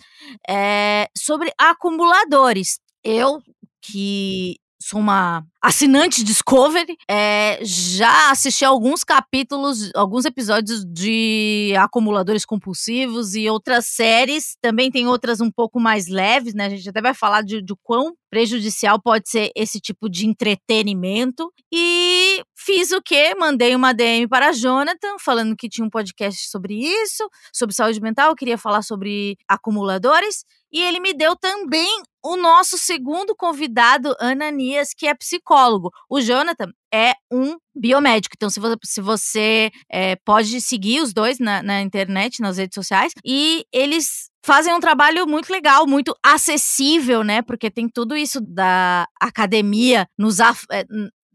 é, 0.48 1.08
sobre 1.16 1.52
acumuladores. 1.58 2.78
Eu 3.02 3.40
que 3.82 4.56
sou 4.82 4.98
uma 4.98 5.44
assinante 5.62 6.24
Discovery, 6.24 6.96
é, 7.08 7.58
já 7.62 8.30
assisti 8.30 8.64
alguns 8.64 9.04
capítulos, 9.04 9.90
alguns 9.94 10.24
episódios 10.24 10.84
de 10.86 11.74
Acumuladores 11.78 12.46
Compulsivos 12.46 13.34
e 13.34 13.48
outras 13.48 13.86
séries. 13.86 14.56
Também 14.62 14.90
tem 14.90 15.06
outras 15.06 15.40
um 15.40 15.50
pouco 15.50 15.78
mais 15.78 16.08
leves, 16.08 16.54
né? 16.54 16.66
A 16.66 16.70
gente 16.70 16.88
até 16.88 17.02
vai 17.02 17.12
falar 17.12 17.42
de, 17.42 17.60
de 17.60 17.74
quão 17.82 18.14
prejudicial 18.30 19.00
pode 19.02 19.28
ser 19.28 19.50
esse 19.54 19.80
tipo 19.80 20.08
de 20.08 20.26
entretenimento. 20.26 21.52
E 21.70 22.42
fiz 22.56 22.90
o 22.92 23.02
quê? 23.02 23.34
Mandei 23.38 23.74
uma 23.74 23.92
DM 23.92 24.26
para 24.28 24.52
Jonathan, 24.52 25.18
falando 25.18 25.56
que 25.56 25.68
tinha 25.68 25.84
um 25.84 25.90
podcast 25.90 26.48
sobre 26.48 26.74
isso, 26.74 27.28
sobre 27.52 27.74
saúde 27.74 28.00
mental, 28.00 28.34
queria 28.34 28.56
falar 28.56 28.82
sobre 28.82 29.36
acumuladores. 29.46 30.44
E 30.72 30.82
ele 30.82 31.00
me 31.00 31.12
deu 31.12 31.36
também 31.36 32.02
o 32.22 32.36
nosso 32.36 32.76
segundo 32.76 33.34
convidado, 33.34 34.14
Ananias, 34.20 34.90
que 34.94 35.06
é 35.06 35.14
psicólogo. 35.14 35.90
O 36.08 36.20
Jonathan 36.20 36.70
é 36.92 37.14
um 37.32 37.56
biomédico. 37.74 38.34
Então, 38.36 38.50
se 38.50 38.60
você, 38.60 38.76
se 38.84 39.00
você 39.00 39.70
é, 39.90 40.16
pode 40.16 40.60
seguir 40.60 41.00
os 41.00 41.12
dois 41.12 41.38
na, 41.38 41.62
na 41.62 41.80
internet, 41.80 42.40
nas 42.40 42.58
redes 42.58 42.74
sociais, 42.74 43.12
e 43.24 43.64
eles 43.72 44.28
fazem 44.44 44.74
um 44.74 44.80
trabalho 44.80 45.26
muito 45.26 45.50
legal, 45.50 45.86
muito 45.86 46.14
acessível, 46.24 47.24
né? 47.24 47.42
Porque 47.42 47.70
tem 47.70 47.88
tudo 47.88 48.16
isso 48.16 48.40
da 48.40 49.06
academia 49.20 50.06
nos. 50.18 50.38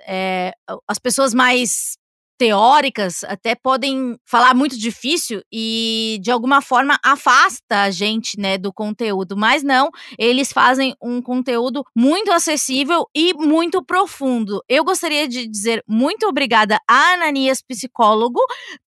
É, 0.07 0.51
as 0.87 0.99
pessoas 0.99 1.33
mais 1.33 1.97
teóricas 2.37 3.23
até 3.23 3.55
podem 3.55 4.17
falar 4.25 4.53
muito 4.53 4.77
difícil 4.77 5.41
e 5.51 6.19
de 6.21 6.31
alguma 6.31 6.61
forma 6.61 6.97
afasta 7.03 7.83
a 7.83 7.91
gente, 7.91 8.39
né, 8.39 8.57
do 8.57 8.73
conteúdo, 8.73 9.37
mas 9.37 9.63
não, 9.63 9.89
eles 10.17 10.51
fazem 10.51 10.95
um 11.01 11.21
conteúdo 11.21 11.83
muito 11.95 12.31
acessível 12.31 13.05
e 13.15 13.33
muito 13.33 13.83
profundo. 13.83 14.61
Eu 14.67 14.83
gostaria 14.83 15.27
de 15.27 15.47
dizer 15.47 15.83
muito 15.87 16.27
obrigada 16.27 16.79
a 16.87 17.13
Ananias 17.13 17.61
psicólogo 17.61 18.39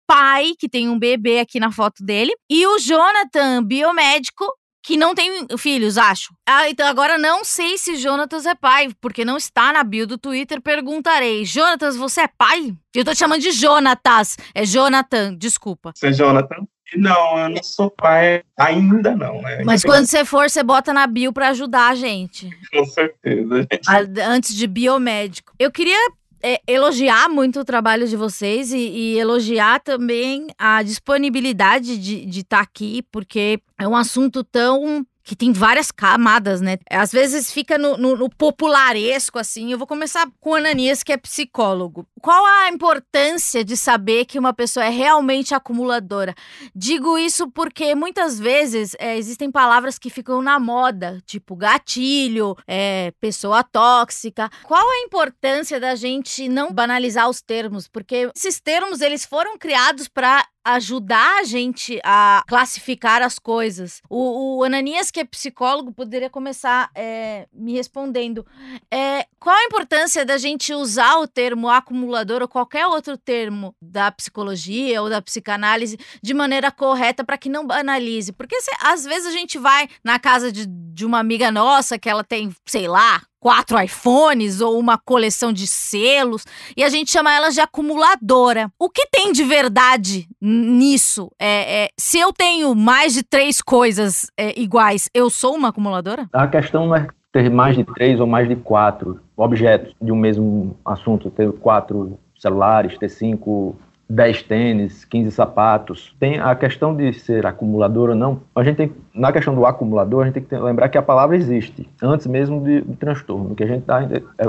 pai, 0.08 0.54
que 0.58 0.70
tem 0.70 0.88
um 0.88 0.98
bebê 0.98 1.40
aqui 1.40 1.60
na 1.60 1.70
foto 1.70 2.02
dele, 2.02 2.34
e 2.50 2.66
o 2.66 2.80
Jonathan, 2.80 3.62
biomédico, 3.62 4.46
que 4.88 4.96
não 4.96 5.14
tem 5.14 5.46
filhos, 5.58 5.98
acho. 5.98 6.34
Ah, 6.48 6.70
então 6.70 6.88
agora 6.88 7.18
não 7.18 7.44
sei 7.44 7.78
se 7.78 7.98
Jonatas 7.98 8.46
é 8.46 8.56
pai, 8.56 8.88
porque 9.02 9.26
não 9.26 9.36
está 9.36 9.74
na 9.74 9.84
bio 9.84 10.08
do 10.08 10.18
Twitter. 10.18 10.62
Perguntarei: 10.62 11.44
Jonatas, 11.44 11.98
você 11.98 12.22
é 12.22 12.28
pai? 12.30 12.74
Eu 12.96 13.04
tô 13.04 13.12
te 13.12 13.18
chamando 13.18 13.42
de 13.42 13.52
Jonatas. 13.52 14.38
É 14.56 14.66
Jonathan, 14.66 15.36
desculpa. 15.36 15.92
Você 15.94 16.08
é 16.08 16.14
Jonathan? 16.14 16.66
Não, 16.96 17.38
eu 17.38 17.50
não 17.50 17.62
sou 17.62 17.92
pai 17.92 18.44
ainda 18.58 19.14
não, 19.14 19.42
né? 19.42 19.62
Mas 19.66 19.84
quando 19.84 20.06
você 20.06 20.24
for, 20.24 20.50
você 20.50 20.64
bota 20.64 20.94
na 20.94 21.06
bio 21.06 21.34
para 21.34 21.50
ajudar 21.50 21.90
a 21.90 21.96
gente. 21.96 22.50
Com 22.72 22.86
certeza. 22.86 23.68
Gente. 23.70 24.22
Antes 24.22 24.56
de 24.56 24.66
biomédico. 24.68 25.52
Eu 25.60 25.70
queria 25.70 26.00
é, 26.42 26.62
elogiar 26.68 27.30
muito 27.30 27.60
o 27.60 27.66
trabalho 27.66 28.08
de 28.08 28.16
vocês 28.16 28.72
e, 28.72 28.78
e 28.78 29.20
elogiar 29.20 29.80
também 29.80 30.48
a 30.58 30.84
disponibilidade 30.84 31.98
de 31.98 32.40
estar 32.40 32.58
tá 32.58 32.64
aqui, 32.64 33.04
porque 33.12 33.60
é 33.80 33.88
um 33.88 33.96
assunto 33.96 34.44
tão 34.44 35.06
que 35.28 35.36
tem 35.36 35.52
várias 35.52 35.92
camadas, 35.92 36.62
né? 36.62 36.78
Às 36.90 37.12
vezes 37.12 37.52
fica 37.52 37.78
no, 37.78 37.98
no, 37.98 38.16
no, 38.16 38.30
popularesco, 38.30 39.38
assim. 39.38 39.70
Eu 39.70 39.78
vou 39.78 39.86
começar 39.86 40.26
com 40.40 40.52
o 40.52 40.56
Ananias, 40.56 41.04
que 41.04 41.12
é 41.12 41.18
psicólogo. 41.18 42.08
Qual 42.22 42.46
a 42.46 42.70
importância 42.70 43.62
de 43.62 43.76
saber 43.76 44.24
que 44.24 44.40
uma 44.40 44.54
pessoa 44.54 44.86
é 44.86 44.90
realmente 44.90 45.54
acumuladora? 45.54 46.34
Digo 46.74 47.18
isso 47.18 47.52
porque 47.52 47.94
muitas 47.94 48.40
vezes 48.40 48.96
é, 48.98 49.18
existem 49.18 49.52
palavras 49.52 50.00
que 50.00 50.10
ficam 50.10 50.42
na 50.42 50.62
moda, 50.62 51.22
tipo 51.26 51.58
gatilho, 51.58 52.56
é, 52.66 53.12
pessoa 53.20 53.66
tóxica. 53.66 54.50
Qual 54.64 54.90
a 54.90 55.00
importância 55.00 55.78
da 55.78 55.94
gente 55.96 56.48
não 56.48 56.72
banalizar 56.72 57.30
os 57.30 57.42
termos? 57.42 57.86
Porque 57.86 58.32
esses 58.34 58.62
termos, 58.62 59.02
eles 59.02 59.26
foram 59.26 59.58
criados 59.58 60.08
para 60.08 60.46
ajudar 60.76 61.40
a 61.40 61.44
gente 61.44 62.00
a 62.04 62.44
classificar 62.48 63.22
as 63.22 63.40
coisas. 63.40 64.02
O, 64.10 64.58
o 64.58 64.64
Ananias, 64.64 65.10
que 65.10 65.20
é 65.20 65.24
psicólogo, 65.24 65.94
poderia 65.94 66.30
começar 66.30 66.90
é, 66.94 67.48
me 67.54 67.74
respondendo. 67.74 68.46
É, 68.92 69.26
qual 69.40 69.56
a 69.56 69.64
importância 69.64 70.26
da 70.26 70.38
gente 70.38 70.74
usar 70.74 71.18
o 71.20 71.28
termo 71.28 71.70
acumulador 71.70 72.42
ou 72.42 72.48
qualquer 72.48 72.86
outro 72.88 73.18
termo 73.18 73.74
da 73.82 74.12
psicologia 74.12 75.02
ou 75.02 75.10
da 75.10 75.22
psicanálise 75.22 75.98
de 76.22 76.34
maneira 76.34 76.72
correta 76.72 77.24
para 77.24 77.38
que 77.38 77.50
não 77.50 77.66
banalize? 77.66 78.34
Porque 78.34 78.58
às 78.82 79.06
vezes 79.06 79.28
a 79.28 79.32
gente 79.32 79.58
vai 79.58 79.88
na 80.04 80.20
casa 80.20 80.52
de, 80.52 80.66
de 80.66 81.06
uma 81.06 81.20
amiga 81.20 81.50
nossa 81.50 81.98
que 81.98 82.10
ela 82.10 82.24
tem, 82.24 82.54
sei 82.66 82.88
lá, 82.88 83.22
quatro 83.48 83.82
iPhones 83.82 84.60
ou 84.60 84.78
uma 84.78 84.98
coleção 84.98 85.54
de 85.54 85.66
selos 85.66 86.44
e 86.76 86.84
a 86.84 86.90
gente 86.90 87.10
chama 87.10 87.34
elas 87.34 87.54
de 87.54 87.62
acumuladora. 87.62 88.70
O 88.78 88.90
que 88.90 89.08
tem 89.10 89.32
de 89.32 89.42
verdade 89.46 90.28
nisso? 90.42 91.32
É, 91.40 91.86
é 91.86 91.88
se 91.98 92.20
eu 92.20 92.34
tenho 92.34 92.76
mais 92.76 93.14
de 93.14 93.24
três 93.24 93.62
coisas 93.62 94.30
é, 94.38 94.60
iguais, 94.60 95.10
eu 95.14 95.30
sou 95.30 95.56
uma 95.56 95.70
acumuladora? 95.70 96.28
A 96.34 96.46
questão 96.46 96.88
não 96.88 96.96
é 96.98 97.08
ter 97.32 97.50
mais 97.50 97.78
de 97.78 97.86
três 97.86 98.20
ou 98.20 98.28
mais 98.28 98.50
de 98.50 98.58
quatro 98.58 99.22
objetos 99.38 99.96
de 100.02 100.12
um 100.12 100.18
mesmo 100.18 100.78
assunto, 100.84 101.30
ter 101.30 101.50
quatro 101.54 102.20
celulares, 102.38 102.98
ter 102.98 103.08
cinco 103.08 103.78
10 104.10 104.44
tênis, 104.44 105.06
15 105.06 105.32
sapatos. 105.32 106.16
Tem 106.20 106.40
a 106.40 106.56
questão 106.56 106.96
de 106.96 107.14
ser 107.14 107.46
acumulador 107.46 108.10
ou 108.10 108.16
não. 108.16 108.40
A 108.56 108.64
gente 108.64 108.78
tem, 108.78 108.92
na 109.14 109.32
questão 109.32 109.54
do 109.54 109.66
acumulador, 109.66 110.22
a 110.22 110.26
gente 110.26 110.36
tem 110.36 110.44
que 110.44 110.56
lembrar 110.56 110.90
que 110.90 110.98
a 110.98 111.02
palavra 111.02 111.36
existe, 111.36 111.88
antes 112.02 112.28
mesmo 112.28 112.62
de, 112.64 112.82
de 112.82 112.96
transtorno. 112.96 113.52
O 113.52 113.56
que 113.56 113.64
a 113.64 113.68
gente 113.68 113.84
tá, 113.84 114.00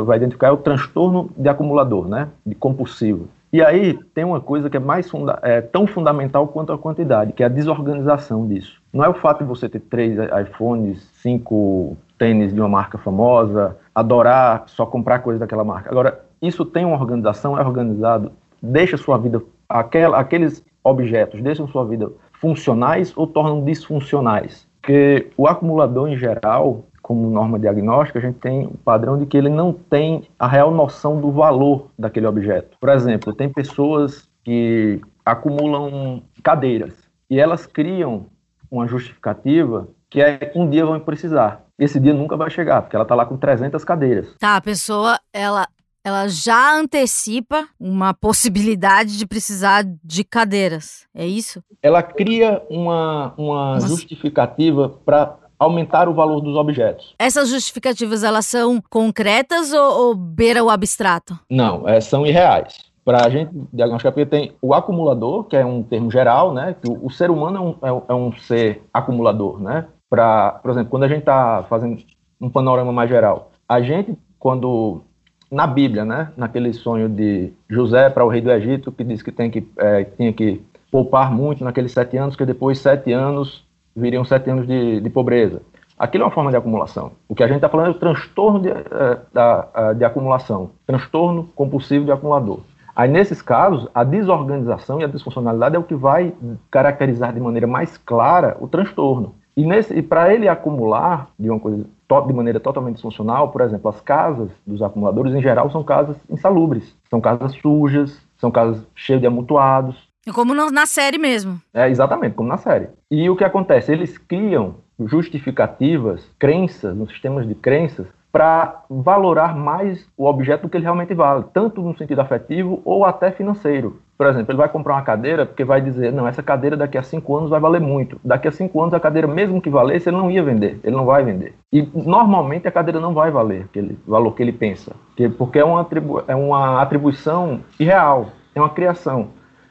vai 0.05 0.17
identificar 0.17 0.49
é 0.49 0.53
o 0.53 0.57
transtorno 0.57 1.31
de 1.37 1.49
acumulador, 1.49 2.09
né? 2.09 2.29
De 2.47 2.55
compulsivo. 2.55 3.29
E 3.51 3.63
aí 3.63 3.99
tem 4.15 4.25
uma 4.25 4.41
coisa 4.41 4.69
que 4.69 4.77
é 4.77 4.81
mais 4.81 5.11
funda 5.11 5.39
é, 5.43 5.63
tão 5.63 5.87
fundamental 5.87 6.47
quanto 6.49 6.71
a 6.71 6.79
quantidade, 6.79 7.33
que 7.33 7.43
é 7.43 7.47
a 7.47 7.49
desorganização 7.49 8.47
disso. 8.47 8.81
Não 8.93 9.03
é 9.03 9.09
o 9.09 9.15
fato 9.15 9.39
de 9.39 9.45
você 9.45 9.69
ter 9.69 9.81
três 9.81 10.19
iPhones, 10.47 11.03
cinco 11.15 11.97
tênis 12.19 12.53
de 12.53 12.61
uma 12.61 12.69
marca 12.69 12.99
famosa, 12.99 13.77
adorar 13.95 14.65
só 14.67 14.85
comprar 14.85 15.21
coisas 15.21 15.41
daquela 15.41 15.65
marca. 15.65 15.91
Agora, 15.91 16.21
isso 16.43 16.65
tem 16.65 16.85
uma 16.85 16.97
organização, 16.97 17.59
é 17.59 17.63
organizado 17.63 18.33
deixa 18.63 18.97
sua 18.97 19.19
vida, 19.19 19.43
aquela, 19.69 20.19
aqueles 20.19 20.65
objetos 20.83 21.41
deixam 21.43 21.69
sua 21.69 21.85
vida 21.85 22.11
funcionais 22.41 23.13
ou 23.17 23.27
tornam 23.27 23.65
disfuncionais? 23.65 24.67
Porque 24.81 25.31
o 25.37 25.47
acumulador 25.47 26.09
em 26.09 26.17
geral, 26.17 26.85
como 27.03 27.31
norma 27.31 27.59
diagnóstica, 27.59 28.19
a 28.19 28.23
gente 28.23 28.39
tem 28.39 28.67
o 28.67 28.77
padrão 28.79 29.19
de 29.19 29.27
que 29.27 29.37
ele 29.37 29.49
não 29.49 29.73
tem 29.73 30.25
a 30.39 30.47
real 30.47 30.71
noção 30.71 31.21
do 31.21 31.31
valor 31.31 31.89
daquele 31.99 32.27
objeto. 32.27 32.77
Por 32.81 32.89
exemplo, 32.89 33.35
tem 33.35 33.49
pessoas 33.49 34.29
que 34.45 35.01
acumulam 35.25 36.23
cadeiras 36.43 36.95
e 37.29 37.39
elas 37.39 37.67
criam 37.67 38.27
uma 38.71 38.87
justificativa 38.87 39.89
que 40.11 40.23
é 40.23 40.53
um 40.55 40.69
dia 40.69 40.87
vão 40.87 40.99
precisar. 41.01 41.65
Esse 41.79 42.01
dia 42.01 42.15
nunca 42.15 42.37
vai 42.37 42.51
chegar, 42.51 42.83
porque 42.83 42.97
ela 42.97 43.05
está 43.05 43.15
lá 43.15 43.27
com 43.27 43.37
300 43.37 43.85
cadeiras. 43.85 44.35
Tá, 44.39 44.57
a 44.57 44.61
pessoa, 44.61 45.19
ela 45.33 45.69
ela 46.05 46.29
já 46.29 46.79
antecipa 46.79 47.69
uma 47.79 48.15
possibilidade 48.15 49.19
de 49.19 49.27
precisar 49.27 49.85
de 50.03 50.25
cadeiras. 50.25 51.07
É 51.15 51.27
isso? 51.27 51.63
Ela 51.83 52.03
cria 52.03 52.63
uma, 52.71 53.35
uma 53.37 53.81
justificativa 53.81 54.89
para 55.05 55.37
aumentar 55.59 56.09
o 56.09 56.15
valor 56.15 56.41
dos 56.41 56.57
objetos. 56.57 57.15
Essas 57.19 57.49
justificativas, 57.49 58.23
elas 58.23 58.47
são 58.47 58.81
concretas 58.89 59.73
ou, 59.73 60.01
ou 60.01 60.15
beira 60.15 60.63
o 60.63 60.71
abstrato? 60.71 61.39
Não, 61.51 61.87
é, 61.89 62.01
são 62.01 62.25
irreais. 62.25 62.87
Para 63.05 63.25
a 63.25 63.31
gente 63.31 63.51
diagnosticar, 63.73 64.13
porque 64.13 64.27
tem 64.27 64.53
o 64.61 64.75
acumulador, 64.75 65.45
que 65.45 65.57
é 65.57 65.65
um 65.65 65.83
termo 65.83 66.11
geral, 66.11 66.53
né? 66.53 66.77
Que 66.81 66.91
o, 66.91 67.07
o 67.07 67.11
ser 67.11 67.31
humano 67.31 67.79
é 67.83 67.91
um, 67.91 67.99
é, 67.99 68.03
é 68.09 68.15
um 68.15 68.33
ser 68.33 68.83
acumulador, 68.93 69.61
né? 69.61 69.87
Pra, 70.11 70.53
por 70.63 70.71
exemplo, 70.71 70.91
quando 70.91 71.05
a 71.05 71.09
gente 71.09 71.21
está 71.21 71.65
fazendo 71.69 72.03
um 72.41 72.51
panorama 72.51 72.93
mais 72.93 73.09
geral, 73.09 73.51
a 73.67 73.81
gente, 73.81 74.17
quando 74.39 75.03
na 75.51 75.67
Bíblia, 75.67 76.05
né, 76.05 76.31
naquele 76.37 76.73
sonho 76.73 77.09
de 77.09 77.53
José 77.69 78.11
para 78.11 78.25
o 78.25 78.29
rei 78.29 78.41
do 78.41 78.51
Egito, 78.51 78.93
que 78.93 79.05
diz 79.05 79.23
que, 79.23 79.33
tem 79.33 79.51
que 79.51 79.67
é, 79.79 80.05
tinha 80.05 80.33
que 80.33 80.63
poupar 80.91 81.33
muito 81.33 81.65
naqueles 81.65 81.93
sete 81.93 82.17
anos, 82.17 82.37
que 82.37 82.45
depois 82.45 82.79
sete 82.79 83.13
anos 83.13 83.65
viriam 83.97 84.25
sete 84.25 84.51
anos 84.51 84.67
de, 84.67 85.01
de 85.01 85.11
pobreza. 85.11 85.63
Aquilo 85.99 86.23
é 86.23 86.27
uma 86.27 86.33
forma 86.33 86.51
de 86.51 86.57
acumulação. 86.57 87.13
O 87.29 87.35
que 87.35 87.43
a 87.43 87.47
gente 87.47 87.57
está 87.57 87.69
falando 87.69 87.89
é 87.89 87.91
o 87.91 87.95
transtorno 87.95 88.61
de, 88.61 88.69
é, 88.69 89.95
de 89.95 90.05
acumulação, 90.05 90.71
transtorno 90.87 91.49
compulsivo 91.57 92.05
de 92.05 92.13
acumulador. 92.13 92.61
Aí, 92.95 93.09
nesses 93.09 93.41
casos, 93.41 93.89
a 93.95 94.03
desorganização 94.03 95.01
e 95.01 95.05
a 95.05 95.09
disfuncionalidade 95.09 95.77
é 95.77 95.79
o 95.79 95.85
que 95.85 95.95
vai 95.95 96.35
caracterizar 96.71 97.33
de 97.33 97.41
maneira 97.41 97.67
mais 97.67 97.97
clara 97.97 98.57
o 98.61 98.69
transtorno. 98.69 99.35
E, 99.57 99.65
e 99.65 100.03
para 100.03 100.33
ele 100.33 100.49
acumular 100.49 101.29
de 101.39 101.51
uma 101.51 101.59
coisa 101.59 101.85
de 102.27 102.33
maneira 102.33 102.59
totalmente 102.59 102.95
disfuncional, 102.95 103.51
por 103.51 103.61
exemplo, 103.61 103.89
as 103.89 104.01
casas 104.01 104.51
dos 104.67 104.83
acumuladores, 104.83 105.35
em 105.35 105.43
geral, 105.43 105.71
são 105.71 105.85
casas 105.85 106.17
insalubres, 106.31 106.97
são 107.11 107.21
casas 107.21 107.53
sujas, 107.53 108.19
são 108.39 108.51
casas 108.51 108.83
cheias 108.95 109.21
de 109.21 109.27
amontoados. 109.27 110.09
Como 110.35 110.55
na 110.55 110.87
série 110.87 111.19
mesmo. 111.19 111.61
É, 111.73 111.89
exatamente, 111.89 112.35
como 112.35 112.49
na 112.49 112.57
série. 112.57 112.89
E 113.11 113.29
o 113.29 113.37
que 113.37 113.45
acontece? 113.45 113.93
Eles 113.93 114.17
criam 114.19 114.77
justificativas, 114.99 116.29
crenças, 116.39 116.97
nos 116.97 117.11
sistemas 117.11 117.47
de 117.47 117.55
crenças, 117.55 118.07
para 118.33 118.83
valorar 118.91 119.57
mais 119.57 120.07
o 120.17 120.27
objeto 120.27 120.63
do 120.63 120.69
que 120.69 120.77
ele 120.77 120.85
realmente 120.85 121.15
vale, 121.15 121.45
tanto 121.53 121.81
no 121.81 121.97
sentido 121.97 122.21
afetivo 122.21 122.81
ou 122.85 123.05
até 123.05 123.31
financeiro. 123.31 124.01
Por 124.19 124.27
exemplo, 124.27 124.51
ele 124.51 124.59
vai 124.59 124.69
comprar 124.69 124.95
uma 124.95 125.03
cadeira 125.03 125.47
porque 125.47 125.63
vai 125.63 125.81
dizer, 125.81 126.13
não, 126.13 126.27
essa 126.27 126.43
cadeira 126.43 126.77
daqui 126.77 126.99
a 126.99 127.03
cinco 127.05 127.37
anos 127.37 127.49
vai 127.49 127.61
valer 127.61 127.81
muito. 127.81 128.21
Daqui 128.25 128.49
a 128.49 128.53
cinco 128.53 128.83
anos 128.83 128.93
a 128.93 128.99
cadeira, 128.99 129.29
mesmo 129.29 129.63
que 129.63 129.71
valesse, 129.71 130.09
ele 130.09 130.17
não 130.17 130.29
ia 130.29 130.43
vender, 130.43 130.81
ele 130.83 130.97
não 130.97 131.05
vai 131.05 131.23
vender. 131.23 131.55
E 131.73 131.89
normalmente 131.95 132.67
a 132.67 132.73
cadeira 132.73 132.99
não 132.99 133.15
vai 133.15 133.31
valer 133.31 133.63
aquele 133.63 133.97
valor 134.05 134.33
que 134.33 134.43
ele 134.43 134.53
pensa, 134.53 134.97
porque 135.39 135.61
é 135.61 135.65
uma, 135.65 135.83
atribu 135.83 136.25
é 136.27 136.35
uma 136.35 136.83
atribuição 136.83 137.61
irreal, 137.79 138.31
é 138.57 138.61
uma 138.61 138.71
criação, 138.71 139.29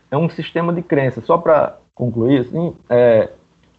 é 0.09 0.15
um 0.17 0.29
sistema 0.29 0.71
de 0.71 0.81
crença. 0.81 1.19
Só 1.19 1.37
para 1.37 1.77
concluir, 1.93 2.39
assim, 2.39 2.73
é, 2.89 3.29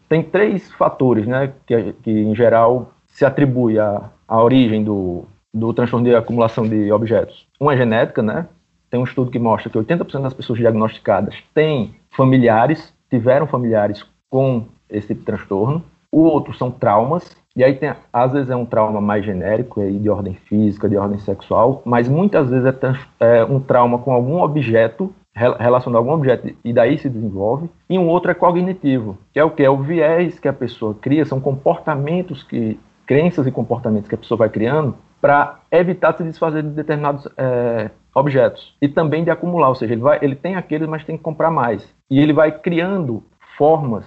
tem 0.06 0.22
três 0.22 0.70
fatores 0.72 1.26
né, 1.26 1.50
que, 1.66 1.94
que 2.02 2.10
em 2.10 2.34
geral 2.34 2.92
se 3.06 3.24
atribui 3.24 3.78
a, 3.78 4.10
a 4.28 4.42
origem 4.42 4.84
do, 4.84 5.24
do 5.52 5.72
transtorno 5.72 6.06
de 6.06 6.14
acumulação 6.14 6.68
de 6.68 6.92
objetos. 6.92 7.46
Uma 7.58 7.72
é 7.72 7.76
genética, 7.78 8.22
né? 8.22 8.46
Tem 8.90 8.98
um 8.98 9.04
estudo 9.04 9.30
que 9.30 9.38
mostra 9.38 9.70
que 9.70 9.78
80% 9.78 10.22
das 10.22 10.34
pessoas 10.34 10.58
diagnosticadas 10.58 11.34
têm 11.54 11.94
familiares, 12.10 12.92
tiveram 13.10 13.46
familiares 13.46 14.04
com 14.30 14.66
esse 14.88 15.08
tipo 15.08 15.20
de 15.20 15.26
transtorno. 15.26 15.82
O 16.10 16.22
outro 16.22 16.54
são 16.54 16.70
traumas, 16.70 17.36
e 17.54 17.62
aí 17.62 17.74
tem, 17.74 17.92
às 18.12 18.32
vezes 18.32 18.50
é 18.50 18.56
um 18.56 18.64
trauma 18.64 19.00
mais 19.00 19.24
genérico, 19.24 19.80
aí 19.80 19.98
de 19.98 20.08
ordem 20.08 20.34
física, 20.34 20.88
de 20.88 20.96
ordem 20.96 21.18
sexual, 21.18 21.82
mas 21.84 22.08
muitas 22.08 22.48
vezes 22.48 22.66
é, 23.20 23.40
é 23.40 23.44
um 23.44 23.60
trauma 23.60 23.98
com 23.98 24.12
algum 24.12 24.40
objeto, 24.42 25.12
relacionado 25.34 25.96
a 25.96 26.00
algum 26.00 26.12
objeto, 26.12 26.48
e 26.64 26.72
daí 26.72 26.98
se 26.98 27.10
desenvolve. 27.10 27.70
E 27.88 27.98
um 27.98 28.08
outro 28.08 28.30
é 28.30 28.34
cognitivo, 28.34 29.18
que 29.32 29.38
é 29.38 29.44
o 29.44 29.50
que? 29.50 29.62
É 29.62 29.70
o 29.70 29.76
viés 29.76 30.40
que 30.40 30.48
a 30.48 30.52
pessoa 30.52 30.94
cria, 30.94 31.24
são 31.26 31.40
comportamentos 31.40 32.42
que, 32.42 32.80
crenças 33.08 33.46
e 33.46 33.50
comportamentos 33.50 34.06
que 34.06 34.14
a 34.14 34.18
pessoa 34.18 34.36
vai 34.36 34.50
criando 34.50 34.94
para 35.18 35.60
evitar 35.72 36.14
se 36.16 36.22
desfazer 36.22 36.62
de 36.62 36.68
determinados 36.68 37.26
é, 37.36 37.90
objetos 38.18 38.76
e 38.80 38.88
também 38.88 39.24
de 39.24 39.30
acumular, 39.30 39.68
ou 39.68 39.74
seja, 39.74 39.94
ele, 39.94 40.02
vai, 40.02 40.18
ele 40.20 40.34
tem 40.34 40.56
aqueles, 40.56 40.88
mas 40.88 41.04
tem 41.04 41.16
que 41.16 41.22
comprar 41.22 41.50
mais. 41.50 41.88
E 42.10 42.20
ele 42.20 42.32
vai 42.32 42.52
criando 42.52 43.22
formas 43.56 44.04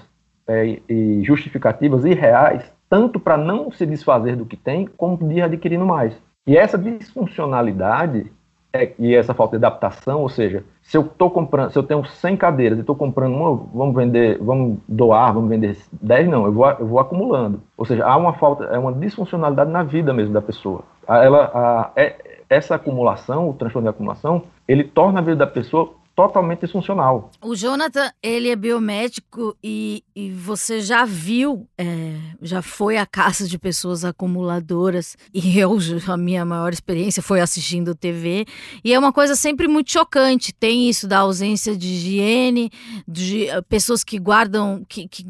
é, 0.47 0.79
e 0.89 1.23
justificativas 1.23 2.05
irreais, 2.05 2.71
tanto 2.89 3.19
para 3.19 3.37
não 3.37 3.71
se 3.71 3.85
desfazer 3.85 4.35
do 4.35 4.45
que 4.45 4.57
tem, 4.57 4.85
como 4.85 5.17
de 5.17 5.35
ir 5.35 5.41
adquirindo 5.41 5.85
mais. 5.85 6.15
E 6.45 6.57
essa 6.57 6.77
disfuncionalidade 6.77 8.31
é, 8.73 8.93
e 8.97 9.13
essa 9.13 9.33
falta 9.33 9.59
de 9.59 9.65
adaptação, 9.65 10.21
ou 10.21 10.29
seja, 10.29 10.63
se 10.81 10.97
eu 10.97 11.01
estou 11.01 11.29
comprando, 11.29 11.71
se 11.71 11.77
eu 11.77 11.83
tenho 11.83 12.05
100 12.05 12.37
cadeiras 12.37 12.77
e 12.77 12.81
estou 12.81 12.95
comprando 12.95 13.35
uma, 13.35 13.55
vamos 13.73 13.95
vender, 13.95 14.37
vamos 14.41 14.77
doar, 14.87 15.33
vamos 15.33 15.49
vender 15.49 15.77
10, 16.01 16.29
não, 16.29 16.45
eu 16.45 16.53
vou, 16.53 16.69
eu 16.69 16.87
vou 16.87 16.99
acumulando. 16.99 17.61
Ou 17.77 17.85
seja, 17.85 18.05
há 18.05 18.15
uma 18.15 18.33
falta, 18.33 18.65
é 18.65 18.79
uma 18.79 18.93
disfuncionalidade 18.93 19.69
na 19.69 19.83
vida 19.83 20.13
mesmo 20.13 20.33
da 20.33 20.41
pessoa. 20.41 20.83
Ela, 21.05 21.51
a, 21.53 21.91
é, 21.97 22.15
essa 22.51 22.75
acumulação, 22.75 23.49
o 23.49 23.53
transtorno 23.53 23.85
de 23.87 23.95
acumulação, 23.95 24.43
ele 24.67 24.83
torna 24.83 25.19
a 25.19 25.23
vida 25.23 25.37
da 25.37 25.47
pessoa 25.47 25.95
totalmente 26.13 26.59
disfuncional. 26.59 27.31
O 27.41 27.55
Jonathan, 27.55 28.11
ele 28.21 28.49
é 28.49 28.55
biomédico 28.57 29.55
e, 29.63 30.03
e 30.13 30.29
você 30.31 30.81
já 30.81 31.05
viu, 31.05 31.65
é, 31.77 32.17
já 32.41 32.61
foi 32.61 32.97
à 32.97 33.05
casa 33.05 33.47
de 33.47 33.57
pessoas 33.57 34.03
acumuladoras 34.03 35.15
e 35.33 35.57
eu, 35.57 35.77
a 36.09 36.17
minha 36.17 36.43
maior 36.43 36.73
experiência 36.73 37.23
foi 37.23 37.39
assistindo 37.39 37.95
TV 37.95 38.45
e 38.83 38.93
é 38.93 38.99
uma 38.99 39.13
coisa 39.13 39.33
sempre 39.33 39.69
muito 39.69 39.89
chocante. 39.89 40.53
Tem 40.53 40.89
isso 40.89 41.07
da 41.07 41.19
ausência 41.19 41.75
de 41.75 41.87
higiene, 41.87 42.69
de 43.07 43.45
uh, 43.45 43.63
pessoas 43.63 44.03
que 44.03 44.19
guardam, 44.19 44.83
que, 44.89 45.07
que 45.07 45.25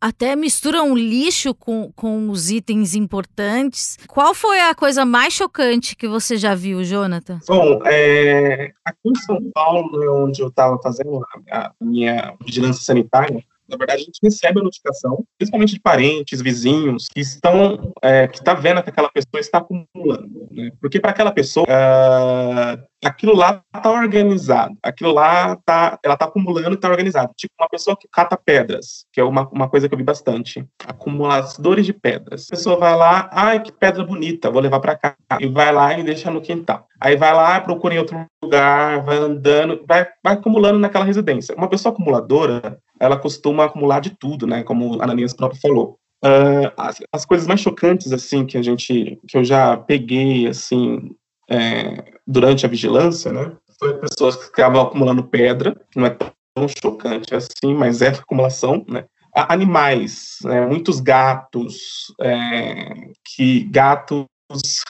até 0.00 0.34
misturam 0.34 0.96
lixo 0.96 1.54
com, 1.54 1.92
com 1.94 2.30
os 2.30 2.50
itens 2.50 2.94
importantes. 2.94 3.98
Qual 4.08 4.34
foi 4.34 4.60
a 4.60 4.74
coisa 4.74 5.04
mais 5.04 5.32
chocante 5.32 5.94
que 5.94 6.08
você 6.08 6.36
já 6.36 6.54
viu, 6.54 6.82
Jonathan? 6.82 7.38
Bom, 7.46 7.80
é, 7.84 8.72
aqui 8.84 8.98
em 9.06 9.14
São 9.14 9.38
Paulo, 9.52 10.24
onde 10.24 10.40
eu 10.40 10.48
estava 10.48 10.78
fazendo 10.82 11.20
a 11.50 11.72
minha 11.80 12.34
vigilância 12.44 12.82
sanitária, 12.82 13.44
na 13.68 13.76
verdade, 13.76 14.02
a 14.02 14.04
gente 14.04 14.18
recebe 14.22 14.60
a 14.60 14.62
notificação, 14.62 15.24
principalmente 15.36 15.74
de 15.74 15.80
parentes, 15.80 16.40
vizinhos, 16.40 17.06
que 17.12 17.20
estão, 17.20 17.92
é, 18.02 18.26
que 18.26 18.38
está 18.38 18.54
vendo 18.54 18.82
que 18.82 18.90
aquela 18.90 19.10
pessoa 19.10 19.40
está 19.40 19.58
acumulando, 19.58 20.48
né? 20.50 20.70
Porque 20.80 20.98
para 20.98 21.10
aquela 21.10 21.30
pessoa, 21.30 21.66
uh, 21.66 22.82
aquilo 23.04 23.36
lá 23.36 23.62
está 23.74 23.90
organizado, 23.90 24.74
aquilo 24.82 25.12
lá 25.12 25.56
tá, 25.64 25.98
ela 26.02 26.14
está 26.14 26.26
acumulando 26.26 26.70
e 26.70 26.74
está 26.74 26.88
organizado. 26.88 27.32
Tipo 27.36 27.52
uma 27.60 27.68
pessoa 27.68 27.96
que 27.96 28.08
cata 28.10 28.36
pedras, 28.36 29.04
que 29.12 29.20
é 29.20 29.24
uma, 29.24 29.48
uma 29.50 29.68
coisa 29.68 29.88
que 29.88 29.94
eu 29.94 29.98
vi 29.98 30.04
bastante, 30.04 30.66
acumuladores 30.86 31.84
de 31.84 31.92
pedras. 31.92 32.46
A 32.50 32.56
pessoa 32.56 32.76
vai 32.76 32.96
lá, 32.96 33.28
ai 33.32 33.62
que 33.62 33.72
pedra 33.72 34.04
bonita, 34.04 34.50
vou 34.50 34.62
levar 34.62 34.80
para 34.80 34.96
cá, 34.96 35.16
e 35.38 35.46
vai 35.46 35.72
lá 35.72 35.98
e 35.98 36.02
deixa 36.02 36.30
no 36.30 36.40
quintal. 36.40 36.86
Aí 37.00 37.16
vai 37.16 37.32
lá, 37.32 37.60
procura 37.60 37.94
em 37.94 37.98
outro 37.98 38.26
lugar, 38.42 39.02
vai 39.04 39.18
andando, 39.18 39.84
vai, 39.86 40.06
vai 40.22 40.34
acumulando 40.34 40.78
naquela 40.78 41.04
residência. 41.04 41.54
Uma 41.54 41.68
pessoa 41.68 41.92
acumuladora, 41.92 42.78
ela 43.00 43.16
costuma 43.16 43.64
acumular 43.64 44.00
de 44.00 44.10
tudo, 44.10 44.46
né? 44.46 44.62
Como 44.62 45.00
a 45.00 45.04
Ananias 45.04 45.34
próprio 45.34 45.60
falou. 45.60 45.98
Uh, 46.24 46.72
as, 46.76 46.98
as, 47.12 47.24
coisas 47.24 47.46
mais 47.46 47.60
chocantes, 47.60 48.12
assim, 48.12 48.44
que 48.44 48.58
a 48.58 48.62
gente, 48.62 49.20
que 49.26 49.38
eu 49.38 49.44
já 49.44 49.76
peguei, 49.76 50.48
assim, 50.48 51.14
é, 51.48 52.12
durante 52.26 52.66
a 52.66 52.68
vigilância, 52.68 53.32
né? 53.32 53.52
Foi 53.78 53.94
pessoas 53.98 54.36
que 54.36 54.46
ficavam 54.46 54.82
acumulando 54.82 55.22
pedra, 55.22 55.80
não 55.94 56.06
é 56.06 56.10
tão 56.10 56.68
chocante 56.82 57.34
assim, 57.34 57.74
mas 57.74 58.02
é 58.02 58.08
acumulação, 58.08 58.84
né? 58.88 59.04
Animais, 59.34 60.38
né? 60.42 60.66
muitos 60.66 60.98
gatos, 60.98 62.12
é, 62.20 62.92
que 63.24 63.64
gatos 63.64 64.24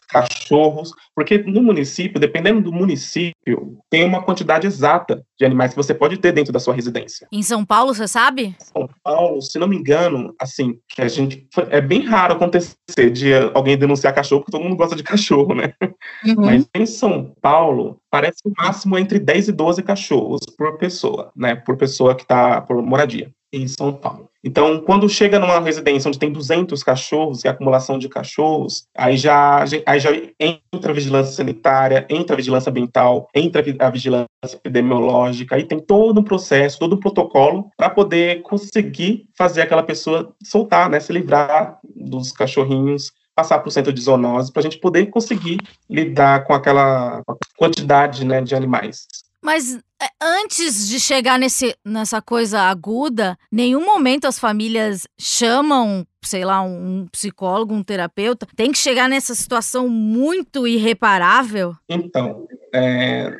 cachorros, 0.08 0.92
porque 1.14 1.38
no 1.38 1.62
município, 1.62 2.20
dependendo 2.20 2.60
do 2.60 2.72
município, 2.72 3.78
tem 3.90 4.04
uma 4.04 4.22
quantidade 4.22 4.66
exata 4.66 5.24
de 5.38 5.44
animais 5.44 5.72
que 5.72 5.76
você 5.76 5.94
pode 5.94 6.16
ter 6.18 6.32
dentro 6.32 6.52
da 6.52 6.60
sua 6.60 6.74
residência. 6.74 7.26
Em 7.32 7.42
São 7.42 7.64
Paulo, 7.64 7.94
você 7.94 8.08
sabe? 8.08 8.56
São 8.58 8.88
Paulo, 9.02 9.42
se 9.42 9.58
não 9.58 9.68
me 9.68 9.76
engano, 9.76 10.34
assim, 10.40 10.78
que 10.88 11.02
a 11.02 11.08
gente 11.08 11.46
é 11.70 11.80
bem 11.80 12.04
raro 12.04 12.34
acontecer 12.34 13.10
de 13.12 13.34
alguém 13.54 13.76
denunciar 13.76 14.14
cachorro, 14.14 14.42
porque 14.42 14.52
todo 14.52 14.64
mundo 14.64 14.76
gosta 14.76 14.96
de 14.96 15.02
cachorro, 15.02 15.54
né? 15.54 15.74
Uhum. 16.24 16.46
Mas 16.46 16.68
em 16.74 16.86
São 16.86 17.32
Paulo, 17.40 18.00
parece 18.10 18.40
o 18.44 18.52
máximo 18.56 18.98
entre 18.98 19.18
10 19.18 19.48
e 19.48 19.52
12 19.52 19.82
cachorros 19.82 20.40
por 20.56 20.78
pessoa, 20.78 21.32
né? 21.36 21.54
Por 21.54 21.76
pessoa 21.76 22.14
que 22.14 22.22
está 22.22 22.60
por 22.60 22.82
moradia 22.82 23.30
em 23.52 23.66
São 23.66 23.92
Paulo. 23.92 24.27
Então, 24.44 24.80
quando 24.80 25.08
chega 25.08 25.38
numa 25.38 25.58
residência 25.60 26.08
onde 26.08 26.18
tem 26.18 26.30
200 26.30 26.82
cachorros 26.82 27.44
e 27.44 27.48
acumulação 27.48 27.98
de 27.98 28.08
cachorros, 28.08 28.84
aí 28.96 29.16
já, 29.16 29.64
aí 29.84 29.98
já 29.98 30.10
entra 30.38 30.92
a 30.92 30.94
vigilância 30.94 31.32
sanitária, 31.32 32.06
entra 32.08 32.34
a 32.34 32.36
vigilância 32.36 32.70
ambiental, 32.70 33.28
entra 33.34 33.64
a 33.80 33.90
vigilância 33.90 34.28
epidemiológica, 34.54 35.56
aí 35.56 35.64
tem 35.64 35.80
todo 35.80 36.20
um 36.20 36.24
processo, 36.24 36.78
todo 36.78 36.94
um 36.94 37.00
protocolo 37.00 37.68
para 37.76 37.90
poder 37.90 38.42
conseguir 38.42 39.28
fazer 39.36 39.62
aquela 39.62 39.82
pessoa 39.82 40.32
soltar, 40.44 40.88
né, 40.88 41.00
se 41.00 41.12
livrar 41.12 41.78
dos 41.84 42.30
cachorrinhos 42.30 43.12
passar 43.34 43.60
para 43.60 43.68
o 43.68 43.70
centro 43.70 43.92
de 43.92 44.00
zoonose 44.00 44.52
para 44.52 44.60
a 44.60 44.62
gente 44.64 44.80
poder 44.80 45.06
conseguir 45.06 45.58
lidar 45.88 46.44
com 46.44 46.52
aquela 46.52 47.22
quantidade 47.56 48.24
né, 48.24 48.40
de 48.40 48.52
animais. 48.52 49.06
Mas 49.42 49.76
é, 50.00 50.06
antes 50.20 50.88
de 50.88 50.98
chegar 51.00 51.38
nesse, 51.38 51.76
nessa 51.84 52.20
coisa 52.20 52.62
aguda, 52.62 53.38
nenhum 53.50 53.84
momento 53.84 54.26
as 54.26 54.38
famílias 54.38 55.06
chamam 55.18 56.06
sei 56.22 56.44
lá, 56.44 56.60
um 56.60 57.06
psicólogo, 57.10 57.72
um 57.72 57.82
terapeuta, 57.82 58.46
tem 58.54 58.70
que 58.72 58.78
chegar 58.78 59.08
nessa 59.08 59.34
situação 59.34 59.88
muito 59.88 60.66
irreparável? 60.66 61.74
Então, 61.88 62.46
é, 62.74 63.32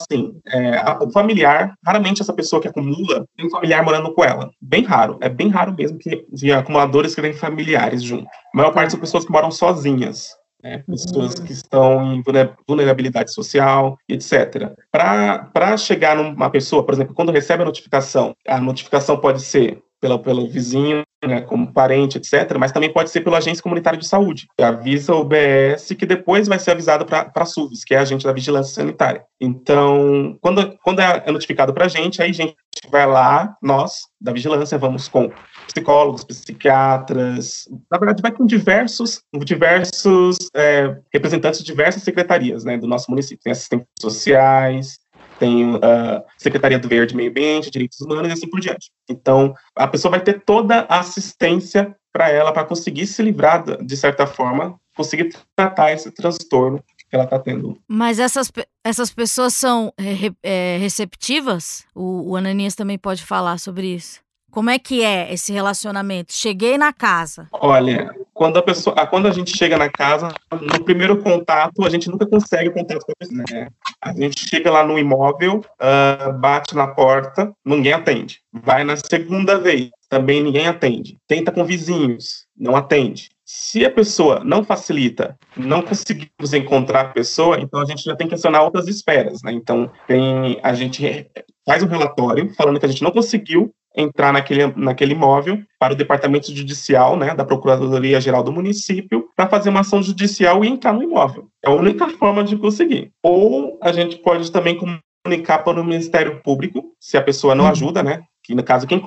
assim, 0.00 0.32
é, 0.46 0.80
o 1.02 1.10
familiar, 1.10 1.74
raramente 1.84 2.22
essa 2.22 2.32
pessoa 2.32 2.60
que 2.60 2.68
acumula 2.68 3.26
tem 3.36 3.46
um 3.46 3.50
familiar 3.50 3.84
morando 3.84 4.14
com 4.14 4.24
ela. 4.24 4.50
Bem 4.60 4.84
raro, 4.84 5.18
é 5.20 5.28
bem 5.28 5.48
raro 5.48 5.74
mesmo 5.74 5.98
que 5.98 6.24
de 6.32 6.52
acumuladores 6.52 7.14
que 7.14 7.22
têm 7.22 7.32
familiares 7.32 8.02
junto. 8.02 8.26
A 8.54 8.56
maior 8.56 8.72
parte 8.72 8.92
são 8.92 9.00
pessoas 9.00 9.24
que 9.24 9.32
moram 9.32 9.50
sozinhas. 9.50 10.30
Né, 10.62 10.84
pessoas 10.86 11.34
que 11.34 11.52
estão 11.52 12.14
em 12.14 12.22
vulnerabilidade 12.68 13.32
social, 13.32 13.96
etc. 14.06 14.72
Para 14.92 15.76
chegar 15.78 16.14
numa 16.14 16.50
pessoa, 16.50 16.84
por 16.84 16.92
exemplo, 16.92 17.14
quando 17.14 17.32
recebe 17.32 17.62
a 17.62 17.66
notificação, 17.66 18.34
a 18.46 18.60
notificação 18.60 19.18
pode 19.18 19.40
ser 19.40 19.82
pelo, 20.00 20.18
pelo 20.18 20.48
vizinho, 20.48 21.02
como 21.46 21.72
parente, 21.72 22.18
etc., 22.18 22.56
mas 22.58 22.72
também 22.72 22.92
pode 22.92 23.10
ser 23.10 23.20
pela 23.20 23.38
agência 23.38 23.62
comunitária 23.62 23.98
de 23.98 24.06
saúde, 24.06 24.46
que 24.56 24.64
avisa 24.64 25.14
o 25.14 25.24
BS, 25.24 25.94
que 25.94 26.06
depois 26.06 26.48
vai 26.48 26.58
ser 26.58 26.72
avisado 26.72 27.04
para 27.04 27.30
a 27.34 27.44
SUVES, 27.44 27.84
que 27.84 27.94
é 27.94 27.98
a 27.98 28.02
agente 28.02 28.24
da 28.24 28.32
vigilância 28.32 28.74
sanitária. 28.74 29.22
Então, 29.40 30.38
quando, 30.40 30.76
quando 30.82 31.00
é, 31.00 31.24
é 31.26 31.32
notificado 31.32 31.72
para 31.74 31.84
a 31.84 31.88
gente, 31.88 32.22
aí 32.22 32.30
a 32.30 32.34
gente 32.34 32.56
vai 32.90 33.06
lá, 33.06 33.54
nós, 33.62 34.06
da 34.20 34.32
vigilância, 34.32 34.78
vamos 34.78 35.08
com 35.08 35.30
psicólogos, 35.66 36.24
psiquiatras, 36.24 37.68
na 37.90 37.98
verdade 37.98 38.22
vai 38.22 38.32
com 38.32 38.44
diversos, 38.44 39.22
diversos 39.44 40.36
é, 40.54 40.96
representantes 41.12 41.60
de 41.60 41.66
diversas 41.66 42.02
secretarias 42.02 42.64
né, 42.64 42.76
do 42.76 42.86
nosso 42.86 43.10
município. 43.10 43.42
Tem 43.42 43.52
assistentes 43.52 43.86
sociais, 44.00 44.98
tem 45.40 45.74
a 45.76 46.18
uh, 46.18 46.24
Secretaria 46.36 46.78
do 46.78 46.86
Verde 46.86 47.16
Meio 47.16 47.30
Ambiente, 47.30 47.70
Direitos 47.70 47.98
Humanos 48.00 48.28
e 48.28 48.32
assim 48.32 48.46
por 48.46 48.60
diante. 48.60 48.90
Então, 49.08 49.54
a 49.74 49.88
pessoa 49.88 50.10
vai 50.10 50.20
ter 50.20 50.42
toda 50.44 50.86
a 50.88 51.00
assistência 51.00 51.96
para 52.12 52.28
ela, 52.28 52.52
para 52.52 52.64
conseguir 52.64 53.06
se 53.06 53.22
livrar, 53.22 53.64
de 53.82 53.96
certa 53.96 54.26
forma, 54.26 54.78
conseguir 54.94 55.34
tratar 55.56 55.92
esse 55.92 56.10
transtorno 56.10 56.84
que 57.08 57.16
ela 57.16 57.24
está 57.24 57.38
tendo. 57.38 57.80
Mas 57.88 58.18
essas, 58.18 58.52
essas 58.84 59.10
pessoas 59.10 59.54
são 59.54 59.92
é, 59.98 60.30
é, 60.42 60.76
receptivas? 60.78 61.84
O, 61.94 62.32
o 62.32 62.36
Ananias 62.36 62.74
também 62.74 62.98
pode 62.98 63.24
falar 63.24 63.58
sobre 63.58 63.94
isso. 63.94 64.20
Como 64.50 64.68
é 64.68 64.78
que 64.78 65.02
é 65.04 65.32
esse 65.32 65.52
relacionamento? 65.52 66.32
Cheguei 66.32 66.76
na 66.76 66.92
casa. 66.92 67.48
Olha, 67.52 68.10
quando 68.34 68.56
a 68.58 68.62
pessoa, 68.62 69.06
quando 69.06 69.28
a 69.28 69.30
gente 69.30 69.56
chega 69.56 69.78
na 69.78 69.88
casa, 69.88 70.32
no 70.50 70.84
primeiro 70.84 71.22
contato, 71.22 71.84
a 71.84 71.90
gente 71.90 72.08
nunca 72.08 72.26
consegue 72.26 72.70
contato 72.70 73.04
com 73.04 73.12
a 73.12 73.16
pessoa. 73.18 73.44
Né? 73.50 73.68
A 74.02 74.12
gente 74.12 74.48
chega 74.48 74.70
lá 74.70 74.84
no 74.84 74.98
imóvel, 74.98 75.62
uh, 75.80 76.32
bate 76.32 76.74
na 76.74 76.88
porta, 76.88 77.52
ninguém 77.64 77.92
atende. 77.92 78.40
Vai 78.52 78.82
na 78.82 78.96
segunda 78.96 79.58
vez, 79.58 79.90
também 80.08 80.42
ninguém 80.42 80.66
atende. 80.66 81.16
Tenta 81.28 81.52
com 81.52 81.64
vizinhos, 81.64 82.46
não 82.56 82.74
atende. 82.74 83.28
Se 83.44 83.84
a 83.84 83.90
pessoa 83.90 84.42
não 84.44 84.64
facilita, 84.64 85.36
não 85.56 85.82
conseguimos 85.82 86.54
encontrar 86.54 87.00
a 87.00 87.08
pessoa, 87.08 87.60
então 87.60 87.80
a 87.80 87.84
gente 87.84 88.02
já 88.04 88.16
tem 88.16 88.28
que 88.28 88.34
acionar 88.34 88.62
outras 88.62 88.86
esferas, 88.86 89.42
né? 89.42 89.52
Então, 89.52 89.90
tem, 90.06 90.58
a 90.62 90.72
gente 90.72 91.28
faz 91.66 91.82
um 91.82 91.88
relatório 91.88 92.52
falando 92.54 92.78
que 92.78 92.86
a 92.86 92.88
gente 92.88 93.02
não 93.02 93.10
conseguiu 93.10 93.74
entrar 93.96 94.32
naquele, 94.32 94.66
naquele 94.76 95.12
imóvel 95.12 95.62
para 95.78 95.94
o 95.94 95.96
departamento 95.96 96.54
judicial, 96.54 97.16
né, 97.16 97.34
da 97.34 97.44
Procuradoria 97.44 98.20
Geral 98.20 98.42
do 98.42 98.52
município, 98.52 99.28
para 99.36 99.48
fazer 99.48 99.70
uma 99.70 99.80
ação 99.80 100.02
judicial 100.02 100.64
e 100.64 100.68
entrar 100.68 100.92
no 100.92 101.02
imóvel. 101.02 101.48
É 101.64 101.68
a 101.68 101.74
única 101.74 102.08
forma 102.08 102.44
de 102.44 102.56
conseguir. 102.56 103.10
Ou 103.22 103.78
a 103.82 103.92
gente 103.92 104.16
pode 104.18 104.50
também 104.50 104.78
comunicar 104.78 105.58
para 105.58 105.80
o 105.80 105.84
Ministério 105.84 106.40
Público, 106.42 106.92
se 106.98 107.16
a 107.16 107.22
pessoa 107.22 107.54
não 107.54 107.66
ajuda, 107.66 108.02
né, 108.02 108.22
que 108.42 108.54
no 108.54 108.62
caso 108.62 108.86
quem, 108.86 109.02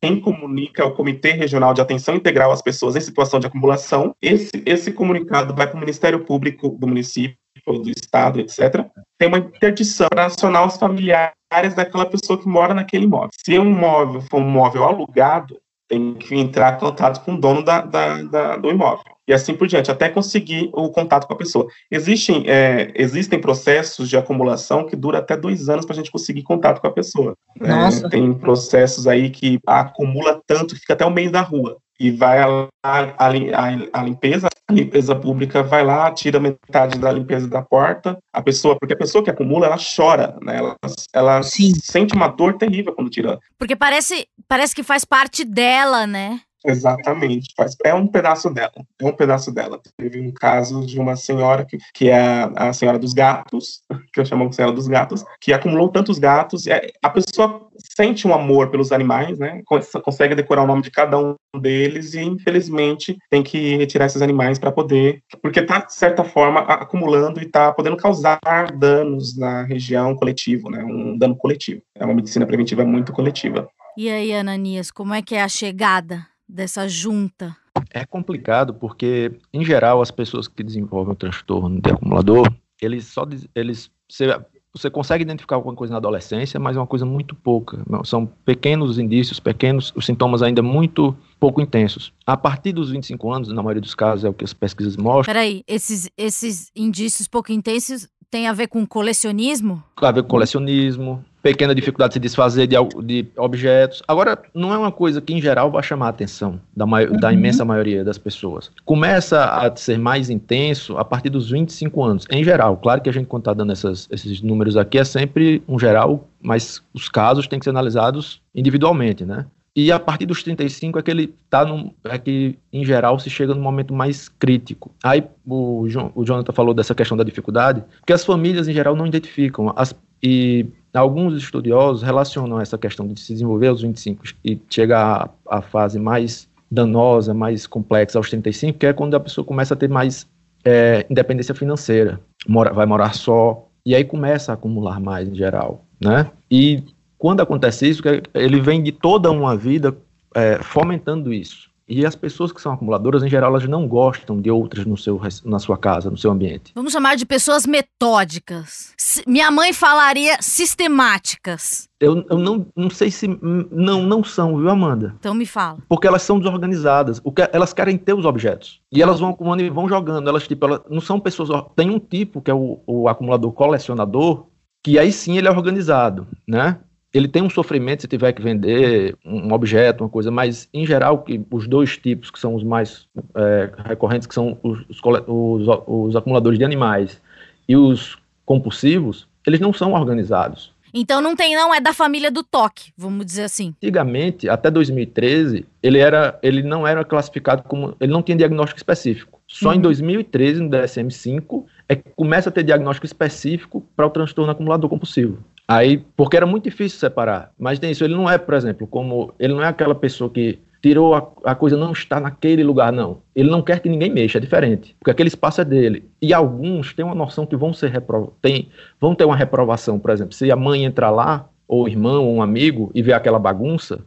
quem 0.00 0.20
comunica 0.20 0.82
é 0.82 0.86
o 0.86 0.94
Comitê 0.94 1.32
Regional 1.32 1.74
de 1.74 1.80
Atenção 1.80 2.14
Integral 2.14 2.50
às 2.50 2.62
Pessoas 2.62 2.96
em 2.96 3.00
Situação 3.00 3.38
de 3.38 3.46
Acumulação. 3.46 4.14
Esse, 4.20 4.50
esse 4.64 4.92
comunicado 4.92 5.54
vai 5.54 5.66
para 5.66 5.76
o 5.76 5.80
Ministério 5.80 6.24
Público 6.24 6.70
do 6.70 6.86
município, 6.86 7.36
do 7.66 7.90
estado, 7.90 8.40
etc. 8.40 8.86
Tem 9.18 9.28
uma 9.28 9.38
interdição 9.38 10.08
nacional 10.14 10.64
aos 10.64 10.76
familiares 10.76 11.37
daquela 11.74 12.06
pessoa 12.06 12.38
que 12.38 12.48
mora 12.48 12.74
naquele 12.74 13.04
imóvel. 13.04 13.30
Se 13.32 13.58
um 13.58 13.70
imóvel 13.70 14.20
for 14.22 14.40
um 14.40 14.48
imóvel 14.48 14.84
alugado, 14.84 15.58
tem 15.88 16.14
que 16.14 16.34
entrar 16.34 16.76
em 16.76 16.78
contato 16.78 17.24
com 17.24 17.34
o 17.34 17.40
dono 17.40 17.64
da, 17.64 17.80
da, 17.80 18.22
da, 18.22 18.56
do 18.56 18.70
imóvel. 18.70 19.04
E 19.26 19.32
assim 19.32 19.54
por 19.54 19.66
diante, 19.66 19.90
até 19.90 20.08
conseguir 20.08 20.70
o 20.72 20.90
contato 20.90 21.26
com 21.26 21.32
a 21.32 21.36
pessoa. 21.36 21.66
Existem, 21.90 22.44
é, 22.46 22.92
existem 22.94 23.40
processos 23.40 24.08
de 24.08 24.16
acumulação 24.16 24.86
que 24.86 24.94
dura 24.94 25.18
até 25.18 25.36
dois 25.36 25.68
anos 25.68 25.86
para 25.86 25.94
a 25.94 25.96
gente 25.96 26.10
conseguir 26.10 26.42
contato 26.42 26.80
com 26.80 26.86
a 26.86 26.92
pessoa. 26.92 27.34
É, 27.60 28.08
tem 28.08 28.32
processos 28.34 29.06
aí 29.06 29.30
que 29.30 29.58
acumula 29.66 30.40
tanto 30.46 30.74
que 30.74 30.80
fica 30.80 30.92
até 30.92 31.04
o 31.04 31.10
meio 31.10 31.30
da 31.30 31.40
rua 31.40 31.78
e 31.98 32.10
vai 32.10 32.38
a, 32.40 32.68
a, 32.82 33.26
a, 33.26 34.02
limpeza, 34.02 34.48
a 34.68 34.72
limpeza 34.72 35.14
pública 35.14 35.62
vai 35.62 35.84
lá, 35.84 36.10
tira 36.12 36.38
metade 36.38 36.98
da 36.98 37.10
limpeza 37.10 37.48
da 37.48 37.62
porta, 37.62 38.18
a 38.32 38.40
pessoa, 38.40 38.76
porque 38.78 38.94
a 38.94 38.98
pessoa 38.98 39.22
que 39.24 39.30
acumula, 39.30 39.66
ela 39.66 39.76
chora, 39.78 40.36
né? 40.42 40.58
Ela, 40.58 40.76
ela 41.12 41.42
sente 41.42 42.14
uma 42.14 42.28
dor 42.28 42.56
terrível 42.56 42.94
quando 42.94 43.10
tira. 43.10 43.38
Porque 43.58 43.74
parece, 43.74 44.26
parece 44.46 44.74
que 44.74 44.82
faz 44.82 45.04
parte 45.04 45.44
dela, 45.44 46.06
né? 46.06 46.40
Exatamente, 46.64 47.54
é 47.84 47.94
um 47.94 48.06
pedaço 48.06 48.50
dela, 48.50 48.72
é 49.00 49.04
um 49.04 49.12
pedaço 49.12 49.52
dela. 49.52 49.80
Teve 49.96 50.20
um 50.20 50.32
caso 50.32 50.84
de 50.84 50.98
uma 50.98 51.14
senhora 51.14 51.64
que, 51.64 51.78
que 51.94 52.08
é 52.08 52.18
a, 52.18 52.68
a 52.68 52.72
senhora 52.72 52.98
dos 52.98 53.12
gatos, 53.12 53.82
que 54.12 54.20
eu 54.20 54.24
chamo 54.24 54.48
de 54.48 54.56
senhora 54.56 54.74
dos 54.74 54.88
gatos, 54.88 55.24
que 55.40 55.52
acumulou 55.52 55.88
tantos 55.88 56.18
gatos, 56.18 56.64
a 57.02 57.10
pessoa 57.10 57.68
sente 57.96 58.26
um 58.26 58.34
amor 58.34 58.70
pelos 58.70 58.90
animais, 58.90 59.38
né? 59.38 59.62
Consegue 60.02 60.34
decorar 60.34 60.62
o 60.64 60.66
nome 60.66 60.82
de 60.82 60.90
cada 60.90 61.18
um 61.18 61.36
deles 61.60 62.14
e 62.14 62.20
infelizmente 62.20 63.16
tem 63.30 63.42
que 63.42 63.76
retirar 63.76 64.06
esses 64.06 64.22
animais 64.22 64.58
para 64.58 64.72
poder, 64.72 65.22
porque 65.40 65.60
está 65.60 65.78
de 65.78 65.94
certa 65.94 66.24
forma 66.24 66.60
acumulando 66.60 67.40
e 67.40 67.44
está 67.44 67.72
podendo 67.72 67.96
causar 67.96 68.40
danos 68.76 69.36
na 69.36 69.62
região 69.62 70.14
coletivo, 70.16 70.70
né? 70.70 70.82
Um 70.84 71.16
dano 71.16 71.36
coletivo. 71.36 71.82
É 71.96 72.04
uma 72.04 72.14
medicina 72.14 72.46
preventiva 72.46 72.84
muito 72.84 73.12
coletiva. 73.12 73.68
E 73.96 74.08
aí, 74.08 74.32
Ananias, 74.32 74.90
como 74.90 75.14
é 75.14 75.22
que 75.22 75.34
é 75.34 75.42
a 75.42 75.48
chegada 75.48 76.26
dessa 76.48 76.88
junta? 76.88 77.56
É 77.90 78.04
complicado 78.04 78.74
porque, 78.74 79.32
em 79.52 79.64
geral, 79.64 80.00
as 80.00 80.10
pessoas 80.10 80.48
que 80.48 80.62
desenvolvem 80.62 81.12
o 81.12 81.16
transtorno 81.16 81.80
de 81.80 81.90
acumulador, 81.90 82.50
eles 82.80 83.06
só 83.06 83.26
eles 83.54 83.90
você, 84.08 84.26
você 84.72 84.90
consegue 84.90 85.22
identificar 85.22 85.56
alguma 85.56 85.74
coisa 85.74 85.92
na 85.92 85.98
adolescência, 85.98 86.58
mas 86.58 86.76
é 86.76 86.80
uma 86.80 86.86
coisa 86.86 87.04
muito 87.04 87.34
pouca. 87.34 87.78
São 88.04 88.26
pequenos 88.26 88.98
indícios, 88.98 89.38
pequenos, 89.38 89.92
os 89.94 90.06
sintomas 90.06 90.42
ainda 90.42 90.62
muito 90.62 91.16
pouco 91.38 91.60
intensos. 91.60 92.12
A 92.26 92.36
partir 92.36 92.72
dos 92.72 92.90
25 92.90 93.32
anos, 93.32 93.48
na 93.48 93.62
maioria 93.62 93.82
dos 93.82 93.94
casos, 93.94 94.24
é 94.24 94.28
o 94.28 94.32
que 94.32 94.44
as 94.44 94.54
pesquisas 94.54 94.96
mostram. 94.96 95.32
Peraí, 95.32 95.62
esses, 95.66 96.10
esses 96.16 96.70
indícios 96.74 97.28
pouco 97.28 97.52
intensos 97.52 98.08
tem 98.30 98.46
a 98.46 98.52
ver 98.52 98.68
com 98.68 98.86
colecionismo? 98.86 99.82
Tem 99.98 100.08
a 100.08 100.12
ver 100.12 100.22
com 100.22 100.28
colecionismo, 100.28 101.24
pequena 101.42 101.74
dificuldade 101.74 102.10
de 102.10 102.14
se 102.14 102.20
desfazer 102.20 102.66
de, 102.66 102.76
de 103.04 103.26
objetos. 103.36 104.02
Agora, 104.06 104.40
não 104.54 104.72
é 104.72 104.78
uma 104.78 104.92
coisa 104.92 105.20
que, 105.20 105.32
em 105.32 105.40
geral, 105.40 105.70
vai 105.70 105.82
chamar 105.82 106.06
a 106.06 106.10
atenção 106.10 106.60
da, 106.76 106.84
uhum. 106.84 107.16
da 107.18 107.32
imensa 107.32 107.64
maioria 107.64 108.04
das 108.04 108.18
pessoas. 108.18 108.70
Começa 108.84 109.44
a 109.44 109.74
ser 109.76 109.98
mais 109.98 110.30
intenso 110.30 110.96
a 110.96 111.04
partir 111.04 111.30
dos 111.30 111.50
25 111.50 112.02
anos, 112.02 112.26
em 112.30 112.42
geral. 112.44 112.76
Claro 112.76 113.00
que 113.00 113.08
a 113.08 113.12
gente, 113.12 113.26
quando 113.26 113.42
está 113.42 113.54
dando 113.54 113.72
essas, 113.72 114.08
esses 114.10 114.40
números 114.42 114.76
aqui, 114.76 114.98
é 114.98 115.04
sempre 115.04 115.62
um 115.68 115.78
geral, 115.78 116.28
mas 116.40 116.82
os 116.92 117.08
casos 117.08 117.46
têm 117.46 117.58
que 117.58 117.64
ser 117.64 117.70
analisados 117.70 118.40
individualmente, 118.54 119.24
né? 119.24 119.46
E 119.76 119.92
a 119.92 120.00
partir 120.00 120.26
dos 120.26 120.42
35 120.42 120.98
é 120.98 121.02
que 121.02 121.10
ele 121.10 121.32
tá 121.48 121.64
num, 121.64 121.92
é 122.02 122.18
que 122.18 122.58
em 122.72 122.84
geral 122.84 123.16
se 123.20 123.30
chega 123.30 123.54
no 123.54 123.60
momento 123.60 123.94
mais 123.94 124.28
crítico. 124.28 124.90
Aí 125.04 125.22
o, 125.46 125.86
o 126.16 126.24
Jonathan 126.24 126.52
falou 126.52 126.74
dessa 126.74 126.96
questão 126.96 127.16
da 127.16 127.22
dificuldade, 127.22 127.84
que 128.04 128.12
as 128.12 128.24
famílias 128.24 128.66
em 128.66 128.72
geral 128.72 128.96
não 128.96 129.06
identificam 129.06 129.72
as, 129.76 129.94
e 130.20 130.66
alguns 130.98 131.36
estudiosos 131.36 132.02
relacionam 132.02 132.60
essa 132.60 132.76
questão 132.76 133.06
de 133.06 133.18
se 133.20 133.32
desenvolver 133.32 133.68
aos 133.68 133.82
25 133.82 134.24
e 134.44 134.60
chegar 134.68 135.30
à, 135.46 135.58
à 135.58 135.62
fase 135.62 135.98
mais 135.98 136.48
danosa, 136.70 137.32
mais 137.32 137.66
complexa 137.66 138.18
aos 138.18 138.28
35, 138.28 138.78
que 138.78 138.86
é 138.86 138.92
quando 138.92 139.14
a 139.14 139.20
pessoa 139.20 139.44
começa 139.44 139.74
a 139.74 139.76
ter 139.76 139.88
mais 139.88 140.26
é, 140.64 141.06
independência 141.08 141.54
financeira, 141.54 142.20
mora, 142.46 142.72
vai 142.72 142.84
morar 142.84 143.14
só, 143.14 143.66
e 143.86 143.94
aí 143.94 144.04
começa 144.04 144.52
a 144.52 144.54
acumular 144.54 145.00
mais 145.00 145.28
em 145.28 145.34
geral, 145.34 145.84
né? 146.00 146.30
E 146.50 146.82
quando 147.16 147.40
acontece 147.40 147.88
isso, 147.88 148.02
ele 148.34 148.60
vem 148.60 148.82
de 148.82 148.92
toda 148.92 149.30
uma 149.30 149.56
vida 149.56 149.96
é, 150.34 150.58
fomentando 150.62 151.32
isso. 151.32 151.67
E 151.88 152.04
as 152.04 152.14
pessoas 152.14 152.52
que 152.52 152.60
são 152.60 152.72
acumuladoras, 152.72 153.22
em 153.22 153.28
geral, 153.28 153.50
elas 153.50 153.66
não 153.66 153.88
gostam 153.88 154.40
de 154.40 154.50
outras 154.50 154.84
no 154.84 154.96
seu, 154.96 155.20
na 155.44 155.58
sua 155.58 155.78
casa, 155.78 156.10
no 156.10 156.18
seu 156.18 156.30
ambiente. 156.30 156.72
Vamos 156.74 156.92
chamar 156.92 157.16
de 157.16 157.24
pessoas 157.24 157.66
metódicas. 157.66 158.94
minha 159.26 159.50
mãe 159.50 159.72
falaria 159.72 160.36
sistemáticas. 160.40 161.88
Eu, 161.98 162.24
eu 162.28 162.38
não, 162.38 162.66
não 162.76 162.90
sei 162.90 163.10
se. 163.10 163.26
Não, 163.72 164.02
não 164.02 164.22
são, 164.22 164.56
viu, 164.58 164.68
Amanda? 164.68 165.16
Então 165.18 165.34
me 165.34 165.46
fala. 165.46 165.78
Porque 165.88 166.06
elas 166.06 166.22
são 166.22 166.38
desorganizadas. 166.38 167.20
O 167.24 167.32
que, 167.32 167.48
elas 167.52 167.72
querem 167.72 167.96
ter 167.96 168.12
os 168.12 168.24
objetos. 168.24 168.80
E 168.92 169.02
elas 169.02 169.18
vão 169.18 169.30
acumulando 169.30 169.62
e 169.62 169.70
vão 169.70 169.88
jogando. 169.88 170.28
Elas, 170.28 170.46
tipo, 170.46 170.66
elas 170.66 170.80
não 170.90 171.00
são 171.00 171.18
pessoas. 171.18 171.48
Tem 171.74 171.90
um 171.90 171.98
tipo, 171.98 172.42
que 172.42 172.50
é 172.50 172.54
o, 172.54 172.80
o 172.86 173.08
acumulador 173.08 173.50
colecionador, 173.52 174.46
que 174.84 174.98
aí 174.98 175.10
sim 175.10 175.38
ele 175.38 175.48
é 175.48 175.50
organizado, 175.50 176.26
né? 176.46 176.78
Ele 177.12 177.26
tem 177.26 177.42
um 177.42 177.50
sofrimento 177.50 178.02
se 178.02 178.08
tiver 178.08 178.32
que 178.32 178.42
vender 178.42 179.16
um 179.24 179.52
objeto, 179.52 180.04
uma 180.04 180.10
coisa, 180.10 180.30
mas 180.30 180.68
em 180.72 180.86
geral 180.86 181.22
que 181.22 181.40
os 181.50 181.66
dois 181.66 181.96
tipos 181.96 182.30
que 182.30 182.38
são 182.38 182.54
os 182.54 182.62
mais 182.62 183.06
é, 183.34 183.70
recorrentes, 183.86 184.26
que 184.26 184.34
são 184.34 184.58
os, 184.62 184.80
os, 184.88 185.00
os, 185.26 185.82
os 185.86 186.16
acumuladores 186.16 186.58
de 186.58 186.64
animais 186.64 187.20
e 187.68 187.76
os 187.76 188.18
compulsivos, 188.44 189.26
eles 189.46 189.60
não 189.60 189.72
são 189.72 189.92
organizados. 189.92 190.72
Então 190.92 191.20
não 191.20 191.36
tem, 191.36 191.54
não 191.54 191.74
é 191.74 191.80
da 191.80 191.92
família 191.92 192.30
do 192.30 192.42
toque, 192.42 192.92
vamos 192.96 193.24
dizer 193.24 193.44
assim. 193.44 193.74
Antigamente, 193.82 194.48
até 194.48 194.70
2013, 194.70 195.66
ele 195.82 195.98
era, 195.98 196.38
ele 196.42 196.62
não 196.62 196.86
era 196.86 197.04
classificado 197.04 197.62
como, 197.62 197.94
ele 198.00 198.12
não 198.12 198.22
tinha 198.22 198.36
diagnóstico 198.36 198.78
específico. 198.78 199.40
Só 199.46 199.70
uhum. 199.70 199.74
em 199.74 199.80
2013, 199.80 200.62
no 200.62 200.70
DSM-5, 200.70 201.64
é 201.88 201.96
que 201.96 202.10
começa 202.16 202.48
a 202.48 202.52
ter 202.52 202.62
diagnóstico 202.62 203.06
específico 203.06 203.86
para 203.96 204.06
o 204.06 204.10
transtorno 204.10 204.50
acumulador 204.50 204.88
compulsivo. 204.88 205.38
Aí, 205.70 205.98
porque 206.16 206.36
era 206.36 206.46
muito 206.46 206.64
difícil 206.64 206.98
separar. 206.98 207.52
Mas 207.58 207.78
tem 207.78 207.90
isso, 207.90 208.02
ele 208.02 208.14
não 208.14 208.28
é, 208.28 208.38
por 208.38 208.54
exemplo, 208.54 208.86
como 208.86 209.34
ele 209.38 209.52
não 209.52 209.62
é 209.62 209.68
aquela 209.68 209.94
pessoa 209.94 210.30
que 210.30 210.58
tirou 210.80 211.14
a, 211.14 211.28
a, 211.44 211.54
coisa 211.54 211.76
não 211.76 211.92
está 211.92 212.18
naquele 212.18 212.64
lugar, 212.64 212.90
não. 212.90 213.18
Ele 213.34 213.50
não 213.50 213.60
quer 213.60 213.80
que 213.80 213.88
ninguém 213.88 214.10
mexa, 214.10 214.38
é 214.38 214.40
diferente, 214.40 214.96
porque 214.98 215.10
aquele 215.10 215.28
espaço 215.28 215.60
é 215.60 215.64
dele. 215.64 216.08
E 216.22 216.32
alguns 216.32 216.94
têm 216.94 217.04
uma 217.04 217.14
noção 217.14 217.44
que 217.44 217.56
vão 217.56 217.72
ser 217.74 217.92
tem, 218.40 218.68
vão 218.98 219.14
ter 219.14 219.24
uma 219.24 219.36
reprovação, 219.36 219.98
por 219.98 220.10
exemplo, 220.10 220.34
se 220.34 220.50
a 220.50 220.56
mãe 220.56 220.84
entrar 220.84 221.10
lá, 221.10 221.48
ou 221.66 221.84
o 221.84 221.88
irmão, 221.88 222.24
ou 222.24 222.36
um 222.36 222.42
amigo, 222.42 222.90
e 222.94 223.02
ver 223.02 223.12
aquela 223.12 223.38
bagunça, 223.38 224.00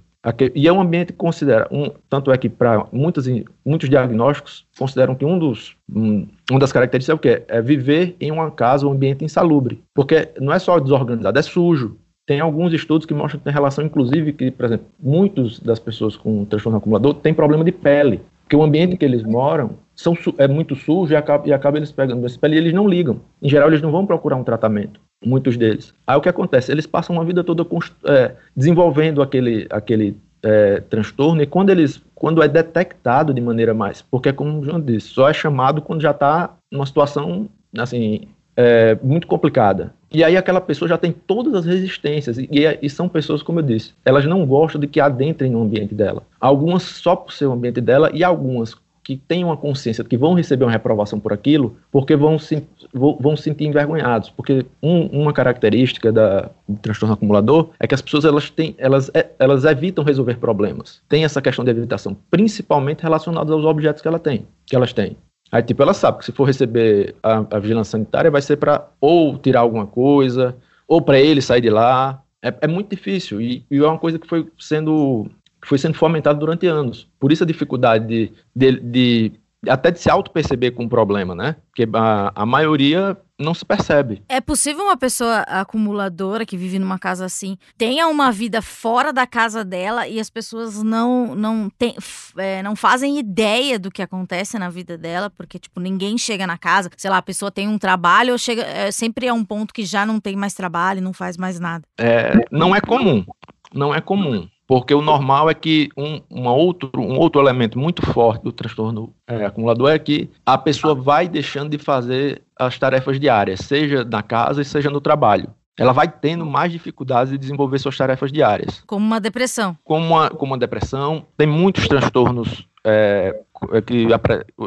e 0.54 0.68
é 0.68 0.72
um 0.72 0.80
ambiente 0.80 1.08
que 1.08 1.18
considera, 1.18 1.68
um, 1.72 1.90
tanto 2.08 2.32
é 2.32 2.38
que 2.38 2.48
para 2.48 2.86
muitos, 2.92 3.26
muitos 3.66 3.90
diagnósticos 3.90 4.68
consideram 4.78 5.16
que 5.16 5.26
um 5.26 5.40
dos, 5.40 5.76
um, 5.92 6.28
uma 6.50 6.60
das 6.60 6.72
características 6.72 7.10
é 7.10 7.16
o 7.16 7.20
quê? 7.20 7.44
É 7.48 7.62
viver 7.62 8.16
em 8.20 8.32
uma 8.32 8.52
casa 8.52 8.86
um 8.86 8.92
ambiente 8.92 9.26
insalubre, 9.26 9.82
porque 9.96 10.30
não 10.40 10.54
é 10.54 10.60
só 10.60 10.80
desorganizado, 10.80 11.40
é 11.40 11.42
sujo, 11.42 11.98
tem 12.28 12.40
alguns 12.40 12.72
estudos 12.72 13.06
que 13.06 13.14
mostram 13.14 13.40
que 13.40 13.46
tem 13.46 13.54
relação, 13.54 13.84
inclusive, 13.84 14.32
que, 14.32 14.52
por 14.52 14.66
exemplo, 14.66 14.86
muitas 15.00 15.60
das 15.60 15.80
pessoas 15.80 16.16
com 16.16 16.46
transtorno 16.46 16.78
acumulador 16.78 17.16
têm 17.16 17.34
problema 17.34 17.64
de 17.64 17.72
pele, 17.72 18.22
porque 18.44 18.56
o 18.56 18.64
ambiente 18.64 18.96
que 18.96 19.04
eles 19.04 19.24
moram 19.24 19.72
são, 19.96 20.16
é 20.38 20.48
muito 20.48 20.76
sujo 20.76 21.12
e 21.12 21.16
acaba, 21.16 21.48
e 21.48 21.54
acaba 21.54 21.78
eles 21.78 21.92
pegando 21.92 22.26
essa 22.26 22.40
pele 22.40 22.56
e 22.56 22.58
eles 22.60 22.74
não 22.74 22.88
ligam. 22.88 23.22
Em 23.42 23.50
geral, 23.50 23.70
eles 23.70 23.82
não 23.82 23.92
vão 23.92 24.06
procurar 24.06 24.36
um 24.36 24.44
tratamento, 24.44 25.02
muitos 25.24 25.58
deles. 25.58 25.94
Aí 26.06 26.18
o 26.18 26.22
que 26.22 26.30
acontece? 26.30 26.72
Eles 26.72 26.88
passam 26.88 27.16
uma 27.16 27.26
vida 27.26 27.44
toda 27.44 27.66
é, 28.06 28.32
desenvolvendo 28.56 29.22
aquele, 29.22 29.68
aquele 29.70 30.18
é, 30.44 30.82
transtorno 30.82 31.42
e 31.42 31.46
quando 31.46 31.70
eles 31.70 32.02
quando 32.16 32.44
é 32.44 32.48
detectado 32.48 33.34
de 33.34 33.42
maneira 33.42 33.74
mais, 33.74 34.02
porque 34.02 34.32
como 34.32 34.60
o 34.60 34.64
João 34.64 34.80
disse, 34.80 35.08
só 35.08 35.28
é 35.28 35.34
chamado 35.34 35.82
quando 35.82 36.02
já 36.02 36.12
está 36.12 36.56
numa 36.72 36.86
situação 36.86 37.50
assim 37.78 38.28
é, 38.56 38.98
muito 39.02 39.28
complicada. 39.28 39.94
E 40.14 40.24
aí 40.24 40.36
aquela 40.36 40.60
pessoa 40.60 40.90
já 40.90 40.98
tem 40.98 41.12
todas 41.12 41.56
as 41.56 41.66
resistências, 41.66 42.38
e, 42.38 42.50
e, 42.82 42.90
são 42.90 43.08
pessoas, 43.08 43.42
como 43.42 43.60
eu 43.60 43.64
disse, 43.64 43.94
elas 44.04 44.26
não 44.26 44.46
gostam 44.46 44.80
de 44.80 44.86
que 44.86 45.00
adentrem 45.00 45.52
no 45.52 45.62
ambiente 45.62 45.96
dela. 45.96 46.24
Algumas 46.40 46.84
só 46.84 47.16
por 47.16 47.32
ser 47.32 47.46
o 47.46 47.54
ambiente 47.54 47.80
dela, 47.80 48.12
e 48.14 48.24
algumas 48.24 48.76
que 49.04 49.18
têm 49.18 49.44
uma 49.44 49.58
consciência 49.58 50.04
de 50.04 50.10
que 50.10 50.18
vão 50.18 50.34
receber 50.34 50.66
uma 50.66 50.72
reprovação 50.72 51.20
por 51.20 51.34
aquilo, 51.34 51.76
porque 51.92 52.16
vão 52.16 52.38
se, 52.38 52.64
vão 52.94 53.36
se 53.36 53.44
sentir 53.44 53.66
envergonhados. 53.66 54.30
Porque 54.30 54.66
um, 54.82 55.06
uma 55.08 55.34
característica 55.34 56.12
da, 56.12 56.50
do 56.68 56.80
transtorno 56.82 57.14
acumulador 57.14 57.70
é 57.80 57.88
que 57.88 57.96
as 57.96 58.02
pessoas 58.02 58.26
elas, 58.26 58.50
têm, 58.50 58.76
elas, 58.78 59.10
é, 59.14 59.30
elas 59.40 59.66
evitam 59.66 60.04
resolver 60.04 60.38
problemas. 60.38 61.02
Tem 61.10 61.24
essa 61.24 61.42
questão 61.42 61.66
de 61.66 61.72
evitação, 61.72 62.16
principalmente 62.30 63.02
relacionada 63.02 63.52
aos 63.52 63.66
objetos 63.66 64.02
que, 64.02 64.08
ela 64.08 64.20
tem, 64.20 64.46
que 64.66 64.76
elas 64.76 64.94
têm. 64.94 65.18
Aí, 65.52 65.62
tipo, 65.62 65.84
ela 65.84 65.94
sabe 65.94 66.20
que 66.20 66.26
se 66.26 66.32
for 66.32 66.46
receber 66.46 67.14
a, 67.22 67.46
a 67.52 67.60
vigilância 67.60 67.92
sanitária, 67.92 68.32
vai 68.32 68.42
ser 68.42 68.56
para 68.56 68.88
ou 69.02 69.38
tirar 69.38 69.60
alguma 69.60 69.86
coisa, 69.86 70.56
ou 70.88 71.02
para 71.02 71.20
ele 71.20 71.42
sair 71.42 71.62
de 71.62 71.70
lá. 71.70 72.22
É, 72.42 72.54
é 72.62 72.68
muito 72.68 72.90
difícil 72.90 73.42
e, 73.42 73.66
e, 73.70 73.78
é 73.78 73.86
uma 73.86 74.00
coisa 74.00 74.18
que 74.18 74.28
foi 74.28 74.48
sendo, 74.58 75.30
que 75.62 75.68
foi 75.68 75.78
sendo 75.78 75.94
fomentada 75.94 76.40
durante 76.40 76.66
anos. 76.68 77.08
Por 77.20 77.32
isso 77.32 77.44
a 77.44 77.48
dificuldade 77.48 78.08
de, 78.08 78.34
de, 78.56 78.80
de 78.80 79.32
até 79.70 79.92
de 79.92 80.00
se 80.00 80.10
auto-perceber 80.10 80.72
com 80.72 80.86
o 80.86 80.90
problema, 80.90 81.36
né? 81.36 81.56
Porque 81.68 81.88
a, 81.94 82.32
a 82.36 82.46
maioria 82.46 83.16
não 83.38 83.54
se 83.54 83.66
percebe. 83.66 84.22
É 84.30 84.40
possível 84.40 84.86
uma 84.86 84.98
pessoa 84.98 85.40
acumuladora 85.42 86.46
que 86.46 86.56
vive 86.56 86.78
numa 86.78 87.00
casa 87.00 87.26
assim 87.26 87.58
tenha 87.78 88.08
uma 88.08 88.32
vida 88.32 88.62
fora 88.62 89.12
da 89.12 89.26
casa 89.26 89.66
dela 89.66 90.08
e 90.08 90.20
as 90.20 90.30
pessoas 90.30 90.82
não 90.84 91.36
não, 91.36 91.70
tem, 91.70 91.96
é, 92.38 92.62
não 92.62 92.76
fazem 92.76 93.18
ideia 93.18 93.80
do 93.80 93.92
que 93.92 94.02
acontece 94.02 94.58
na 94.58 94.70
vida 94.70 94.98
dela, 94.98 95.30
porque 95.30 95.58
tipo 95.60 95.80
ninguém 95.80 96.18
chega 96.18 96.46
na 96.46 96.58
casa, 96.58 96.90
sei 96.98 97.10
lá, 97.10 97.18
a 97.18 97.22
pessoa 97.22 97.52
tem 97.52 97.68
um 97.68 97.78
trabalho 97.78 98.34
ou 98.34 98.38
chega 98.38 98.64
é, 98.64 98.92
sempre 98.92 99.28
é 99.28 99.34
um 99.34 99.44
ponto 99.44 99.74
que 99.74 99.86
já 99.86 100.06
não 100.06 100.20
tem 100.20 100.36
mais 100.36 100.54
trabalho, 100.54 101.02
não 101.02 101.14
faz 101.14 101.38
mais 101.38 101.60
nada. 101.60 101.84
É, 102.00 102.34
não 102.52 102.76
é 102.76 102.82
comum, 102.82 103.26
não 103.74 103.94
é 103.94 104.02
comum. 104.02 104.48
Porque 104.72 104.94
o 104.94 105.02
normal 105.02 105.50
é 105.50 105.54
que 105.54 105.90
um, 105.98 106.22
uma 106.30 106.54
outro, 106.54 106.90
um 106.96 107.20
outro 107.20 107.42
elemento 107.42 107.78
muito 107.78 108.06
forte 108.06 108.42
do 108.42 108.54
transtorno 108.54 109.14
é, 109.28 109.44
acumulador 109.46 109.92
é 109.92 110.00
que 110.00 110.30
a 110.46 110.58
pessoa 110.58 110.96
vai 110.96 111.28
deixando 111.28 111.72
de 111.72 111.78
fazer 111.78 112.42
as 112.58 112.80
tarefas 112.80 113.20
diárias, 113.20 113.60
seja 113.60 114.06
na 114.06 114.24
casa 114.24 114.62
e 114.62 114.66
seja 114.66 114.90
no 114.90 115.02
trabalho. 115.02 115.50
Ela 115.78 115.92
vai 115.92 116.08
tendo 116.08 116.46
mais 116.46 116.72
dificuldades 116.72 117.34
de 117.34 117.38
desenvolver 117.38 117.80
suas 117.80 117.98
tarefas 117.98 118.32
diárias. 118.32 118.82
Como 118.88 119.06
uma 119.06 119.20
depressão. 119.20 119.78
Como 119.84 120.06
uma, 120.06 120.30
como 120.30 120.54
uma 120.54 120.58
depressão. 120.58 121.26
Tem 121.36 121.46
muitos 121.46 121.86
transtornos 121.90 122.66
é, 122.86 123.42
que 123.86 124.08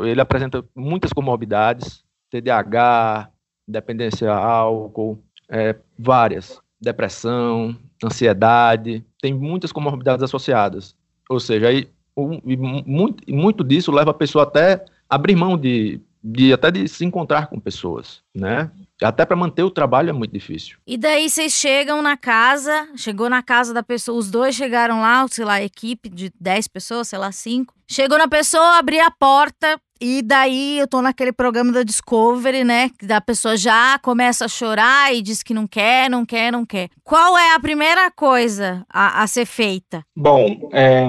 ele 0.05 0.21
apresenta 0.21 0.62
muitas 0.77 1.14
comorbidades, 1.14 2.05
TDAH, 2.31 3.31
dependência 3.67 4.31
a 4.31 4.37
álcool, 4.37 5.19
é, 5.49 5.75
várias. 5.99 6.61
Depressão, 6.85 7.77
ansiedade, 8.05 9.05
tem 9.20 9.33
muitas 9.33 9.73
comorbidades 9.73 10.23
associadas. 10.23 10.94
Ou 11.29 11.40
seja, 11.40 11.68
aí, 11.68 11.88
um, 12.16 12.40
muito, 12.87 13.25
muito 13.33 13.64
disso 13.64 13.90
leva 13.90 14.11
a 14.11 14.14
pessoa 14.14 14.44
até 14.44 14.85
abrir 15.09 15.35
mão 15.35 15.57
de, 15.57 16.01
de 16.23 16.53
até 16.53 16.70
de 16.70 16.87
se 16.88 17.05
encontrar 17.05 17.49
com 17.49 17.59
pessoas, 17.59 18.23
né? 18.35 18.70
Até 19.03 19.25
para 19.25 19.37
manter 19.37 19.62
o 19.62 19.70
trabalho 19.70 20.11
é 20.11 20.12
muito 20.12 20.33
difícil. 20.33 20.79
E 20.87 20.97
daí 20.97 21.29
vocês 21.29 21.53
chegam 21.53 22.01
na 22.01 22.16
casa, 22.16 22.88
chegou 22.97 23.29
na 23.29 23.42
casa 23.42 23.75
da 23.75 23.83
pessoa, 23.83 24.18
os 24.18 24.31
dois 24.31 24.55
chegaram 24.55 25.01
lá, 25.01 25.27
sei 25.29 25.44
lá, 25.44 25.62
equipe 25.62 26.09
de 26.09 26.31
10 26.40 26.68
pessoas, 26.68 27.09
sei 27.09 27.18
lá, 27.18 27.33
5. 27.33 27.75
Chegou 27.87 28.16
na 28.16 28.29
pessoa, 28.29 28.79
abri 28.79 29.01
a 29.01 29.11
porta, 29.11 29.79
e 30.07 30.21
daí 30.21 30.79
eu 30.79 30.87
tô 30.87 31.01
naquele 31.01 31.33
programa 31.33 31.73
da 31.73 31.83
Discovery, 31.83 32.62
né? 32.62 32.90
Que 32.90 33.11
a 33.11 33.23
pessoa 33.23 33.57
já 33.57 33.99
começa 34.01 34.45
a 34.45 34.49
chorar 34.49 35.14
e 35.14 35.23
diz 35.23 35.43
que 35.43 35.55
não 35.55 35.67
quer, 35.67 36.11
não 36.11 36.27
quer, 36.27 36.53
não 36.53 36.67
quer. 36.67 36.90
Qual 37.03 37.38
é 37.38 37.55
a 37.55 37.59
primeira 37.59 38.11
coisa 38.11 38.85
a, 38.93 39.23
a 39.23 39.27
ser 39.27 39.47
feita? 39.47 40.05
Bom, 40.14 40.69
é, 40.75 41.07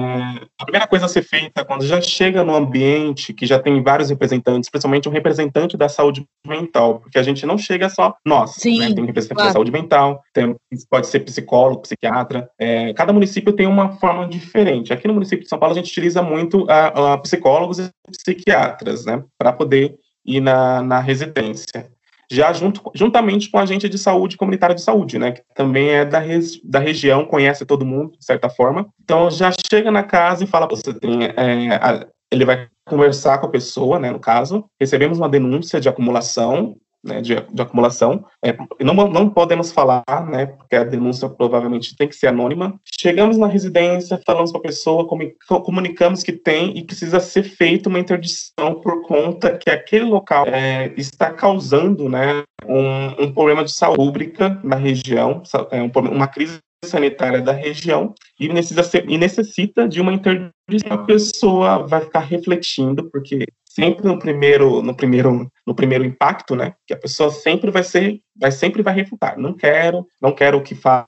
a 0.58 0.64
primeira 0.64 0.86
coisa 0.86 1.04
a 1.04 1.08
ser 1.10 1.22
feita 1.22 1.62
quando 1.62 1.84
já 1.84 2.00
chega 2.00 2.42
no 2.42 2.56
ambiente 2.56 3.34
que 3.34 3.44
já 3.44 3.58
tem 3.58 3.82
vários 3.82 4.08
representantes, 4.08 4.70
principalmente 4.70 5.10
um 5.10 5.12
representante 5.12 5.76
da 5.76 5.90
saúde 5.90 6.24
mental, 6.46 7.00
porque 7.00 7.18
a 7.18 7.22
gente 7.22 7.44
não 7.44 7.58
chega 7.58 7.90
só 7.90 8.14
nós, 8.24 8.54
Sim, 8.54 8.78
né? 8.78 8.94
Tem 8.94 9.04
um 9.04 9.06
representante 9.06 9.36
claro. 9.36 9.50
da 9.50 9.52
saúde 9.52 9.70
mental, 9.70 10.22
tem, 10.32 10.56
pode 10.88 11.08
ser 11.08 11.20
psicólogo, 11.20 11.82
psiquiatra. 11.82 12.48
É, 12.58 12.94
cada 12.94 13.12
município 13.12 13.52
tem 13.52 13.66
uma 13.66 13.92
forma 13.92 14.26
diferente. 14.26 14.90
Aqui 14.90 15.06
no 15.06 15.12
município 15.12 15.42
de 15.42 15.50
São 15.50 15.58
Paulo 15.58 15.74
a 15.74 15.76
gente 15.76 15.90
utiliza 15.90 16.22
muito 16.22 16.66
a, 16.70 17.12
a 17.12 17.18
psicólogos 17.18 17.78
e 17.78 17.90
psiquiatras 18.10 19.04
né, 19.04 19.22
para 19.38 19.52
poder 19.52 19.96
ir 20.24 20.40
na, 20.40 20.82
na 20.82 21.00
residência. 21.00 21.90
Já 22.30 22.52
junto, 22.52 22.82
juntamente 22.94 23.48
com 23.48 23.58
a 23.58 23.62
agente 23.62 23.88
de 23.88 23.98
saúde 23.98 24.36
comunitária 24.36 24.74
de 24.74 24.82
saúde, 24.82 25.18
né, 25.18 25.32
que 25.32 25.42
também 25.54 25.90
é 25.90 26.04
da, 26.04 26.18
res, 26.18 26.60
da 26.64 26.80
região, 26.80 27.24
conhece 27.24 27.64
todo 27.64 27.86
mundo, 27.86 28.16
de 28.18 28.24
certa 28.24 28.48
forma. 28.48 28.88
Então, 29.02 29.30
já 29.30 29.52
chega 29.70 29.90
na 29.90 30.02
casa 30.02 30.42
e 30.42 30.46
fala, 30.46 30.66
você 30.66 30.92
tem, 30.92 31.24
é, 31.24 31.76
a, 31.76 32.06
ele 32.30 32.44
vai 32.44 32.68
conversar 32.84 33.38
com 33.38 33.46
a 33.46 33.50
pessoa, 33.50 33.98
né, 33.98 34.10
no 34.10 34.18
caso, 34.18 34.64
recebemos 34.80 35.18
uma 35.18 35.28
denúncia 35.28 35.80
de 35.80 35.88
acumulação, 35.88 36.76
né, 37.06 37.20
de, 37.20 37.34
de, 37.34 37.62
acumulação. 37.62 38.24
É, 38.44 38.56
não, 38.80 38.94
não 38.94 39.30
podemos 39.30 39.72
falar, 39.72 40.04
né, 40.28 40.46
porque 40.46 40.76
a 40.76 40.84
denúncia 40.84 41.28
provavelmente 41.28 41.96
tem 41.96 42.08
que 42.08 42.16
ser 42.16 42.26
anônima. 42.26 42.78
Chegamos 43.00 43.38
na 43.38 43.46
residência, 43.46 44.20
falamos 44.26 44.52
com 44.52 44.58
a 44.58 44.62
pessoa, 44.62 45.06
comunicamos 45.48 46.22
que 46.22 46.32
tem 46.32 46.76
e 46.76 46.84
precisa 46.84 47.20
ser 47.20 47.44
feita 47.44 47.88
uma 47.88 47.98
interdição 47.98 48.80
por 48.82 49.06
conta 49.06 49.56
que 49.56 49.70
aquele 49.70 50.04
local 50.04 50.46
é, 50.46 50.92
está 50.96 51.30
causando 51.32 52.08
né, 52.08 52.42
um, 52.66 53.24
um, 53.24 53.32
problema 53.32 53.64
de 53.64 53.72
saúde 53.72 53.96
pública 53.96 54.60
na 54.62 54.76
região, 54.76 55.42
é, 55.70 55.82
um, 55.82 55.90
uma 56.10 56.26
crise 56.26 56.58
sanitária 56.84 57.40
da 57.40 57.52
região 57.52 58.14
e 58.38 58.48
necessita, 58.48 59.04
e 59.08 59.18
necessita 59.18 59.88
de 59.88 60.00
uma 60.00 60.12
interdição. 60.12 60.52
A 60.90 60.98
pessoa 60.98 61.86
vai 61.86 62.02
ficar 62.02 62.20
refletindo, 62.20 63.08
porque 63.10 63.46
sempre 63.76 64.06
no 64.06 64.18
primeiro, 64.18 64.80
no 64.82 64.96
primeiro, 64.96 65.52
no 65.66 65.74
primeiro 65.74 66.04
impacto, 66.04 66.56
né, 66.56 66.72
que 66.86 66.94
a 66.94 66.98
pessoa 66.98 67.30
sempre 67.30 67.70
vai 67.70 67.82
ser, 67.82 68.20
vai 68.34 68.50
sempre 68.50 68.82
vai 68.82 68.94
refutar. 68.94 69.38
Não 69.38 69.54
quero, 69.54 70.06
não 70.20 70.32
quero 70.32 70.56
o 70.56 70.62
que 70.62 70.74
faça. 70.74 71.06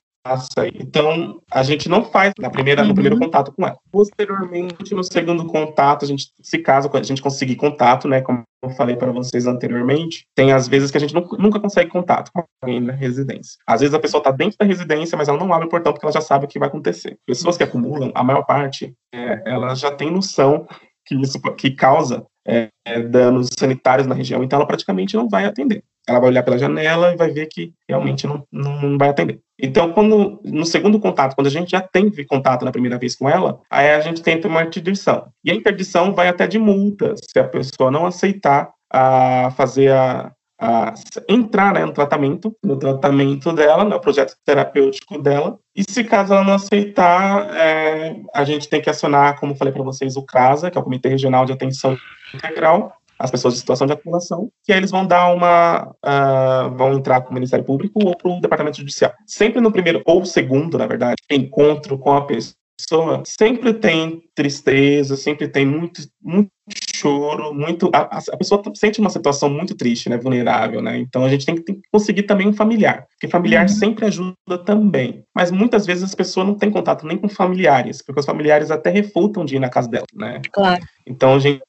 Então, 0.75 1.41
a 1.51 1.63
gente 1.63 1.89
não 1.89 2.05
faz 2.05 2.35
na 2.39 2.51
primeira, 2.51 2.83
uhum. 2.83 2.89
no 2.89 2.95
primeiro 2.95 3.19
contato 3.19 3.51
com 3.51 3.67
ela. 3.67 3.79
Posteriormente, 3.91 4.95
no 4.95 5.03
segundo 5.03 5.47
contato, 5.47 6.05
a 6.05 6.09
gente, 6.09 6.27
se 6.43 6.59
caso 6.59 6.91
a 6.93 7.03
gente 7.03 7.23
conseguir 7.23 7.57
contato, 7.57 8.07
né, 8.07 8.21
com 8.21 8.43
eu 8.61 8.71
falei 8.71 8.97
para 8.97 9.13
vocês 9.13 9.47
anteriormente, 9.47 10.27
tem 10.35 10.53
às 10.53 10.67
vezes 10.67 10.91
que 10.91 10.97
a 10.97 11.01
gente 11.01 11.15
nunca 11.15 11.61
consegue 11.61 11.91
contato 11.91 12.33
com 12.35 12.43
alguém 12.61 12.81
na 12.81 12.93
residência. 12.93 13.57
Às 13.65 13.81
vezes 13.81 13.95
a 13.95 14.01
pessoa 14.01 14.19
está 14.19 14.33
dentro 14.33 14.59
da 14.59 14.67
residência, 14.67 15.17
mas 15.17 15.29
ela 15.29 15.39
não 15.39 15.53
abre 15.53 15.69
o 15.69 15.71
portão 15.71 15.93
porque 15.93 16.05
ela 16.05 16.13
já 16.13 16.21
sabe 16.21 16.45
o 16.45 16.49
que 16.49 16.59
vai 16.59 16.67
acontecer. 16.67 17.17
Pessoas 17.25 17.57
que 17.57 17.63
acumulam, 17.63 18.11
a 18.17 18.25
maior 18.25 18.43
parte, 18.45 18.93
é, 19.15 19.43
elas 19.47 19.79
já 19.79 19.93
tem 19.93 20.11
noção 20.11 20.67
que 21.09 21.15
isso 21.17 21.41
que 21.57 21.71
causa 21.71 22.27
é, 22.47 22.69
é, 22.87 23.03
danos 23.03 23.49
sanitários 23.59 24.07
na 24.07 24.15
região, 24.15 24.45
então 24.45 24.59
ela 24.59 24.67
praticamente 24.67 25.17
não 25.17 25.29
vai 25.29 25.47
atender. 25.47 25.83
Ela 26.07 26.21
vai 26.21 26.31
olhar 26.31 26.43
pela 26.43 26.59
janela 26.59 27.13
e 27.13 27.17
vai 27.17 27.31
ver 27.31 27.47
que 27.47 27.73
realmente 27.87 28.27
não, 28.27 28.43
não 28.51 28.97
vai 28.97 29.11
atender. 29.11 29.41
Então, 29.61 29.93
quando 29.93 30.41
no 30.45 30.65
segundo 30.65 30.99
contato, 30.99 31.35
quando 31.35 31.49
a 31.49 31.51
gente 31.51 31.71
já 31.71 31.81
teve 31.81 32.25
contato 32.25 32.65
na 32.65 32.73
primeira 32.73 32.99
vez 32.99 33.15
com 33.15 33.29
ela, 33.29 33.61
aí 33.71 33.91
a 33.91 34.01
gente 34.01 34.23
tenta 34.23 34.49
uma 34.49 34.63
interdição. 34.63 35.29
E 35.45 35.51
a 35.51 35.55
interdição 35.55 36.15
vai 36.15 36.29
até 36.29 36.47
de 36.47 36.59
multa, 36.59 37.15
se 37.17 37.39
a 37.39 37.45
pessoa 37.45 37.91
não 37.91 38.07
aceitar 38.07 38.71
a 38.91 39.51
fazer 39.51 39.93
a, 39.93 40.33
a 40.61 40.93
entrar 41.29 41.75
né, 41.75 41.85
no 41.85 41.93
tratamento, 41.93 42.57
no 42.65 42.77
tratamento 42.77 43.53
dela, 43.53 43.85
no 43.85 44.01
projeto 44.01 44.35
terapêutico 44.45 45.19
dela. 45.19 45.59
E 45.75 45.85
se 45.89 46.03
caso 46.03 46.35
ela 46.35 46.45
não 46.45 46.55
aceitar, 46.55 47.55
é, 47.55 48.17
a 48.35 48.45
gente 48.45 48.69
tem 48.69 48.81
que 48.81 48.91
acionar, 48.91 49.39
como 49.39 49.55
falei 49.55 49.73
para 49.73 49.85
vocês, 49.85 50.17
o 50.17 50.25
CRASA, 50.25 50.71
que 50.71 50.77
é 50.77 50.81
o 50.81 50.85
Comitê 50.85 51.09
Regional 51.09 51.45
de 51.45 51.53
Atenção 51.53 51.97
Integral, 52.35 52.93
as 53.19 53.31
pessoas 53.31 53.55
em 53.55 53.59
situação 53.59 53.87
de 53.87 53.93
acumulação, 53.93 54.51
que 54.65 54.73
eles 54.73 54.91
vão 54.91 55.05
dar 55.05 55.33
uma. 55.33 55.91
Uh, 56.05 56.77
vão 56.77 56.93
entrar 56.95 57.21
com 57.23 57.31
o 57.31 57.35
Ministério 57.35 57.65
Público 57.65 57.99
ou 58.05 58.17
para 58.17 58.31
o 58.31 58.41
Departamento 58.41 58.79
Judicial. 58.79 59.13
Sempre 59.27 59.61
no 59.61 59.73
primeiro, 59.73 60.03
ou 60.07 60.25
segundo, 60.25 60.79
na 60.79 60.87
verdade, 60.87 61.17
encontro 61.29 61.99
com 61.99 62.13
a 62.13 62.25
pessoa, 62.25 63.23
sempre 63.25 63.75
tem 63.75 64.23
tristeza, 64.35 65.17
sempre 65.17 65.49
tem 65.49 65.67
muito, 65.67 66.03
muito 66.23 66.51
choro, 66.99 67.55
muito. 67.55 67.91
A, 67.93 68.19
a, 68.19 68.37
pessoa 68.37 68.63
sente 68.75 69.01
uma 69.01 69.11
situação 69.11 69.49
muito 69.49 69.75
triste, 69.75 70.09
né? 70.09 70.17
Vulnerável, 70.17 70.83
né? 70.83 70.99
Então 70.99 71.25
a 71.25 71.29
gente 71.29 71.47
tem 71.47 71.55
que, 71.55 71.63
tem 71.63 71.75
que 71.77 71.89
conseguir 71.91 72.25
também 72.25 72.49
um 72.49 72.53
familiar, 72.53 73.07
porque 73.11 73.29
familiar 73.29 73.63
uhum. 73.63 73.69
sempre 73.69 74.07
ajuda 74.07 74.59
também. 74.65 75.23
Mas 75.35 75.51
muitas 75.51 75.87
vezes 75.87 76.05
as 76.05 76.15
pessoas 76.15 76.47
não 76.47 76.55
têm 76.55 76.71
contato 76.71 77.07
nem 77.07 77.17
com 77.17 77.29
familiares, 77.29 78.03
porque 78.03 78.21
os 78.21 78.27
familiares 78.27 78.71
até 78.71 78.91
refutam 78.91 79.45
de 79.45 79.57
ir 79.57 79.61
na 79.61 79.71
casa 79.71 79.89
dela, 79.89 80.07
né? 80.15 80.41
Claro. 80.53 80.83
Então 81.07 81.35
a 81.35 81.39
gente 81.39 81.63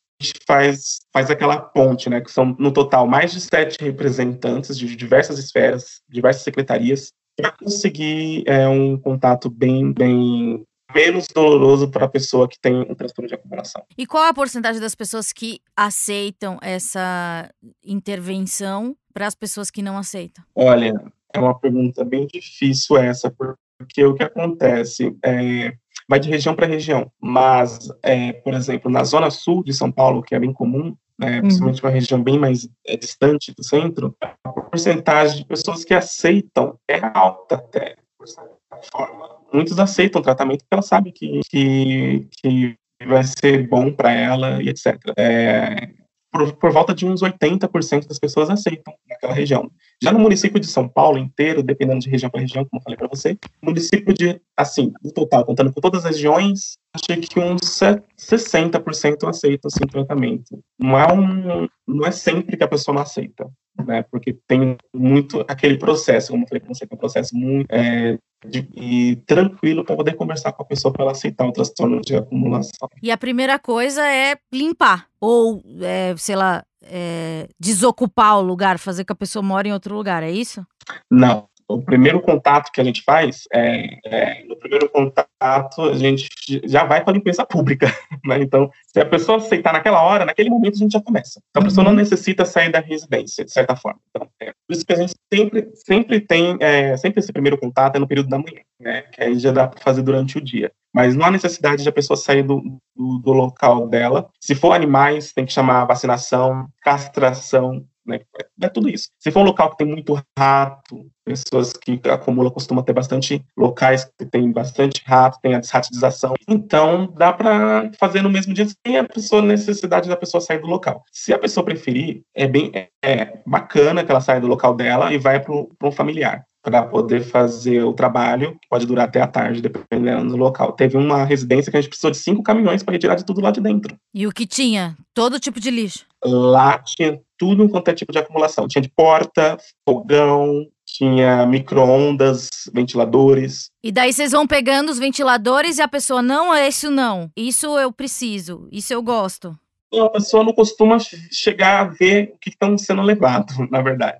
faz, 0.45 0.99
faz 1.13 1.29
aquela 1.29 1.57
ponte, 1.57 2.09
né, 2.09 2.19
que 2.19 2.31
são 2.31 2.55
no 2.59 2.71
total 2.71 3.07
mais 3.07 3.31
de 3.31 3.39
sete 3.39 3.77
representantes 3.81 4.77
de 4.77 4.93
diversas 4.95 5.39
esferas, 5.39 6.01
diversas 6.09 6.43
secretarias, 6.43 7.13
para 7.37 7.51
conseguir 7.51 8.43
é, 8.45 8.67
um 8.67 8.97
contato 8.97 9.49
bem, 9.49 9.93
bem 9.93 10.65
menos 10.93 11.27
doloroso 11.27 11.89
para 11.89 12.05
a 12.05 12.09
pessoa 12.09 12.47
que 12.47 12.59
tem 12.59 12.75
um 12.75 12.95
transtorno 12.95 13.27
de 13.27 13.35
acumulação. 13.35 13.83
E 13.97 14.05
qual 14.05 14.23
é 14.25 14.29
a 14.29 14.33
porcentagem 14.33 14.81
das 14.81 14.95
pessoas 14.95 15.31
que 15.31 15.61
aceitam 15.75 16.57
essa 16.61 17.49
intervenção 17.83 18.95
para 19.13 19.27
as 19.27 19.35
pessoas 19.35 19.69
que 19.69 19.81
não 19.81 19.97
aceitam? 19.97 20.43
Olha, 20.55 20.93
é 21.33 21.39
uma 21.39 21.57
pergunta 21.57 22.03
bem 22.03 22.27
difícil 22.27 22.97
essa, 22.97 23.31
porque 23.31 24.03
o 24.03 24.13
que 24.13 24.23
acontece 24.23 25.15
é 25.23 25.73
vai 26.09 26.19
de 26.19 26.27
região 26.27 26.55
para 26.55 26.65
região. 26.65 27.11
Mas, 27.21 27.87
é, 28.01 28.33
por 28.33 28.55
exemplo, 28.55 28.89
na 28.89 29.03
zona 29.03 29.29
sul 29.29 29.63
de 29.63 29.71
São 29.71 29.91
Paulo, 29.91 30.23
que 30.23 30.33
é 30.33 30.39
bem 30.39 30.51
comum, 30.51 30.95
né, 31.19 31.35
uhum. 31.35 31.41
principalmente 31.41 31.83
uma 31.83 31.91
região 31.91 32.23
bem 32.23 32.39
mais 32.39 32.67
é, 32.87 32.97
distante 32.97 33.53
do 33.53 33.63
centro, 33.63 34.15
a 34.43 34.49
porcentagem 34.49 35.37
de 35.37 35.45
pessoas 35.45 35.85
que 35.85 35.93
aceitam 35.93 36.79
é 36.89 36.99
alta 37.13 37.55
até, 37.55 37.95
por 38.17 38.27
certa 38.27 38.49
forma. 38.91 39.38
Muitos 39.53 39.79
aceitam 39.79 40.21
o 40.21 40.23
tratamento 40.23 40.59
porque 40.59 40.73
elas 40.73 40.87
sabem 40.87 41.11
que, 41.11 41.41
que, 41.49 42.27
que 42.41 42.77
vai 43.05 43.23
ser 43.23 43.67
bom 43.67 43.91
para 43.91 44.11
ela 44.11 44.61
e 44.61 44.69
etc. 44.69 44.97
É, 45.17 45.89
por, 46.31 46.53
por 46.53 46.71
volta 46.71 46.93
de 46.93 47.05
uns 47.05 47.21
80% 47.21 48.07
das 48.07 48.19
pessoas 48.19 48.49
aceitam 48.49 48.93
naquela 49.07 49.33
região. 49.33 49.69
Já 50.01 50.11
no 50.11 50.19
município 50.19 50.59
de 50.59 50.67
São 50.67 50.87
Paulo 50.87 51.17
inteiro, 51.17 51.63
dependendo 51.63 51.99
de 51.99 52.09
região 52.09 52.29
para 52.29 52.41
região, 52.41 52.65
como 52.65 52.79
eu 52.79 52.83
falei 52.83 52.97
para 52.97 53.07
você, 53.07 53.37
município 53.61 54.13
de, 54.13 54.39
assim, 54.55 54.93
no 55.03 55.11
total, 55.11 55.45
contando 55.45 55.73
com 55.73 55.81
todas 55.81 56.05
as 56.05 56.15
regiões, 56.15 56.77
acho 56.93 57.05
que 57.05 57.39
uns 57.39 57.61
60% 57.61 59.27
aceitam 59.27 59.69
assim, 59.73 59.87
tratamento. 59.87 60.59
Não 60.79 60.99
é, 60.99 61.11
um, 61.11 61.67
não 61.87 62.05
é 62.05 62.11
sempre 62.11 62.55
que 62.55 62.63
a 62.63 62.67
pessoa 62.67 62.95
não 62.95 63.01
aceita, 63.01 63.49
né? 63.85 64.03
Porque 64.11 64.37
tem 64.47 64.77
muito 64.93 65.43
aquele 65.47 65.77
processo, 65.77 66.31
como 66.31 66.43
eu 66.43 66.47
falei 66.47 66.61
para 66.61 66.73
você, 66.73 66.85
que 66.85 66.93
é 66.93 66.95
um 66.95 66.99
processo 66.99 67.35
muito 67.35 67.67
é, 67.71 68.17
de, 68.45 68.67
e 68.75 69.15
tranquilo 69.25 69.83
para 69.83 69.95
poder 69.95 70.13
conversar 70.13 70.51
com 70.53 70.63
a 70.63 70.65
pessoa 70.65 70.91
para 70.91 71.03
ela 71.03 71.11
aceitar 71.11 71.45
o 71.45 71.51
transtorno 71.51 72.01
de 72.01 72.15
acumulação. 72.15 72.89
E 73.01 73.11
a 73.11 73.17
primeira 73.17 73.59
coisa 73.59 74.01
é 74.07 74.37
limpar, 74.51 75.07
ou, 75.19 75.61
é, 75.81 76.15
sei 76.17 76.35
lá, 76.35 76.63
é, 76.83 77.47
desocupar 77.59 78.37
o 78.37 78.41
lugar, 78.41 78.79
fazer 78.79 79.03
que 79.03 79.11
a 79.11 79.15
pessoa 79.15 79.43
mora 79.43 79.67
em 79.67 79.73
outro 79.73 79.95
lugar, 79.95 80.23
é 80.23 80.31
isso? 80.31 80.65
Não. 81.09 81.47
O 81.69 81.79
primeiro 81.79 82.19
contato 82.19 82.71
que 82.71 82.81
a 82.81 82.83
gente 82.83 83.03
faz 83.03 83.43
é, 83.53 83.99
é 84.03 84.43
no 84.45 84.55
primeiro 84.55 84.89
contato 84.89 85.29
a 85.39 85.93
gente 85.93 86.27
já 86.65 86.83
vai 86.83 87.03
para 87.03 87.13
a 87.13 87.13
limpeza 87.13 87.45
pública, 87.45 87.85
né? 88.25 88.39
Então, 88.41 88.71
se 88.87 88.99
a 88.99 89.05
pessoa 89.05 89.37
aceitar 89.37 89.71
naquela 89.71 90.01
hora, 90.01 90.25
naquele 90.25 90.49
momento 90.49 90.73
a 90.73 90.77
gente 90.79 90.93
já 90.93 91.01
começa. 91.01 91.39
Então, 91.51 91.61
a 91.61 91.65
pessoa 91.65 91.83
não 91.83 91.91
uhum. 91.91 91.97
necessita 91.97 92.43
sair 92.43 92.71
da 92.71 92.79
residência, 92.79 93.45
de 93.45 93.51
certa 93.51 93.75
forma. 93.75 93.99
Então, 94.09 94.27
é 94.41 94.47
por 94.47 94.73
isso 94.73 94.83
que 94.83 94.93
a 94.93 94.95
gente 94.95 95.13
sempre, 95.31 95.69
sempre 95.75 96.19
tem, 96.19 96.57
é, 96.59 96.97
sempre 96.97 97.19
esse 97.19 97.31
primeiro 97.31 97.57
contato 97.57 97.95
é 97.95 97.99
no 97.99 98.07
período 98.07 98.29
da 98.29 98.39
manhã, 98.39 98.61
né? 98.81 99.03
Que 99.03 99.23
aí 99.23 99.37
já 99.37 99.51
dá 99.51 99.67
para 99.67 99.79
fazer 99.79 100.01
durante 100.01 100.39
o 100.39 100.41
dia. 100.41 100.71
Mas 100.91 101.15
não 101.15 101.27
há 101.27 101.31
necessidade 101.31 101.83
de 101.83 101.89
a 101.89 101.91
pessoa 101.91 102.17
sair 102.17 102.41
do, 102.41 102.61
do, 102.95 103.19
do 103.19 103.31
local 103.31 103.87
dela. 103.87 104.27
Se 104.39 104.55
for 104.55 104.73
animais, 104.73 105.31
tem 105.31 105.45
que 105.45 105.53
chamar 105.53 105.85
vacinação, 105.85 106.67
castração, 106.81 107.85
né? 108.09 108.19
É 108.61 108.67
tudo 108.67 108.89
isso. 108.89 109.09
Se 109.17 109.31
for 109.31 109.41
um 109.41 109.45
local 109.45 109.71
que 109.71 109.77
tem 109.77 109.87
muito 109.87 110.21
rato, 110.37 111.05
pessoas 111.23 111.73
que 111.73 111.99
acumulam 112.09 112.51
costumam 112.51 112.83
ter 112.83 112.93
bastante 112.93 113.45
locais 113.55 114.05
que 114.17 114.25
tem 114.25 114.51
bastante 114.51 115.03
rato, 115.05 115.39
tem 115.41 115.55
a 115.55 115.59
desratização. 115.59 116.33
Então, 116.47 117.13
dá 117.15 117.31
para 117.31 117.91
fazer 117.99 118.21
no 118.21 118.29
mesmo 118.29 118.53
dia 118.53 118.67
sem 118.85 118.97
a 118.97 119.03
pessoa 119.03 119.41
necessidade 119.41 120.09
da 120.09 120.17
pessoa 120.17 120.41
sair 120.41 120.59
do 120.59 120.67
local. 120.67 121.03
Se 121.11 121.33
a 121.33 121.39
pessoa 121.39 121.63
preferir, 121.63 122.23
é 122.35 122.47
bem 122.47 122.71
é, 122.73 122.89
é 123.03 123.41
bacana 123.45 124.03
que 124.03 124.11
ela 124.11 124.21
saia 124.21 124.41
do 124.41 124.47
local 124.47 124.75
dela 124.75 125.13
e 125.13 125.17
vai 125.17 125.39
para 125.39 125.53
um 125.53 125.91
familiar 125.91 126.45
para 126.69 126.83
poder 126.83 127.23
fazer 127.23 127.83
o 127.83 127.93
trabalho, 127.93 128.53
que 128.53 128.67
pode 128.69 128.85
durar 128.85 129.07
até 129.07 129.21
a 129.21 129.27
tarde, 129.27 129.61
dependendo 129.61 130.29
do 130.29 130.37
local. 130.37 130.73
Teve 130.73 130.97
uma 130.97 131.23
residência 131.23 131.71
que 131.71 131.77
a 131.77 131.81
gente 131.81 131.89
precisou 131.89 132.11
de 132.11 132.17
cinco 132.17 132.43
caminhões 132.43 132.83
para 132.83 132.91
retirar 132.91 133.15
de 133.15 133.25
tudo 133.25 133.41
lá 133.41 133.49
de 133.49 133.59
dentro. 133.59 133.95
E 134.13 134.27
o 134.27 134.31
que 134.31 134.45
tinha? 134.45 134.95
Todo 135.13 135.39
tipo 135.39 135.59
de 135.59 135.71
lixo? 135.71 136.05
Lá 136.23 136.77
tinha 136.79 137.19
tudo 137.37 137.67
quanto 137.69 137.87
é 137.87 137.93
tipo 137.93 138.11
de 138.11 138.19
acumulação. 138.19 138.67
Tinha 138.67 138.81
de 138.81 138.89
porta, 138.89 139.57
fogão, 139.87 140.67
tinha 140.85 141.45
micro-ondas, 141.45 142.49
ventiladores. 142.73 143.69
E 143.83 143.91
daí 143.91 144.13
vocês 144.13 144.31
vão 144.31 144.45
pegando 144.45 144.91
os 144.91 144.99
ventiladores 144.99 145.77
e 145.77 145.81
a 145.81 145.87
pessoa, 145.87 146.21
não, 146.21 146.53
é 146.53 146.67
isso 146.67 146.91
não. 146.91 147.31
Isso 147.35 147.77
eu 147.79 147.91
preciso, 147.91 148.67
isso 148.71 148.93
eu 148.93 149.01
gosto. 149.01 149.57
A 149.93 150.09
pessoa 150.09 150.43
não 150.43 150.53
costuma 150.53 150.97
chegar 151.31 151.79
a 151.79 151.83
ver 151.85 152.33
o 152.35 152.37
que 152.39 152.49
estão 152.49 152.77
sendo 152.77 153.01
levados, 153.01 153.55
na 153.71 153.81
verdade. 153.81 154.19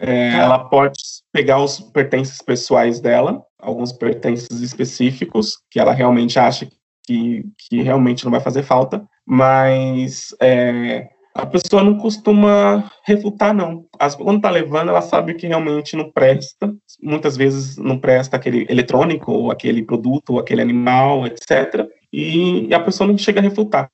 É, 0.00 0.30
ela 0.30 0.58
pode 0.58 0.98
pegar 1.30 1.62
os 1.62 1.78
pertences 1.78 2.40
pessoais 2.40 3.00
dela, 3.00 3.42
alguns 3.58 3.92
pertences 3.92 4.60
específicos, 4.60 5.58
que 5.70 5.78
ela 5.78 5.92
realmente 5.92 6.38
acha 6.38 6.66
que, 7.04 7.44
que 7.58 7.82
realmente 7.82 8.24
não 8.24 8.30
vai 8.30 8.40
fazer 8.40 8.62
falta, 8.62 9.04
mas 9.26 10.34
é, 10.40 11.06
a 11.34 11.44
pessoa 11.44 11.84
não 11.84 11.98
costuma 11.98 12.90
refutar, 13.04 13.54
não. 13.54 13.84
As, 13.98 14.14
quando 14.14 14.40
tá 14.40 14.50
levando, 14.50 14.88
ela 14.88 15.02
sabe 15.02 15.34
que 15.34 15.46
realmente 15.46 15.96
não 15.96 16.10
presta. 16.10 16.74
Muitas 17.02 17.36
vezes 17.36 17.76
não 17.76 17.98
presta 17.98 18.36
aquele 18.36 18.66
eletrônico, 18.68 19.30
ou 19.30 19.50
aquele 19.50 19.82
produto, 19.82 20.30
ou 20.30 20.38
aquele 20.38 20.62
animal, 20.62 21.26
etc. 21.26 21.86
E 22.12 22.72
a 22.74 22.80
pessoa 22.80 23.06
não 23.06 23.16
chega 23.18 23.38
a 23.38 23.42
refutar 23.42 23.90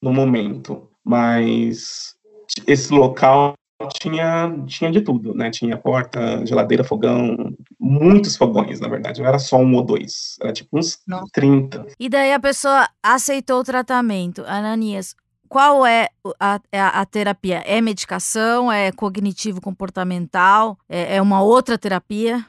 no 0.00 0.12
momento. 0.12 0.88
Mas 1.04 2.14
esse 2.66 2.92
local 2.92 3.54
tinha, 3.86 4.52
tinha 4.66 4.90
de 4.90 5.00
tudo, 5.00 5.32
né? 5.34 5.50
Tinha 5.50 5.76
porta, 5.76 6.44
geladeira, 6.44 6.82
fogão, 6.82 7.54
muitos 7.78 8.36
fogões, 8.36 8.80
na 8.80 8.88
verdade. 8.88 9.20
Não 9.20 9.28
era 9.28 9.38
só 9.38 9.58
um 9.58 9.74
ou 9.76 9.84
dois, 9.84 10.36
era 10.42 10.52
tipo 10.52 10.76
uns 10.76 11.00
Não. 11.06 11.24
30. 11.32 11.86
E 11.98 12.08
daí 12.08 12.32
a 12.32 12.40
pessoa 12.40 12.88
aceitou 13.02 13.60
o 13.60 13.64
tratamento. 13.64 14.42
Ananias, 14.46 15.14
qual 15.48 15.86
é 15.86 16.08
a, 16.40 16.60
a, 16.72 17.00
a, 17.00 17.06
terapia? 17.06 17.62
É 17.64 17.80
medicação? 17.80 18.70
É 18.70 18.90
cognitivo-comportamental? 18.90 20.76
É, 20.88 21.16
é 21.16 21.22
uma 21.22 21.40
outra 21.40 21.78
terapia? 21.78 22.44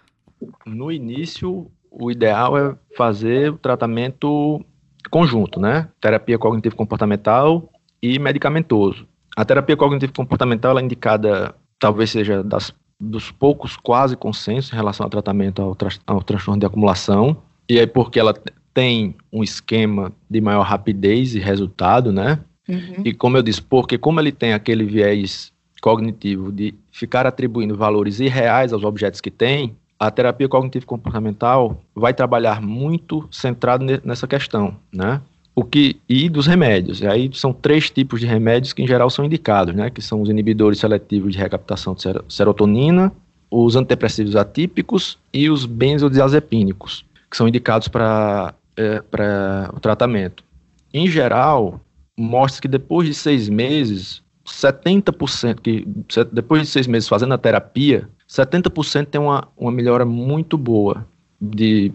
No 0.66 0.92
início, 0.92 1.70
o 1.92 2.10
ideal 2.10 2.58
é 2.58 2.76
fazer 2.98 3.52
o 3.52 3.58
tratamento 3.58 4.66
conjunto, 5.12 5.60
né? 5.60 5.90
Terapia 6.02 6.40
cognitivo-comportamental 6.40 7.70
e 8.02 8.18
medicamentoso. 8.18 9.08
A 9.40 9.46
terapia 9.46 9.78
cognitivo-comportamental 9.78 10.78
é 10.78 10.82
indicada, 10.82 11.56
talvez 11.80 12.10
seja 12.10 12.44
das, 12.44 12.74
dos 13.00 13.32
poucos 13.32 13.78
quase 13.78 14.18
consensos 14.18 14.74
em 14.74 14.76
relação 14.76 15.06
ao 15.06 15.10
tratamento 15.10 15.62
ao, 15.62 15.74
tra 15.74 15.88
ao 16.06 16.22
transtorno 16.22 16.60
de 16.60 16.66
acumulação, 16.66 17.38
e 17.70 17.80
aí 17.80 17.88
porque 17.88 18.20
ela 18.20 18.34
tem 18.74 19.16
um 19.32 19.42
esquema 19.42 20.12
de 20.30 20.42
maior 20.42 20.64
rapidez 20.64 21.36
e 21.36 21.40
resultado, 21.40 22.12
né? 22.12 22.42
Uhum. 22.68 23.02
E 23.06 23.14
como 23.14 23.38
eu 23.38 23.42
disse, 23.42 23.62
porque 23.62 23.98
como 23.98 24.20
ele 24.20 24.34
tem 24.34 24.52
aquele 24.52 24.84
viés 24.84 25.54
cognitivo 25.82 26.52
de 26.52 26.76
ficar 26.92 27.26
atribuindo 27.26 27.78
valores 27.78 28.20
irreais 28.20 28.74
aos 28.74 28.84
objetos 28.84 29.22
que 29.22 29.32
tem, 29.32 29.74
a 29.98 30.12
terapia 30.12 30.50
cognitivo 30.50 30.86
comportamental 30.86 31.82
vai 31.96 32.14
trabalhar 32.14 32.62
muito 32.62 33.26
centrado 33.32 33.86
nessa 34.04 34.28
questão, 34.28 34.76
né? 34.94 35.22
O 35.60 35.64
que 35.66 36.00
e 36.08 36.30
dos 36.30 36.48
remédios. 36.48 37.02
E 37.02 37.08
aí 37.08 37.30
são 37.34 37.52
três 37.52 37.90
tipos 37.90 38.22
de 38.22 38.26
remédios 38.26 38.72
que 38.72 38.82
em 38.82 38.88
geral 38.88 39.10
são 39.10 39.26
indicados, 39.26 39.76
né? 39.76 39.90
Que 39.90 40.02
são 40.02 40.22
os 40.22 40.30
inibidores 40.30 40.80
seletivos 40.80 41.34
de 41.34 41.38
recaptação 41.38 41.94
de 41.94 42.04
serotonina, 42.30 43.12
os 43.52 43.76
antidepressivos 43.76 44.38
atípicos 44.38 45.18
e 45.34 45.50
os 45.50 45.66
benzodiazepínicos, 45.66 47.04
que 47.30 47.36
são 47.36 47.46
indicados 47.46 47.90
para 47.90 48.54
é, 48.78 49.02
para 49.02 49.70
o 49.76 49.80
tratamento. 49.82 50.46
Em 50.94 51.08
geral, 51.08 51.82
mostra 52.18 52.62
que 52.62 52.68
depois 52.70 53.06
de 53.06 53.14
seis 53.14 53.50
meses, 53.50 54.24
70% 54.48 55.60
que 55.60 55.86
depois 56.32 56.62
de 56.62 56.68
seis 56.70 56.88
meses 56.88 57.10
fazendo 57.10 57.34
a 57.34 57.38
terapia, 57.38 58.08
70% 58.30 59.08
tem 59.08 59.20
uma, 59.20 59.46
uma 59.58 59.74
melhora 59.74 60.06
muito 60.06 60.58
boa 60.58 61.06
de, 61.42 61.92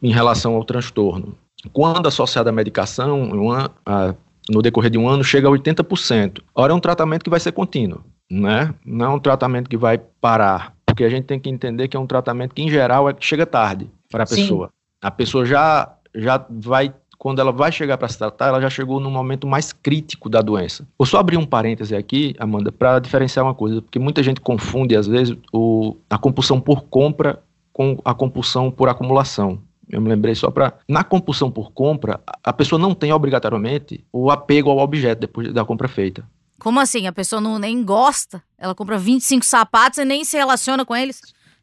em 0.00 0.12
relação 0.12 0.54
ao 0.54 0.64
transtorno. 0.64 1.36
Quando 1.72 2.06
associado 2.06 2.48
à 2.48 2.52
medicação, 2.52 3.22
uma, 3.22 3.70
a, 3.84 4.14
no 4.48 4.62
decorrer 4.62 4.90
de 4.90 4.98
um 4.98 5.08
ano, 5.08 5.24
chega 5.24 5.48
a 5.48 5.50
80%. 5.50 6.40
Ora, 6.54 6.72
é 6.72 6.76
um 6.76 6.80
tratamento 6.80 7.22
que 7.22 7.30
vai 7.30 7.40
ser 7.40 7.52
contínuo, 7.52 8.00
né? 8.30 8.74
não 8.84 9.06
é 9.06 9.08
um 9.08 9.18
tratamento 9.18 9.68
que 9.68 9.76
vai 9.76 9.98
parar, 9.98 10.74
porque 10.86 11.04
a 11.04 11.08
gente 11.08 11.24
tem 11.24 11.38
que 11.38 11.50
entender 11.50 11.88
que 11.88 11.96
é 11.96 12.00
um 12.00 12.06
tratamento 12.06 12.54
que, 12.54 12.62
em 12.62 12.70
geral, 12.70 13.08
é, 13.08 13.14
chega 13.18 13.44
tarde 13.44 13.90
para 14.10 14.24
a 14.24 14.26
pessoa. 14.26 14.70
A 15.00 15.10
pessoa 15.10 15.44
já, 15.44 15.94
já 16.14 16.44
vai 16.50 16.92
quando 17.18 17.40
ela 17.40 17.50
vai 17.50 17.72
chegar 17.72 17.98
para 17.98 18.06
se 18.06 18.16
tratar, 18.16 18.46
ela 18.46 18.60
já 18.60 18.70
chegou 18.70 19.00
no 19.00 19.10
momento 19.10 19.46
mais 19.46 19.72
crítico 19.72 20.28
da 20.28 20.40
doença. 20.40 20.86
Vou 20.96 21.04
só 21.04 21.18
abrir 21.18 21.36
um 21.36 21.44
parêntese 21.44 21.94
aqui, 21.96 22.34
Amanda, 22.38 22.70
para 22.70 23.00
diferenciar 23.00 23.44
uma 23.44 23.54
coisa, 23.54 23.82
porque 23.82 23.98
muita 23.98 24.22
gente 24.22 24.40
confunde, 24.40 24.94
às 24.94 25.08
vezes, 25.08 25.36
o, 25.52 25.96
a 26.08 26.16
compulsão 26.16 26.60
por 26.60 26.82
compra 26.82 27.42
com 27.72 27.98
a 28.04 28.14
compulsão 28.14 28.70
por 28.70 28.88
acumulação. 28.88 29.60
Eu 29.90 30.00
me 30.00 30.08
lembrei 30.08 30.34
só 30.34 30.50
para. 30.50 30.74
Na 30.88 31.02
compulsão 31.02 31.50
por 31.50 31.72
compra, 31.72 32.20
a 32.42 32.52
pessoa 32.52 32.78
não 32.78 32.94
tem 32.94 33.12
obrigatoriamente 33.12 34.04
o 34.12 34.30
apego 34.30 34.70
ao 34.70 34.78
objeto 34.78 35.20
depois 35.20 35.52
da 35.52 35.64
compra 35.64 35.88
feita. 35.88 36.24
Como 36.58 36.80
assim? 36.80 37.06
A 37.06 37.12
pessoa 37.12 37.40
não 37.40 37.58
nem 37.58 37.82
gosta? 37.84 38.42
Ela 38.58 38.74
compra 38.74 38.98
25 38.98 39.44
sapatos 39.44 39.98
e 39.98 40.04
nem 40.04 40.24
se 40.24 40.36
relaciona 40.36 40.84
com 40.84 40.94
eles? 40.94 41.20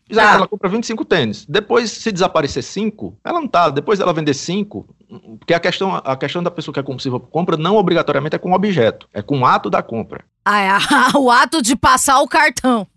Exato, 0.10 0.28
tá. 0.28 0.36
ela 0.36 0.48
compra 0.48 0.70
25 0.70 1.04
tênis. 1.04 1.46
Depois, 1.48 1.92
se 1.92 2.12
desaparecer 2.12 2.64
5, 2.64 3.18
ela 3.24 3.42
não 3.42 3.48
tá. 3.48 3.70
Depois 3.70 4.00
ela 4.00 4.14
vender 4.14 4.34
5, 4.34 4.88
porque 5.40 5.54
a 5.54 5.60
questão, 5.60 5.96
a 5.96 6.16
questão 6.16 6.44
da 6.44 6.52
pessoa 6.52 6.74
que 6.74 6.80
é 6.80 6.84
compulsiva 6.84 7.20
por 7.20 7.30
compra 7.30 7.58
não 7.58 7.76
obrigatoriamente 7.76 8.36
é 8.36 8.40
com 8.40 8.52
o 8.52 8.56
objeto, 8.56 9.10
é 9.14 9.22
com 9.22 9.40
o 9.40 9.46
ato 9.46 9.70
da 9.70 9.82
compra. 9.82 10.24
Ah, 10.44 10.62
é 10.62 10.72
o 11.18 11.32
ato 11.32 11.62
de 11.62 11.76
passar 11.76 12.22
o 12.22 12.28
cartão. 12.28 12.88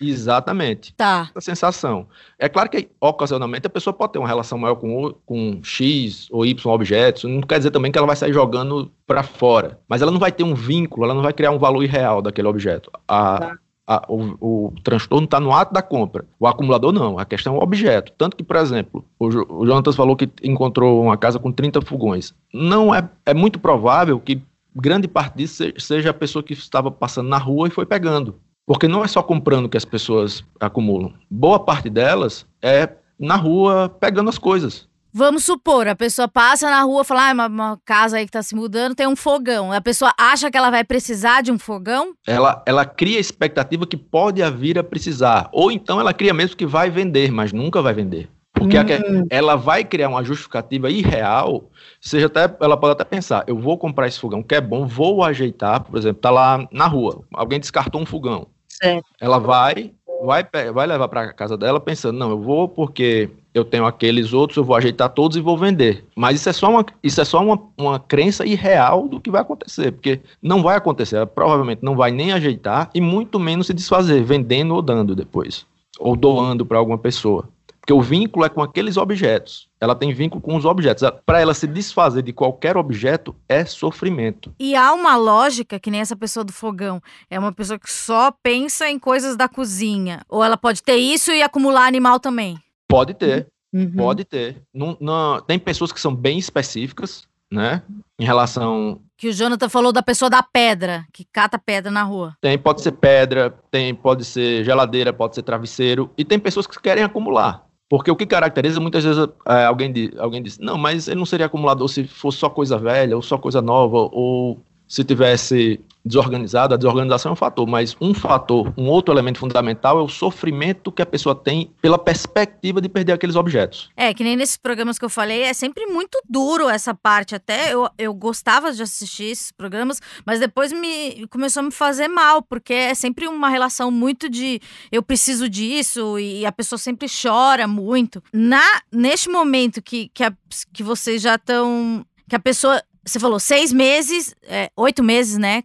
Exatamente. 0.00 0.94
Tá. 0.94 1.30
A 1.34 1.40
sensação. 1.40 2.06
É 2.38 2.48
claro 2.48 2.68
que 2.68 2.88
ocasionalmente 3.00 3.66
a 3.66 3.70
pessoa 3.70 3.94
pode 3.94 4.12
ter 4.12 4.18
uma 4.18 4.28
relação 4.28 4.58
maior 4.58 4.76
com, 4.76 5.14
com 5.24 5.60
X 5.62 6.28
ou 6.30 6.44
Y 6.44 6.72
objetos, 6.72 7.24
não 7.24 7.40
quer 7.40 7.58
dizer 7.58 7.70
também 7.70 7.90
que 7.90 7.98
ela 7.98 8.06
vai 8.06 8.16
sair 8.16 8.32
jogando 8.32 8.90
para 9.06 9.22
fora, 9.22 9.78
mas 9.88 10.02
ela 10.02 10.10
não 10.10 10.18
vai 10.18 10.32
ter 10.32 10.44
um 10.44 10.54
vínculo, 10.54 11.04
ela 11.04 11.14
não 11.14 11.22
vai 11.22 11.32
criar 11.32 11.50
um 11.50 11.58
valor 11.58 11.82
irreal 11.82 12.20
daquele 12.20 12.48
objeto. 12.48 12.90
A, 13.08 13.38
tá 13.38 13.58
a, 13.86 14.04
o, 14.08 14.36
o, 14.40 14.72
transtorno 14.82 15.26
está 15.26 15.38
no 15.38 15.52
ato 15.52 15.72
da 15.72 15.80
compra. 15.80 16.26
O 16.40 16.46
acumulador 16.46 16.92
não, 16.92 17.18
a 17.18 17.24
questão 17.24 17.54
é 17.54 17.58
o 17.58 17.62
objeto. 17.62 18.12
Tanto 18.18 18.36
que, 18.36 18.42
por 18.42 18.56
exemplo, 18.56 19.04
o, 19.18 19.26
o 19.26 19.66
Jonatas 19.66 19.94
falou 19.94 20.16
que 20.16 20.28
encontrou 20.42 21.02
uma 21.02 21.16
casa 21.16 21.38
com 21.38 21.52
30 21.52 21.80
fogões. 21.82 22.34
Não 22.52 22.94
é, 22.94 23.08
é 23.24 23.32
muito 23.32 23.60
provável 23.60 24.18
que 24.18 24.42
grande 24.74 25.06
parte 25.06 25.36
disso 25.36 25.64
seja 25.78 26.10
a 26.10 26.14
pessoa 26.14 26.42
que 26.42 26.52
estava 26.52 26.90
passando 26.90 27.28
na 27.28 27.38
rua 27.38 27.68
e 27.68 27.70
foi 27.70 27.86
pegando. 27.86 28.34
Porque 28.66 28.88
não 28.88 29.04
é 29.04 29.08
só 29.08 29.22
comprando 29.22 29.68
que 29.68 29.76
as 29.76 29.84
pessoas 29.84 30.44
acumulam. 30.58 31.14
Boa 31.30 31.60
parte 31.60 31.88
delas 31.88 32.44
é 32.60 32.90
na 33.18 33.36
rua 33.36 33.88
pegando 33.88 34.28
as 34.28 34.38
coisas. 34.38 34.88
Vamos 35.18 35.44
supor, 35.44 35.88
a 35.88 35.96
pessoa 35.96 36.28
passa 36.28 36.68
na 36.68 36.82
rua 36.82 37.00
e 37.00 37.04
fala, 37.04 37.30
ah, 37.30 37.32
uma, 37.32 37.46
uma, 37.46 37.80
casa 37.86 38.18
aí 38.18 38.26
que 38.26 38.32
tá 38.32 38.42
se 38.42 38.54
mudando 38.54 38.94
tem 38.94 39.06
um 39.06 39.16
fogão. 39.16 39.72
A 39.72 39.80
pessoa 39.80 40.12
acha 40.18 40.50
que 40.50 40.58
ela 40.58 40.68
vai 40.68 40.84
precisar 40.84 41.42
de 41.42 41.50
um 41.50 41.58
fogão? 41.58 42.12
Ela, 42.26 42.62
ela 42.66 42.84
cria 42.84 43.16
a 43.16 43.20
expectativa 43.20 43.86
que 43.86 43.96
pode 43.96 44.42
vir 44.50 44.78
a 44.78 44.84
precisar. 44.84 45.48
Ou 45.52 45.72
então 45.72 45.98
ela 45.98 46.12
cria 46.12 46.34
mesmo 46.34 46.54
que 46.54 46.66
vai 46.66 46.90
vender, 46.90 47.32
mas 47.32 47.50
nunca 47.50 47.80
vai 47.80 47.94
vender. 47.94 48.28
Porque 48.52 48.76
hum. 48.78 49.26
ela 49.30 49.56
vai 49.56 49.84
criar 49.84 50.08
uma 50.08 50.24
justificativa 50.24 50.90
irreal, 50.90 51.70
seja 52.00 52.26
até, 52.26 52.54
ela 52.60 52.76
pode 52.76 52.92
até 52.92 53.04
pensar, 53.04 53.44
eu 53.46 53.58
vou 53.58 53.78
comprar 53.78 54.08
esse 54.08 54.18
fogão 54.18 54.42
que 54.42 54.54
é 54.54 54.60
bom, 54.60 54.86
vou 54.86 55.22
ajeitar, 55.22 55.82
por 55.82 55.98
exemplo, 55.98 56.20
tá 56.20 56.30
lá 56.30 56.66
na 56.72 56.86
rua, 56.86 57.22
alguém 57.32 57.60
descartou 57.60 58.00
um 58.00 58.06
fogão. 58.06 58.48
Certo. 58.82 59.06
Ela 59.20 59.38
vai, 59.38 59.92
vai, 60.24 60.44
vai 60.72 60.86
levar 60.86 61.08
para 61.08 61.32
casa 61.32 61.56
dela 61.56 61.80
pensando, 61.80 62.18
não, 62.18 62.30
eu 62.30 62.40
vou 62.40 62.68
porque 62.68 63.30
eu 63.54 63.64
tenho 63.64 63.86
aqueles 63.86 64.32
outros, 64.32 64.58
eu 64.58 64.64
vou 64.64 64.76
ajeitar 64.76 65.08
todos 65.08 65.36
e 65.36 65.40
vou 65.40 65.56
vender. 65.56 66.04
Mas 66.14 66.40
isso 66.40 66.48
é 66.48 66.52
só 66.52 66.68
uma, 66.68 66.84
isso 67.02 67.20
é 67.20 67.24
só 67.24 67.42
uma, 67.42 67.58
uma 67.78 67.98
crença 67.98 68.44
irreal 68.44 69.08
do 69.08 69.20
que 69.20 69.30
vai 69.30 69.40
acontecer, 69.40 69.92
porque 69.92 70.20
não 70.42 70.62
vai 70.62 70.76
acontecer, 70.76 71.16
ela 71.16 71.26
provavelmente 71.26 71.82
não 71.82 71.96
vai 71.96 72.10
nem 72.10 72.32
ajeitar 72.32 72.90
e 72.94 73.00
muito 73.00 73.38
menos 73.38 73.68
se 73.68 73.74
desfazer, 73.74 74.22
vendendo 74.22 74.74
ou 74.74 74.82
dando 74.82 75.14
depois, 75.14 75.66
ou 75.98 76.14
doando 76.14 76.66
para 76.66 76.78
alguma 76.78 76.98
pessoa. 76.98 77.48
Porque 77.86 77.92
o 77.92 78.02
vínculo 78.02 78.44
é 78.44 78.48
com 78.48 78.60
aqueles 78.60 78.96
objetos. 78.96 79.68
Ela 79.80 79.94
tem 79.94 80.12
vínculo 80.12 80.42
com 80.42 80.56
os 80.56 80.64
objetos. 80.64 81.08
Para 81.24 81.40
ela 81.40 81.54
se 81.54 81.68
desfazer 81.68 82.20
de 82.20 82.32
qualquer 82.32 82.76
objeto 82.76 83.32
é 83.48 83.64
sofrimento. 83.64 84.52
E 84.58 84.74
há 84.74 84.92
uma 84.92 85.14
lógica, 85.14 85.78
que 85.78 85.88
nem 85.88 86.00
essa 86.00 86.16
pessoa 86.16 86.42
do 86.42 86.52
fogão. 86.52 87.00
É 87.30 87.38
uma 87.38 87.52
pessoa 87.52 87.78
que 87.78 87.88
só 87.88 88.32
pensa 88.42 88.90
em 88.90 88.98
coisas 88.98 89.36
da 89.36 89.48
cozinha. 89.48 90.22
Ou 90.28 90.42
ela 90.42 90.56
pode 90.56 90.82
ter 90.82 90.96
isso 90.96 91.30
e 91.30 91.44
acumular 91.44 91.86
animal 91.86 92.18
também. 92.18 92.58
Pode 92.88 93.14
ter, 93.14 93.46
uhum. 93.72 93.92
pode 93.92 94.24
ter. 94.24 94.60
Não, 94.74 94.96
não, 95.00 95.40
tem 95.40 95.56
pessoas 95.56 95.92
que 95.92 96.00
são 96.00 96.12
bem 96.12 96.38
específicas, 96.38 97.28
né? 97.48 97.84
Em 98.18 98.24
relação. 98.24 99.00
Que 99.16 99.28
o 99.28 99.32
Jonathan 99.32 99.68
falou 99.68 99.92
da 99.92 100.02
pessoa 100.02 100.28
da 100.28 100.42
pedra, 100.42 101.06
que 101.12 101.24
cata 101.24 101.56
pedra 101.56 101.92
na 101.92 102.02
rua. 102.02 102.36
Tem, 102.40 102.58
pode 102.58 102.82
ser 102.82 102.92
pedra, 102.92 103.56
tem, 103.70 103.94
pode 103.94 104.24
ser 104.24 104.64
geladeira, 104.64 105.12
pode 105.12 105.36
ser 105.36 105.42
travesseiro. 105.42 106.10
E 106.18 106.24
tem 106.24 106.36
pessoas 106.36 106.66
que 106.66 106.80
querem 106.80 107.04
acumular. 107.04 107.65
Porque 107.88 108.10
o 108.10 108.16
que 108.16 108.26
caracteriza, 108.26 108.80
muitas 108.80 109.04
vezes 109.04 109.28
é, 109.46 109.64
alguém, 109.64 109.92
alguém 110.18 110.42
diz, 110.42 110.58
não, 110.58 110.76
mas 110.76 111.06
ele 111.06 111.18
não 111.18 111.26
seria 111.26 111.46
acumulador 111.46 111.88
se 111.88 112.04
fosse 112.04 112.38
só 112.38 112.50
coisa 112.50 112.78
velha, 112.78 113.14
ou 113.14 113.22
só 113.22 113.38
coisa 113.38 113.62
nova, 113.62 114.08
ou 114.12 114.60
se 114.88 115.04
tivesse 115.04 115.80
desorganizado, 116.06 116.74
a 116.74 116.76
desorganização 116.76 117.30
é 117.30 117.32
um 117.32 117.36
fator, 117.36 117.66
mas 117.66 117.96
um 118.00 118.14
fator, 118.14 118.72
um 118.76 118.86
outro 118.86 119.12
elemento 119.12 119.38
fundamental 119.38 119.98
é 119.98 120.02
o 120.02 120.08
sofrimento 120.08 120.92
que 120.92 121.02
a 121.02 121.06
pessoa 121.06 121.34
tem 121.34 121.72
pela 121.82 121.98
perspectiva 121.98 122.80
de 122.80 122.88
perder 122.88 123.12
aqueles 123.12 123.34
objetos. 123.34 123.90
É, 123.96 124.14
que 124.14 124.22
nem 124.22 124.36
nesses 124.36 124.56
programas 124.56 124.98
que 124.98 125.04
eu 125.04 125.10
falei, 125.10 125.42
é 125.42 125.52
sempre 125.52 125.86
muito 125.86 126.20
duro 126.28 126.68
essa 126.68 126.94
parte. 126.94 127.34
Até 127.34 127.74
eu, 127.74 127.88
eu 127.98 128.14
gostava 128.14 128.72
de 128.72 128.82
assistir 128.82 129.24
esses 129.24 129.50
programas, 129.50 130.00
mas 130.24 130.38
depois 130.38 130.72
me 130.72 131.26
começou 131.28 131.60
a 131.60 131.64
me 131.64 131.72
fazer 131.72 132.08
mal, 132.08 132.40
porque 132.40 132.72
é 132.72 132.94
sempre 132.94 133.26
uma 133.26 133.48
relação 133.48 133.90
muito 133.90 134.28
de 134.28 134.60
eu 134.92 135.02
preciso 135.02 135.48
disso 135.48 136.18
e 136.18 136.46
a 136.46 136.52
pessoa 136.52 136.78
sempre 136.78 137.08
chora 137.08 137.66
muito. 137.66 138.22
Na 138.32 138.62
Neste 138.92 139.28
momento 139.28 139.82
que, 139.82 140.08
que, 140.12 140.24
a, 140.24 140.32
que 140.72 140.82
vocês 140.82 141.20
já 141.22 141.34
estão. 141.34 142.04
Que 142.28 142.36
a 142.36 142.40
pessoa 142.40 142.82
você 143.04 143.20
falou 143.20 143.38
seis 143.38 143.72
meses, 143.72 144.34
é, 144.42 144.70
oito 144.76 145.02
meses, 145.02 145.38
né? 145.38 145.62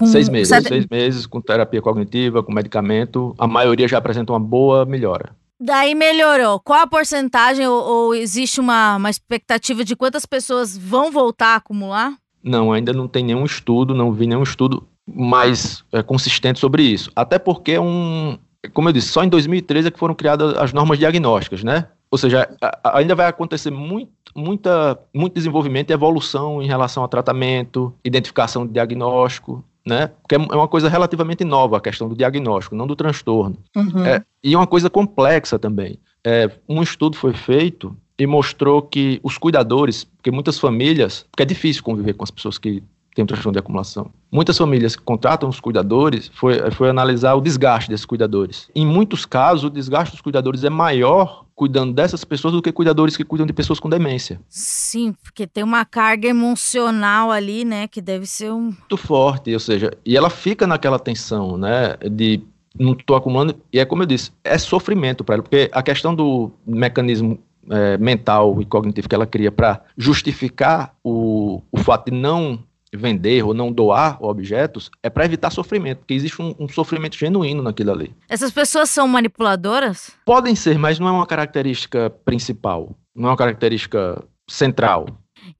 Com 0.00 0.06
seis 0.06 0.30
meses, 0.30 0.48
sete... 0.48 0.68
seis 0.68 0.86
meses 0.90 1.26
com 1.26 1.42
terapia 1.42 1.82
cognitiva, 1.82 2.42
com 2.42 2.52
medicamento, 2.52 3.34
a 3.38 3.46
maioria 3.46 3.86
já 3.86 3.98
apresenta 3.98 4.32
uma 4.32 4.40
boa 4.40 4.86
melhora. 4.86 5.36
Daí 5.60 5.94
melhorou. 5.94 6.58
Qual 6.58 6.80
a 6.80 6.86
porcentagem 6.86 7.66
ou, 7.68 7.84
ou 7.84 8.14
existe 8.14 8.58
uma, 8.60 8.96
uma 8.96 9.10
expectativa 9.10 9.84
de 9.84 9.94
quantas 9.94 10.24
pessoas 10.24 10.76
vão 10.76 11.12
voltar 11.12 11.48
a 11.48 11.56
acumular? 11.56 12.14
Não, 12.42 12.72
ainda 12.72 12.94
não 12.94 13.06
tem 13.06 13.22
nenhum 13.22 13.44
estudo, 13.44 13.94
não 13.94 14.10
vi 14.10 14.26
nenhum 14.26 14.42
estudo 14.42 14.88
mais 15.06 15.84
é, 15.92 16.02
consistente 16.02 16.58
sobre 16.58 16.82
isso. 16.82 17.12
Até 17.14 17.38
porque 17.38 17.72
é 17.72 17.80
um, 17.80 18.38
como 18.72 18.88
eu 18.88 18.92
disse, 18.94 19.08
só 19.08 19.22
em 19.22 19.28
2013 19.28 19.88
é 19.88 19.90
que 19.90 19.98
foram 19.98 20.14
criadas 20.14 20.56
as 20.56 20.72
normas 20.72 20.98
diagnósticas, 20.98 21.62
né? 21.62 21.88
Ou 22.10 22.18
seja, 22.18 22.48
ainda 22.82 23.14
vai 23.14 23.26
acontecer 23.26 23.70
muito, 23.70 24.10
muita, 24.34 24.98
muito 25.14 25.34
desenvolvimento 25.34 25.90
e 25.90 25.92
evolução 25.92 26.60
em 26.60 26.66
relação 26.66 27.02
ao 27.02 27.08
tratamento, 27.08 27.94
identificação 28.04 28.66
de 28.66 28.72
diagnóstico, 28.72 29.64
né? 29.86 30.08
Porque 30.22 30.34
é 30.34 30.38
uma 30.38 30.68
coisa 30.68 30.88
relativamente 30.88 31.44
nova 31.44 31.78
a 31.78 31.80
questão 31.80 32.08
do 32.08 32.14
diagnóstico, 32.14 32.74
não 32.74 32.86
do 32.86 32.96
transtorno. 32.96 33.56
Uhum. 33.74 34.04
É, 34.04 34.22
e 34.42 34.54
é 34.54 34.56
uma 34.56 34.66
coisa 34.66 34.90
complexa 34.90 35.58
também. 35.58 35.98
É, 36.24 36.50
um 36.68 36.82
estudo 36.82 37.16
foi 37.16 37.32
feito 37.32 37.96
e 38.18 38.26
mostrou 38.26 38.82
que 38.82 39.18
os 39.22 39.38
cuidadores, 39.38 40.04
porque 40.04 40.30
muitas 40.30 40.58
famílias, 40.58 41.24
porque 41.30 41.42
é 41.42 41.46
difícil 41.46 41.82
conviver 41.82 42.12
com 42.12 42.24
as 42.24 42.30
pessoas 42.30 42.58
que 42.58 42.82
têm 43.14 43.22
um 43.22 43.26
transtorno 43.26 43.52
de 43.52 43.58
acumulação. 43.58 44.10
Muitas 44.30 44.56
famílias 44.56 44.94
que 44.94 45.02
contratam 45.02 45.48
os 45.48 45.58
cuidadores 45.58 46.30
foi, 46.34 46.70
foi 46.70 46.90
analisar 46.90 47.34
o 47.34 47.40
desgaste 47.40 47.90
desses 47.90 48.06
cuidadores. 48.06 48.68
Em 48.74 48.86
muitos 48.86 49.24
casos, 49.24 49.64
o 49.64 49.70
desgaste 49.70 50.12
dos 50.12 50.20
cuidadores 50.20 50.62
é 50.62 50.70
maior 50.70 51.44
cuidando 51.60 51.92
dessas 51.92 52.24
pessoas 52.24 52.54
do 52.54 52.62
que 52.62 52.72
cuidadores 52.72 53.18
que 53.18 53.22
cuidam 53.22 53.46
de 53.46 53.52
pessoas 53.52 53.78
com 53.78 53.86
demência. 53.86 54.40
Sim, 54.48 55.14
porque 55.22 55.46
tem 55.46 55.62
uma 55.62 55.84
carga 55.84 56.26
emocional 56.26 57.30
ali, 57.30 57.66
né, 57.66 57.86
que 57.86 58.00
deve 58.00 58.24
ser 58.24 58.50
um 58.50 58.62
muito 58.62 58.96
forte, 58.96 59.52
ou 59.52 59.60
seja, 59.60 59.90
e 60.02 60.16
ela 60.16 60.30
fica 60.30 60.66
naquela 60.66 60.98
tensão, 60.98 61.58
né, 61.58 61.98
de 62.10 62.40
não 62.78 62.92
estou 62.92 63.14
acumulando, 63.14 63.54
e 63.70 63.78
é 63.78 63.84
como 63.84 64.02
eu 64.02 64.06
disse, 64.06 64.32
é 64.42 64.56
sofrimento 64.56 65.22
para 65.22 65.34
ela, 65.34 65.42
porque 65.42 65.68
a 65.70 65.82
questão 65.82 66.14
do 66.14 66.50
mecanismo 66.66 67.38
é, 67.68 67.98
mental 67.98 68.58
e 68.62 68.64
cognitivo 68.64 69.06
que 69.06 69.14
ela 69.14 69.26
cria 69.26 69.52
para 69.52 69.82
justificar 69.98 70.94
o, 71.04 71.60
o 71.70 71.78
fato 71.78 72.10
de 72.10 72.16
não 72.16 72.58
vender 72.94 73.42
ou 73.44 73.54
não 73.54 73.72
doar 73.72 74.22
objetos 74.22 74.90
é 75.02 75.08
para 75.08 75.24
evitar 75.24 75.50
sofrimento, 75.50 75.98
porque 75.98 76.14
existe 76.14 76.40
um, 76.42 76.54
um, 76.58 76.68
sofrimento 76.68 77.16
genuíno 77.16 77.62
naquilo 77.62 77.92
ali. 77.92 78.14
Essas 78.28 78.50
pessoas 78.50 78.90
são 78.90 79.06
manipuladoras? 79.06 80.10
Podem 80.24 80.54
ser, 80.54 80.78
mas 80.78 80.98
não 80.98 81.08
é 81.08 81.12
uma 81.12 81.26
característica 81.26 82.10
principal, 82.24 82.96
não 83.14 83.28
é 83.28 83.30
uma 83.32 83.36
característica 83.36 84.22
central. 84.48 85.06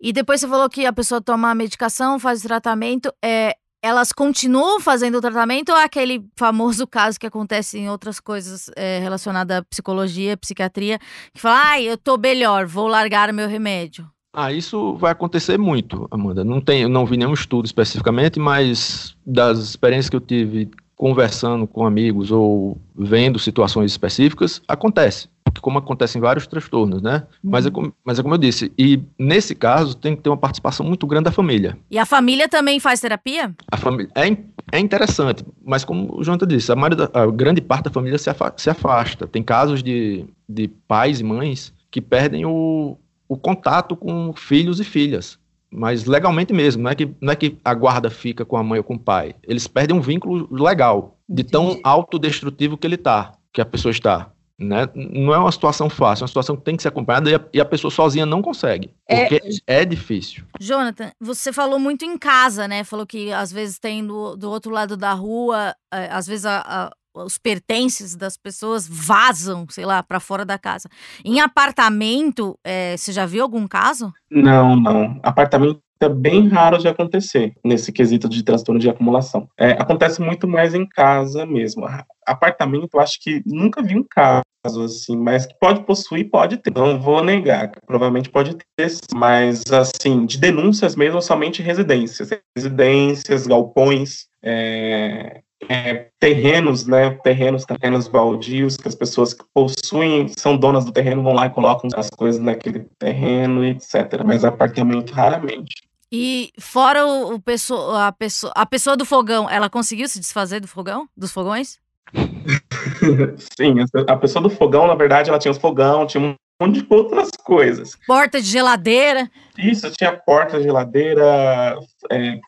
E 0.00 0.12
depois 0.12 0.40
você 0.40 0.48
falou 0.48 0.68
que 0.68 0.84
a 0.84 0.92
pessoa 0.92 1.20
toma 1.20 1.50
a 1.50 1.54
medicação, 1.54 2.18
faz 2.18 2.44
o 2.44 2.48
tratamento, 2.48 3.12
é, 3.24 3.54
elas 3.82 4.12
continuam 4.12 4.78
fazendo 4.80 5.16
o 5.16 5.20
tratamento 5.20 5.70
ou 5.70 5.78
é 5.78 5.84
aquele 5.84 6.24
famoso 6.36 6.86
caso 6.86 7.18
que 7.18 7.26
acontece 7.26 7.78
em 7.78 7.88
outras 7.88 8.20
coisas 8.20 8.70
é, 8.76 8.98
relacionadas 8.98 9.58
à 9.58 9.62
psicologia, 9.62 10.36
psiquiatria, 10.36 10.98
que 11.32 11.40
fala, 11.40 11.62
ai, 11.64 11.84
eu 11.84 11.96
tô 11.96 12.18
melhor, 12.18 12.66
vou 12.66 12.88
largar 12.88 13.32
meu 13.32 13.48
remédio? 13.48 14.06
Ah, 14.32 14.52
isso 14.52 14.94
vai 14.96 15.10
acontecer 15.12 15.58
muito, 15.58 16.06
Amanda. 16.10 16.44
Não 16.44 16.60
tem, 16.60 16.88
não 16.88 17.04
vi 17.04 17.16
nenhum 17.16 17.34
estudo 17.34 17.66
especificamente, 17.66 18.38
mas 18.38 19.16
das 19.26 19.58
experiências 19.58 20.08
que 20.08 20.16
eu 20.16 20.20
tive 20.20 20.70
conversando 21.00 21.66
com 21.66 21.86
amigos 21.86 22.30
ou 22.30 22.78
vendo 22.94 23.38
situações 23.38 23.90
específicas, 23.90 24.60
acontece. 24.68 25.28
Como 25.62 25.78
acontece 25.78 26.18
em 26.18 26.20
vários 26.20 26.46
transtornos, 26.46 27.00
né? 27.00 27.24
Uhum. 27.42 27.50
Mas, 27.50 27.64
é 27.64 27.70
como, 27.70 27.92
mas 28.04 28.18
é 28.18 28.22
como 28.22 28.34
eu 28.34 28.38
disse, 28.38 28.70
e 28.78 29.02
nesse 29.18 29.54
caso 29.54 29.96
tem 29.96 30.14
que 30.14 30.20
ter 30.22 30.28
uma 30.28 30.36
participação 30.36 30.84
muito 30.84 31.06
grande 31.06 31.24
da 31.24 31.32
família. 31.32 31.76
E 31.90 31.98
a 31.98 32.04
família 32.04 32.48
também 32.48 32.78
faz 32.78 33.00
terapia? 33.00 33.50
A 33.72 33.78
família 33.78 34.10
é, 34.14 34.36
é 34.72 34.78
interessante, 34.78 35.42
mas 35.64 35.84
como 35.84 36.18
o 36.18 36.22
Jonathan 36.22 36.46
disse, 36.46 36.70
a, 36.70 36.76
maioria 36.76 37.10
a 37.14 37.26
grande 37.26 37.62
parte 37.62 37.84
da 37.84 37.90
família 37.90 38.18
se, 38.18 38.28
afa, 38.28 38.52
se 38.56 38.68
afasta. 38.68 39.26
Tem 39.26 39.42
casos 39.42 39.82
de, 39.82 40.26
de 40.46 40.68
pais 40.86 41.18
e 41.20 41.24
mães 41.24 41.72
que 41.90 42.02
perdem 42.02 42.44
o, 42.44 42.98
o 43.30 43.36
contato 43.36 43.94
com 43.94 44.32
filhos 44.32 44.80
e 44.80 44.84
filhas. 44.84 45.38
Mas 45.72 46.04
legalmente 46.04 46.52
mesmo, 46.52 46.82
não 46.82 46.90
é, 46.90 46.96
que, 46.96 47.14
não 47.20 47.32
é 47.32 47.36
que 47.36 47.56
a 47.64 47.72
guarda 47.72 48.10
fica 48.10 48.44
com 48.44 48.56
a 48.56 48.62
mãe 48.64 48.78
ou 48.78 48.84
com 48.84 48.94
o 48.94 48.98
pai. 48.98 49.36
Eles 49.44 49.68
perdem 49.68 49.96
um 49.96 50.00
vínculo 50.00 50.48
legal, 50.50 51.16
de 51.28 51.44
tão 51.44 51.78
autodestrutivo 51.84 52.76
que 52.76 52.84
ele 52.84 52.96
está, 52.96 53.30
que 53.52 53.60
a 53.60 53.64
pessoa 53.64 53.92
está. 53.92 54.32
Né? 54.58 54.88
Não 54.94 55.32
é 55.32 55.38
uma 55.38 55.52
situação 55.52 55.88
fácil, 55.88 56.22
é 56.22 56.24
uma 56.24 56.28
situação 56.28 56.56
que 56.56 56.64
tem 56.64 56.76
que 56.76 56.82
ser 56.82 56.88
acompanhada 56.88 57.30
e 57.30 57.34
a, 57.36 57.40
e 57.54 57.60
a 57.60 57.64
pessoa 57.64 57.90
sozinha 57.90 58.26
não 58.26 58.42
consegue, 58.42 58.90
porque 59.08 59.62
é, 59.66 59.80
é, 59.82 59.84
difícil. 59.84 60.44
Jonathan, 60.60 61.12
você 61.18 61.52
falou 61.52 61.78
muito 61.78 62.04
em 62.04 62.18
casa, 62.18 62.68
né? 62.68 62.84
Falou 62.84 63.06
que 63.06 63.32
às 63.32 63.50
vezes 63.50 63.78
tem 63.78 64.04
do, 64.04 64.36
do 64.36 64.50
outro 64.50 64.70
lado 64.70 64.98
da 64.98 65.14
rua, 65.14 65.74
é, 65.94 66.08
às 66.10 66.26
vezes 66.26 66.44
a, 66.44 66.62
a 66.66 66.92
os 67.14 67.38
pertences 67.38 68.14
das 68.14 68.36
pessoas 68.36 68.86
vazam, 68.88 69.66
sei 69.68 69.84
lá, 69.84 70.02
para 70.02 70.20
fora 70.20 70.44
da 70.44 70.58
casa. 70.58 70.88
Em 71.24 71.40
apartamento, 71.40 72.58
é, 72.64 72.96
você 72.96 73.12
já 73.12 73.26
viu 73.26 73.42
algum 73.42 73.66
caso? 73.66 74.12
Não, 74.30 74.76
não. 74.76 75.18
Apartamento 75.22 75.80
é 76.02 76.08
bem 76.08 76.48
raro 76.48 76.78
de 76.78 76.88
acontecer 76.88 77.52
nesse 77.62 77.92
quesito 77.92 78.28
de 78.28 78.42
transtorno 78.42 78.80
de 78.80 78.88
acumulação. 78.88 79.46
É, 79.58 79.72
acontece 79.72 80.20
muito 80.20 80.48
mais 80.48 80.74
em 80.74 80.86
casa 80.86 81.44
mesmo. 81.44 81.86
Apartamento, 82.26 82.88
eu 82.94 83.00
acho 83.00 83.18
que 83.20 83.42
nunca 83.44 83.82
vi 83.82 83.98
um 83.98 84.04
caso 84.08 84.42
assim, 84.82 85.16
mas 85.16 85.46
que 85.46 85.54
pode 85.60 85.84
possuir, 85.84 86.30
pode 86.30 86.56
ter. 86.56 86.72
Não 86.74 87.00
vou 87.00 87.22
negar, 87.22 87.70
provavelmente 87.86 88.30
pode 88.30 88.56
ter, 88.76 88.90
mas 89.14 89.62
assim, 89.70 90.24
de 90.24 90.38
denúncias 90.38 90.96
mesmo, 90.96 91.20
somente 91.20 91.62
residências. 91.62 92.30
Residências, 92.56 93.46
galpões, 93.46 94.26
é, 94.42 95.42
é, 95.68 96.08
terrenos, 96.18 96.86
né, 96.86 97.10
terrenos, 97.22 97.64
terrenos 97.64 98.08
baldios, 98.08 98.76
que 98.76 98.88
as 98.88 98.94
pessoas 98.94 99.34
que 99.34 99.44
possuem, 99.54 100.28
são 100.28 100.56
donas 100.56 100.84
do 100.84 100.92
terreno, 100.92 101.22
vão 101.22 101.32
lá 101.32 101.46
e 101.46 101.50
colocam 101.50 101.88
as 101.94 102.10
coisas 102.10 102.40
naquele 102.40 102.80
terreno, 102.98 103.64
etc. 103.64 104.22
Mas 104.24 104.44
apartamento, 104.44 105.12
raramente. 105.12 105.74
E 106.12 106.50
fora 106.58 107.06
o, 107.06 107.34
o 107.34 107.40
pessoa, 107.40 108.08
a, 108.08 108.12
pessoa, 108.12 108.52
a 108.56 108.66
pessoa 108.66 108.96
do 108.96 109.04
fogão, 109.04 109.48
ela 109.48 109.70
conseguiu 109.70 110.08
se 110.08 110.18
desfazer 110.18 110.60
do 110.60 110.66
fogão? 110.66 111.08
Dos 111.16 111.30
fogões? 111.30 111.78
Sim, 113.56 113.76
a 114.08 114.16
pessoa 114.16 114.42
do 114.42 114.50
fogão, 114.50 114.88
na 114.88 114.94
verdade, 114.94 115.30
ela 115.30 115.38
tinha 115.38 115.52
os 115.52 115.58
fogão, 115.58 116.06
tinha 116.06 116.20
um 116.20 116.34
monte 116.60 116.82
de 116.82 116.86
outras 116.90 117.30
coisas. 117.44 117.96
Porta 118.06 118.40
de 118.40 118.48
geladeira. 118.48 119.30
Isso, 119.56 119.88
tinha 119.92 120.12
porta, 120.12 120.60
geladeira, 120.60 121.78
é, 122.10 122.40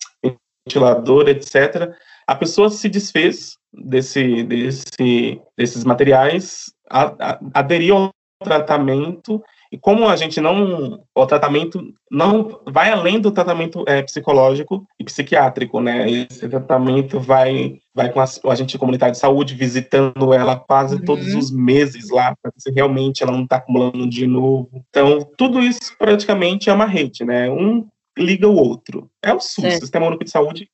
ventilador, 0.67 1.29
etc 1.29 1.93
a 2.27 2.35
pessoa 2.35 2.71
se 2.71 2.89
desfez 2.89 3.57
desse, 3.73 4.43
desse, 4.45 5.41
desses 5.57 5.85
materiais, 5.85 6.73
a, 6.91 7.33
a, 7.33 7.41
aderiu 7.55 7.97
ao 7.97 8.11
tratamento, 8.43 9.43
e 9.71 9.79
como 9.79 10.07
a 10.07 10.17
gente 10.17 10.39
não. 10.39 11.03
O 11.15 11.27
tratamento 11.27 11.83
não 12.11 12.61
vai 12.67 12.91
além 12.91 13.19
do 13.19 13.31
tratamento 13.31 13.83
é, 13.89 14.03
psicológico 14.03 14.87
e 15.01 15.05
psiquiátrico, 15.05 15.81
né? 15.81 16.11
Esse 16.11 16.47
tratamento 16.47 17.19
vai, 17.19 17.79
vai 17.95 18.13
com 18.13 18.21
a, 18.21 18.25
a 18.25 18.55
gente 18.55 18.77
comunitário 18.77 19.15
de 19.15 19.19
saúde 19.19 19.55
visitando 19.55 20.35
ela 20.35 20.57
quase 20.57 20.97
uhum. 20.97 21.05
todos 21.07 21.35
os 21.35 21.51
meses 21.51 22.11
lá, 22.11 22.37
para 22.43 22.51
ver 22.51 22.61
se 22.61 22.71
realmente 22.71 23.23
ela 23.23 23.33
não 23.33 23.45
está 23.45 23.57
acumulando 23.57 24.07
de 24.07 24.27
novo. 24.27 24.69
Então, 24.91 25.27
tudo 25.39 25.59
isso 25.59 25.97
praticamente 25.99 26.69
é 26.69 26.73
uma 26.73 26.87
rede, 26.87 27.25
né? 27.25 27.51
Um 27.51 27.87
liga 28.19 28.49
o 28.49 28.57
outro. 28.57 29.11
É 29.23 29.33
o 29.33 29.41
SUS, 29.41 29.65
é. 29.65 29.71
Sistema 29.73 30.07
Único 30.07 30.25
de 30.25 30.31
Saúde, 30.31 30.69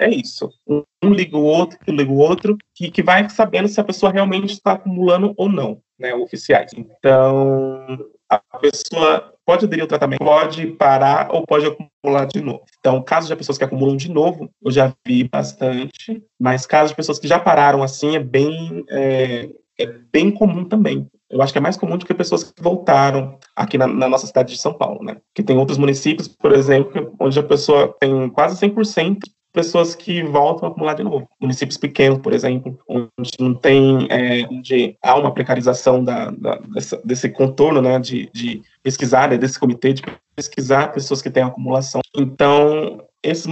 é 0.00 0.08
isso. 0.10 0.50
Um 0.68 1.10
liga 1.10 1.36
o 1.36 1.42
outro, 1.42 1.78
que 1.78 1.90
liga 1.90 2.10
o 2.10 2.18
outro, 2.18 2.56
que, 2.74 2.90
que 2.90 3.02
vai 3.02 3.28
sabendo 3.30 3.68
se 3.68 3.80
a 3.80 3.84
pessoa 3.84 4.12
realmente 4.12 4.52
está 4.52 4.72
acumulando 4.72 5.32
ou 5.36 5.48
não, 5.48 5.80
né, 5.98 6.14
oficiais. 6.14 6.72
Então, 6.76 8.10
a 8.28 8.58
pessoa 8.58 9.32
pode 9.46 9.64
aderir 9.64 9.82
ao 9.82 9.88
tratamento, 9.88 10.18
pode 10.18 10.66
parar 10.66 11.34
ou 11.34 11.46
pode 11.46 11.66
acumular 11.66 12.26
de 12.26 12.42
novo. 12.42 12.64
Então, 12.78 13.02
casos 13.02 13.28
de 13.28 13.36
pessoas 13.36 13.56
que 13.56 13.64
acumulam 13.64 13.96
de 13.96 14.10
novo, 14.10 14.50
eu 14.62 14.70
já 14.70 14.92
vi 15.06 15.24
bastante, 15.24 16.22
mas 16.38 16.66
casos 16.66 16.90
de 16.90 16.96
pessoas 16.96 17.18
que 17.18 17.28
já 17.28 17.38
pararam 17.38 17.82
assim 17.82 18.16
é 18.16 18.20
bem, 18.20 18.84
é, 18.90 19.48
é 19.78 19.86
bem 19.86 20.30
comum 20.30 20.64
também. 20.64 21.08
Eu 21.30 21.42
acho 21.42 21.52
que 21.52 21.58
é 21.58 21.62
mais 21.62 21.76
comum 21.76 21.96
do 21.96 22.06
que 22.06 22.14
pessoas 22.14 22.44
que 22.44 22.62
voltaram 22.62 23.38
aqui 23.54 23.76
na, 23.76 23.86
na, 23.86 24.08
nossa 24.08 24.26
cidade 24.26 24.52
de 24.52 24.58
São 24.58 24.72
Paulo, 24.72 25.04
né? 25.04 25.18
Que 25.34 25.42
tem 25.42 25.58
outros 25.58 25.76
municípios, 25.76 26.26
por 26.28 26.52
exemplo, 26.52 27.14
onde 27.20 27.38
a 27.38 27.42
pessoa 27.42 27.94
tem 28.00 28.28
quase 28.30 28.58
100% 28.66 29.18
pessoas 29.52 29.94
que 29.94 30.22
voltam 30.22 30.68
a 30.68 30.70
acumular 30.70 30.94
de 30.94 31.02
novo. 31.02 31.28
Municípios 31.40 31.76
pequenos, 31.76 32.18
por 32.18 32.32
exemplo, 32.32 32.78
onde 32.88 33.30
não 33.40 33.54
tem, 33.54 34.06
é, 34.10 34.46
onde 34.50 34.96
há 35.02 35.16
uma 35.16 35.32
precarização 35.32 36.02
da, 36.04 36.30
da 36.30 36.56
dessa, 36.74 37.00
desse 37.04 37.28
contorno, 37.28 37.82
né, 37.82 37.98
de, 37.98 38.30
de 38.32 38.62
pesquisar, 38.82 39.28
né, 39.28 39.36
desse 39.36 39.58
comitê 39.58 39.92
de 39.92 40.02
pesquisar 40.36 40.92
pessoas 40.92 41.20
que 41.20 41.30
têm 41.30 41.42
acumulação. 41.42 42.00
Então, 42.16 43.04
esses 43.22 43.46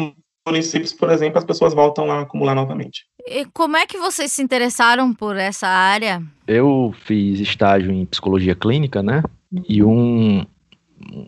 municípios, 0.47 0.93
por 0.93 1.11
exemplo, 1.11 1.39
as 1.39 1.45
pessoas 1.45 1.75
voltam 1.75 2.11
a 2.11 2.21
acumular 2.21 2.55
novamente. 2.55 3.05
E 3.27 3.45
como 3.47 3.77
é 3.77 3.87
que 3.87 3.99
vocês 3.99 4.31
se 4.33 4.43
interessaram 4.43 5.13
por 5.13 5.37
essa 5.37 5.67
área? 5.67 6.23
Eu 6.47 6.95
fiz 7.05 7.41
estágio 7.41 7.91
em 7.91 8.07
psicologia 8.07 8.55
clínica, 8.55 9.03
né? 9.03 9.23
E 9.69 9.83
um, 9.83 10.47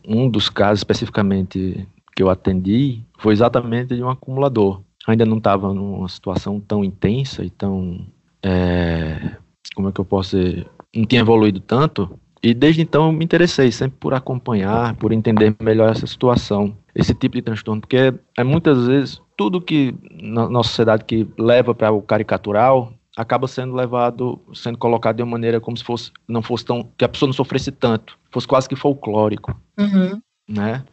um 0.07 0.31
dos 0.31 0.49
casos 0.49 0.81
especificamente 0.81 1.87
que 2.15 2.23
eu 2.23 2.31
atendi 2.31 3.01
foi 3.19 3.33
exatamente 3.33 3.97
de 3.97 4.03
um 4.03 4.09
acumulador. 4.09 4.81
Ainda 5.07 5.25
não 5.25 5.39
estava 5.39 5.73
numa 5.73 6.09
situação 6.09 6.61
tão 6.61 6.85
intensa 6.85 7.45
e 7.45 7.51
tão. 7.51 8.07
É, 8.43 9.37
como 9.75 9.89
é 9.89 9.93
que 9.93 10.01
eu 10.01 10.05
posso 10.05 10.37
dizer? 10.37 10.67
Não 10.95 11.05
tinha 11.05 11.21
evoluído 11.21 11.61
tanto. 11.61 12.19
E 12.43 12.55
desde 12.55 12.83
então 12.83 13.07
eu 13.07 13.13
me 13.13 13.25
interessei 13.25 13.71
sempre 13.73 13.97
por 13.99 14.15
acompanhar, 14.15 14.95
por 14.97 15.13
entender 15.13 15.55
melhor 15.61 15.91
essa 15.91 16.07
situação, 16.07 16.77
esse 16.95 17.15
tipo 17.15 17.37
de 17.37 17.43
transtorno, 17.43 17.81
porque 17.81 18.15
é 18.37 18.45
muitas 18.45 18.87
vezes 18.87 19.21
tudo 19.37 19.61
que 19.61 19.95
na 20.21 20.49
nossa 20.49 20.71
sociedade 20.71 21.05
que 21.05 21.27
leva 21.39 21.75
para 21.75 21.93
o 21.93 22.03
caricatural 22.03 22.93
acaba 23.17 23.49
sendo 23.49 23.75
levado, 23.75 24.41
sendo 24.55 24.79
colocado 24.79 25.17
de 25.17 25.23
uma 25.23 25.33
maneira 25.33 25.61
como 25.61 25.77
se 25.77 25.83
fosse 25.83 26.13
não 26.29 26.43
fosse 26.43 26.65
tão 26.65 26.89
que 26.97 27.05
a 27.05 27.09
pessoa 27.09 27.27
não 27.27 27.33
sofresse 27.33 27.73
tanto, 27.73 28.17
fosse 28.31 28.47
quase 28.47 28.69
que 28.69 28.77
folclórico, 28.77 29.61
uhum. 29.79 30.21
né? 30.49 30.85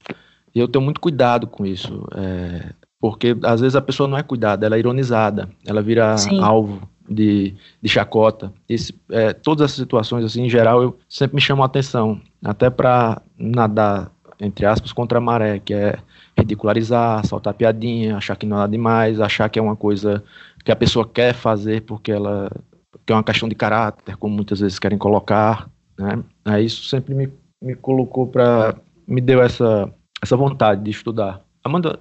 E 0.53 0.59
eu 0.59 0.67
tenho 0.67 0.83
muito 0.83 0.99
cuidado 0.99 1.45
com 1.45 1.65
isso, 1.65 2.07
é, 2.15 2.73
porque 2.99 3.37
às 3.43 3.61
vezes 3.61 3.75
a 3.75 3.81
pessoa 3.81 4.07
não 4.07 4.17
é 4.17 4.23
cuidada, 4.23 4.65
ela 4.65 4.75
é 4.75 4.79
ironizada, 4.79 5.49
ela 5.65 5.81
vira 5.81 6.17
Sim. 6.17 6.41
alvo 6.41 6.89
de, 7.09 7.53
de 7.81 7.89
chacota. 7.89 8.53
Esse, 8.67 8.93
é, 9.09 9.33
todas 9.33 9.65
essas 9.65 9.77
situações, 9.77 10.25
assim, 10.25 10.43
em 10.43 10.49
geral, 10.49 10.81
eu 10.81 10.99
sempre 11.07 11.35
me 11.35 11.41
chamo 11.41 11.63
a 11.63 11.65
atenção, 11.65 12.19
até 12.43 12.69
para 12.69 13.21
nadar, 13.37 14.11
entre 14.39 14.65
aspas, 14.65 14.91
contra 14.91 15.17
a 15.17 15.21
maré, 15.21 15.59
que 15.59 15.73
é 15.73 15.97
ridicularizar, 16.37 17.25
soltar 17.25 17.53
piadinha, 17.53 18.17
achar 18.17 18.35
que 18.35 18.45
não 18.45 18.57
é 18.57 18.59
nada 18.61 18.71
demais, 18.71 19.19
achar 19.19 19.49
que 19.49 19.57
é 19.57 19.61
uma 19.61 19.75
coisa 19.75 20.23
que 20.63 20.71
a 20.71 20.75
pessoa 20.75 21.07
quer 21.07 21.33
fazer 21.33 21.81
porque 21.81 22.11
ela 22.11 22.49
que 23.05 23.13
é 23.13 23.15
uma 23.15 23.23
questão 23.23 23.47
de 23.47 23.53
caráter, 23.53 24.17
como 24.17 24.35
muitas 24.35 24.59
vezes 24.59 24.79
querem 24.79 24.97
colocar, 24.97 25.69
né? 25.97 26.23
Aí 26.43 26.65
isso 26.65 26.85
sempre 26.85 27.13
me, 27.13 27.31
me 27.61 27.75
colocou 27.75 28.25
para 28.27 28.75
me 29.07 29.21
deu 29.21 29.41
essa 29.41 29.91
essa 30.21 30.35
vontade 30.35 30.83
de 30.83 30.89
estudar. 30.89 31.41
Amanda, 31.63 31.99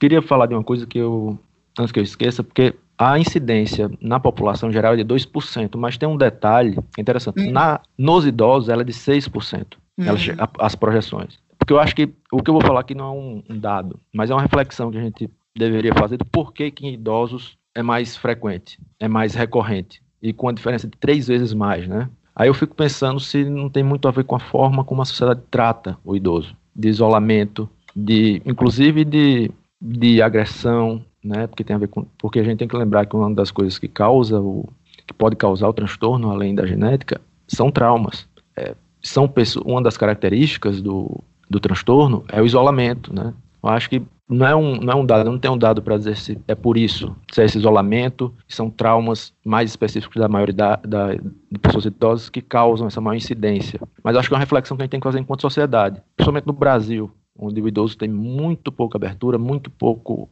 queria 0.00 0.22
falar 0.22 0.46
de 0.46 0.54
uma 0.54 0.64
coisa 0.64 0.86
que 0.86 0.98
eu 0.98 1.38
antes 1.78 1.92
que 1.92 2.00
eu 2.00 2.04
esqueça, 2.04 2.42
porque 2.42 2.74
a 3.10 3.18
incidência 3.18 3.90
na 4.00 4.20
população 4.20 4.70
geral 4.70 4.94
é 4.94 4.96
de 4.96 5.04
2%, 5.04 5.76
mas 5.76 5.96
tem 5.96 6.08
um 6.08 6.16
detalhe 6.16 6.78
interessante. 6.98 7.40
Uhum. 7.40 7.50
Na, 7.50 7.80
nos 7.96 8.26
idosos, 8.26 8.68
ela 8.68 8.82
é 8.82 8.84
de 8.84 8.92
6%, 8.92 9.76
uhum. 9.98 10.06
ela, 10.06 10.18
as 10.58 10.74
projeções. 10.74 11.38
Porque 11.58 11.72
eu 11.72 11.80
acho 11.80 11.94
que 11.94 12.12
o 12.32 12.42
que 12.42 12.50
eu 12.50 12.54
vou 12.54 12.62
falar 12.62 12.80
aqui 12.80 12.94
não 12.94 13.04
é 13.04 13.10
um, 13.10 13.42
um 13.50 13.58
dado, 13.58 14.00
mas 14.12 14.30
é 14.30 14.34
uma 14.34 14.42
reflexão 14.42 14.90
que 14.90 14.98
a 14.98 15.02
gente 15.02 15.30
deveria 15.56 15.94
fazer 15.94 16.16
do 16.16 16.24
porquê 16.24 16.70
que 16.70 16.86
em 16.86 16.94
idosos 16.94 17.56
é 17.74 17.82
mais 17.82 18.16
frequente, 18.16 18.78
é 18.98 19.08
mais 19.08 19.34
recorrente, 19.34 20.02
e 20.20 20.32
com 20.32 20.48
a 20.48 20.52
diferença 20.52 20.86
de 20.86 20.96
três 20.98 21.28
vezes 21.28 21.54
mais, 21.54 21.86
né? 21.86 22.08
Aí 22.34 22.48
eu 22.48 22.54
fico 22.54 22.74
pensando 22.74 23.20
se 23.20 23.44
não 23.44 23.68
tem 23.68 23.82
muito 23.82 24.08
a 24.08 24.10
ver 24.10 24.24
com 24.24 24.34
a 24.34 24.40
forma 24.40 24.84
como 24.84 25.02
a 25.02 25.04
sociedade 25.04 25.42
trata 25.50 25.98
o 26.04 26.16
idoso, 26.16 26.56
de 26.74 26.88
isolamento, 26.88 27.68
de 27.94 28.40
inclusive 28.46 29.04
de, 29.04 29.50
de 29.80 30.22
agressão, 30.22 31.04
né? 31.22 31.46
Porque 31.46 31.64
tem 31.64 31.76
a 31.76 31.78
ver 31.78 31.88
com, 31.88 32.06
porque 32.18 32.40
a 32.40 32.44
gente 32.44 32.58
tem 32.58 32.68
que 32.68 32.76
lembrar 32.76 33.06
que 33.06 33.16
uma 33.16 33.32
das 33.34 33.50
coisas 33.50 33.78
que 33.78 33.88
causa 33.88 34.40
o 34.40 34.68
que 35.06 35.14
pode 35.14 35.36
causar 35.36 35.68
o 35.68 35.72
transtorno, 35.72 36.30
além 36.30 36.54
da 36.54 36.66
genética, 36.66 37.20
são 37.46 37.70
traumas. 37.70 38.28
É, 38.56 38.74
são 39.02 39.32
uma 39.64 39.82
das 39.82 39.96
características 39.96 40.80
do, 40.80 41.22
do 41.50 41.58
transtorno 41.58 42.24
é 42.28 42.40
o 42.40 42.46
isolamento, 42.46 43.14
né? 43.14 43.34
Eu 43.62 43.68
acho 43.68 43.88
que 43.88 44.02
não 44.28 44.46
é 44.46 44.56
um, 44.56 44.76
não 44.76 44.92
é 44.92 44.96
um 44.96 45.04
dado, 45.04 45.30
não 45.30 45.38
tem 45.38 45.50
um 45.50 45.58
dado 45.58 45.82
para 45.82 45.98
dizer 45.98 46.16
se 46.16 46.38
é 46.48 46.54
por 46.54 46.76
isso, 46.76 47.14
se 47.30 47.42
é 47.42 47.44
esse 47.44 47.58
isolamento, 47.58 48.32
são 48.48 48.70
traumas 48.70 49.32
mais 49.44 49.70
específicos 49.70 50.20
da 50.20 50.28
maioria 50.28 50.54
da, 50.54 50.76
da, 50.76 51.14
de 51.14 51.58
pessoas 51.60 51.84
idosas 51.84 52.30
que 52.30 52.40
causam 52.40 52.86
essa 52.86 53.00
maior 53.00 53.16
incidência. 53.16 53.80
Mas 54.02 54.16
acho 54.16 54.28
que 54.28 54.34
é 54.34 54.36
uma 54.36 54.40
reflexão 54.40 54.76
que 54.76 54.82
a 54.82 54.84
gente 54.84 54.92
tem 54.92 55.00
que 55.00 55.04
fazer 55.04 55.20
enquanto 55.20 55.42
sociedade, 55.42 56.00
principalmente 56.16 56.46
no 56.46 56.52
Brasil, 56.52 57.10
onde 57.38 57.60
o 57.60 57.68
idoso 57.68 57.96
tem 57.96 58.08
muito 58.08 58.72
pouca 58.72 58.96
abertura, 58.96 59.38
muito 59.38 59.70
pouco 59.70 60.28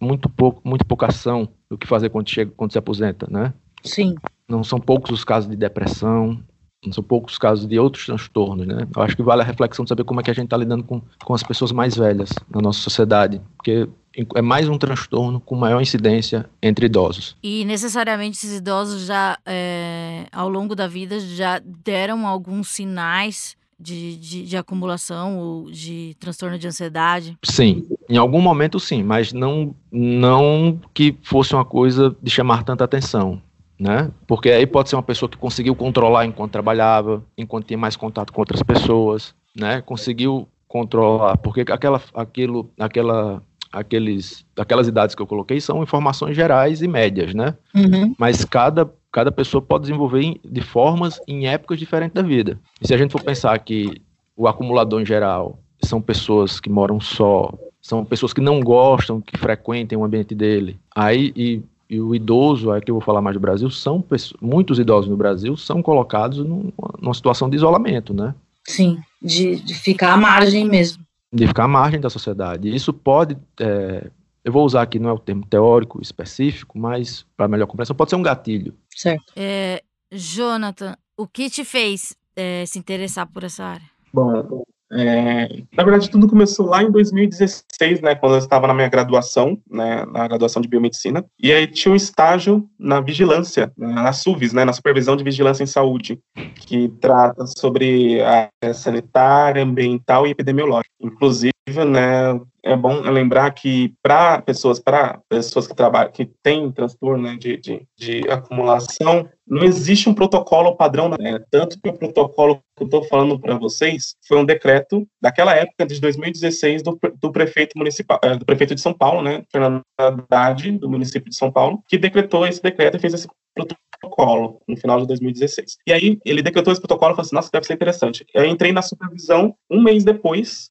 muito 0.00 0.28
pouco, 0.28 0.60
muito 0.64 0.84
pouca 0.84 1.06
ação 1.06 1.48
do 1.68 1.76
que 1.76 1.86
fazer 1.86 2.10
quando 2.10 2.28
chega, 2.28 2.52
quando 2.56 2.72
se 2.72 2.78
aposenta, 2.78 3.26
né? 3.30 3.52
Sim. 3.82 4.14
Não 4.48 4.62
são 4.62 4.78
poucos 4.78 5.10
os 5.10 5.24
casos 5.24 5.50
de 5.50 5.56
depressão, 5.56 6.40
não 6.84 6.92
são 6.92 7.02
poucos 7.02 7.34
os 7.34 7.38
casos 7.38 7.66
de 7.66 7.78
outros 7.78 8.06
transtornos, 8.06 8.66
né? 8.66 8.86
Eu 8.94 9.02
acho 9.02 9.16
que 9.16 9.22
vale 9.22 9.42
a 9.42 9.44
reflexão 9.44 9.84
de 9.84 9.88
saber 9.88 10.04
como 10.04 10.20
é 10.20 10.22
que 10.22 10.30
a 10.30 10.34
gente 10.34 10.44
está 10.44 10.56
lidando 10.56 10.84
com, 10.84 11.00
com 11.24 11.34
as 11.34 11.42
pessoas 11.42 11.72
mais 11.72 11.96
velhas 11.96 12.30
na 12.48 12.60
nossa 12.60 12.78
sociedade, 12.80 13.40
porque 13.56 13.88
é 14.34 14.42
mais 14.42 14.68
um 14.68 14.78
transtorno 14.78 15.40
com 15.40 15.56
maior 15.56 15.80
incidência 15.80 16.48
entre 16.62 16.86
idosos. 16.86 17.36
E 17.42 17.64
necessariamente 17.64 18.36
esses 18.36 18.58
idosos 18.58 19.06
já, 19.06 19.38
é, 19.44 20.26
ao 20.30 20.48
longo 20.48 20.74
da 20.74 20.86
vida, 20.86 21.18
já 21.18 21.60
deram 21.64 22.26
alguns 22.26 22.68
sinais 22.68 23.56
de, 23.78 24.16
de, 24.16 24.46
de, 24.46 24.56
acumulação 24.56 25.38
ou 25.38 25.70
de 25.70 26.16
transtorno 26.20 26.58
de 26.58 26.66
ansiedade? 26.66 27.36
Sim, 27.44 27.84
em 28.08 28.16
algum 28.16 28.40
momento 28.40 28.78
sim, 28.78 29.02
mas 29.02 29.32
não, 29.32 29.74
não 29.90 30.80
que 30.92 31.16
fosse 31.22 31.54
uma 31.54 31.64
coisa 31.64 32.14
de 32.22 32.30
chamar 32.30 32.62
tanta 32.64 32.84
atenção. 32.84 33.40
Né? 33.78 34.10
Porque 34.26 34.50
aí 34.50 34.66
pode 34.66 34.88
ser 34.88 34.96
uma 34.96 35.02
pessoa 35.02 35.28
que 35.28 35.36
conseguiu 35.36 35.74
controlar 35.74 36.24
enquanto 36.24 36.52
trabalhava, 36.52 37.24
enquanto 37.36 37.66
tinha 37.66 37.78
mais 37.78 37.96
contato 37.96 38.32
com 38.32 38.40
outras 38.40 38.62
pessoas, 38.62 39.34
né? 39.54 39.80
Conseguiu 39.80 40.48
controlar, 40.68 41.36
porque 41.38 41.62
aquela, 41.62 42.00
aquilo, 42.14 42.70
aquela, 42.78 43.42
aqueles, 43.72 44.46
aquelas 44.56 44.86
idades 44.86 45.16
que 45.16 45.20
eu 45.20 45.26
coloquei 45.26 45.60
são 45.60 45.82
informações 45.82 46.36
gerais 46.36 46.82
e 46.82 46.88
médias, 46.88 47.34
né? 47.34 47.56
Uhum. 47.74 48.14
Mas 48.16 48.44
cada 48.44 48.88
cada 49.14 49.30
pessoa 49.30 49.62
pode 49.62 49.82
desenvolver 49.82 50.40
de 50.44 50.60
formas 50.60 51.20
em 51.28 51.46
épocas 51.46 51.78
diferentes 51.78 52.14
da 52.14 52.22
vida. 52.22 52.58
E 52.80 52.86
se 52.88 52.92
a 52.92 52.98
gente 52.98 53.12
for 53.12 53.22
pensar 53.22 53.56
que 53.60 54.02
o 54.36 54.48
acumulador 54.48 55.00
em 55.00 55.06
geral 55.06 55.60
são 55.84 56.02
pessoas 56.02 56.58
que 56.58 56.68
moram 56.68 56.98
só, 56.98 57.54
são 57.84 58.02
pessoas 58.02 58.32
que 58.32 58.40
não 58.40 58.60
gostam, 58.60 59.20
que 59.20 59.36
frequentem 59.36 59.96
o 59.96 60.04
ambiente 60.04 60.34
dele. 60.34 60.78
Aí 60.96 61.32
e, 61.36 61.62
e 61.88 62.00
o 62.00 62.14
idoso, 62.14 62.72
aqui 62.72 62.90
eu 62.90 62.94
vou 62.94 63.02
falar 63.02 63.20
mais 63.20 63.36
do 63.36 63.40
Brasil, 63.40 63.70
são 63.70 64.00
pessoas, 64.00 64.40
muitos 64.40 64.78
idosos 64.78 65.10
no 65.10 65.16
Brasil 65.18 65.54
são 65.54 65.82
colocados 65.82 66.38
numa, 66.38 66.72
numa 66.98 67.14
situação 67.14 67.48
de 67.50 67.56
isolamento, 67.56 68.14
né? 68.14 68.34
Sim, 68.66 68.98
de, 69.20 69.56
de, 69.56 69.74
ficar 69.74 70.14
à 70.14 70.16
margem 70.16 70.64
mesmo. 70.64 71.04
De 71.30 71.46
ficar 71.46 71.64
à 71.64 71.68
margem 71.68 72.00
da 72.00 72.08
sociedade. 72.08 72.74
Isso 72.74 72.90
pode 72.90 73.36
é, 73.60 74.10
eu 74.42 74.50
vou 74.50 74.64
usar 74.64 74.80
aqui, 74.80 74.98
não 74.98 75.10
é 75.10 75.12
o 75.12 75.18
termo 75.18 75.44
teórico 75.46 76.00
específico, 76.00 76.78
mas 76.78 77.26
para 77.36 77.48
melhor 77.48 77.66
compreensão, 77.66 77.94
pode 77.94 78.10
ser 78.10 78.16
um 78.16 78.22
gatilho. 78.22 78.74
Certo. 78.94 79.30
É, 79.36 79.82
Jonathan, 80.10 80.96
o 81.18 81.26
que 81.26 81.50
te 81.50 81.64
fez 81.64 82.16
é, 82.34 82.64
se 82.66 82.78
interessar 82.78 83.26
por 83.26 83.44
essa 83.44 83.64
área? 83.64 83.90
Bom, 84.12 84.64
é, 84.94 85.62
na 85.76 85.82
verdade, 85.82 86.08
tudo 86.08 86.28
começou 86.28 86.66
lá 86.66 86.82
em 86.82 86.90
2016, 86.90 88.00
né, 88.00 88.14
quando 88.14 88.34
eu 88.34 88.38
estava 88.38 88.66
na 88.66 88.74
minha 88.74 88.88
graduação, 88.88 89.58
né, 89.68 90.04
na 90.06 90.28
graduação 90.28 90.62
de 90.62 90.68
biomedicina, 90.68 91.24
e 91.40 91.52
aí 91.52 91.66
tinha 91.66 91.92
um 91.92 91.96
estágio 91.96 92.68
na 92.78 93.00
vigilância, 93.00 93.72
né, 93.76 93.92
na 93.92 94.12
SUVES, 94.12 94.52
né, 94.52 94.64
na 94.64 94.72
supervisão 94.72 95.16
de 95.16 95.24
vigilância 95.24 95.64
em 95.64 95.66
saúde, 95.66 96.18
que 96.56 96.88
trata 97.00 97.44
sobre 97.46 98.20
a 98.22 98.50
área 98.62 98.74
sanitária, 98.74 99.62
ambiental 99.62 100.26
e 100.26 100.30
epidemiológica. 100.30 100.94
Inclusive, 101.00 101.52
né, 101.66 102.38
é 102.62 102.76
bom 102.76 103.00
lembrar 103.00 103.50
que 103.52 103.94
para 104.02 104.40
pessoas, 104.42 104.78
para 104.78 105.20
pessoas 105.28 105.66
que 105.66 105.74
trabalham, 105.74 106.12
que 106.12 106.26
têm 106.42 106.70
transtorno 106.70 107.22
né, 107.22 107.36
de, 107.36 107.56
de, 107.56 107.86
de, 107.96 108.28
acumulação, 108.28 109.28
não 109.46 109.64
existe 109.64 110.08
um 110.08 110.14
protocolo 110.14 110.76
padrão, 110.76 111.08
né? 111.08 111.38
Tanto 111.50 111.80
que 111.80 111.88
o 111.88 111.92
protocolo 111.92 112.56
que 112.76 112.82
eu 112.82 112.86
estou 112.86 113.04
falando 113.04 113.38
para 113.38 113.56
vocês 113.56 114.14
foi 114.26 114.38
um 114.38 114.44
decreto 114.44 115.06
daquela 115.20 115.54
época 115.54 115.86
de 115.86 116.00
2016 116.00 116.82
do, 116.82 116.98
do 117.20 117.32
prefeito 117.32 117.78
municipal, 117.78 118.18
é, 118.22 118.36
do 118.36 118.44
prefeito 118.44 118.74
de 118.74 118.80
São 118.80 118.92
Paulo, 118.92 119.22
né, 119.22 119.42
Fernando 119.50 119.82
Haddad, 119.98 120.70
do 120.78 120.90
município 120.90 121.30
de 121.30 121.36
São 121.36 121.50
Paulo, 121.50 121.82
que 121.88 121.96
decretou 121.96 122.46
esse 122.46 122.62
decreto 122.62 122.96
e 122.96 123.00
fez 123.00 123.14
esse 123.14 123.28
protocolo 123.54 124.60
no 124.68 124.76
final 124.76 125.00
de 125.00 125.06
2016. 125.06 125.76
E 125.86 125.92
aí 125.92 126.18
ele 126.24 126.42
decretou 126.42 126.72
esse 126.72 126.80
protocolo 126.80 127.12
e 127.12 127.16
falou 127.16 127.26
assim, 127.26 127.36
nossa, 127.36 127.50
deve 127.52 127.66
ser 127.66 127.74
interessante. 127.74 128.26
Eu 128.34 128.44
entrei 128.44 128.72
na 128.72 128.82
supervisão 128.82 129.54
um 129.70 129.82
mês 129.82 130.04
depois 130.04 130.70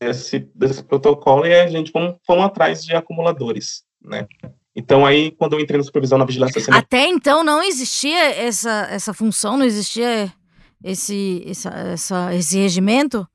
desse, 0.00 0.50
desse 0.54 0.82
protocolo 0.82 1.46
e 1.46 1.54
a 1.54 1.66
gente 1.66 1.92
fomos 1.92 2.44
atrás 2.44 2.84
de 2.84 2.94
acumuladores, 2.94 3.84
né? 4.02 4.26
Então 4.74 5.04
aí, 5.04 5.30
quando 5.32 5.52
eu 5.52 5.60
entrei 5.60 5.76
na 5.76 5.84
supervisão 5.84 6.16
na 6.16 6.24
vigilância 6.24 6.60
sanitária... 6.60 6.84
Até 6.84 7.06
então 7.06 7.44
não 7.44 7.62
existia 7.62 8.34
essa, 8.34 8.88
essa 8.90 9.12
função, 9.12 9.56
não 9.58 9.66
existia 9.66 10.32
esse, 10.82 11.44
essa, 11.46 11.68
essa, 11.70 12.34
esse 12.34 12.58
regimento? 12.58 13.26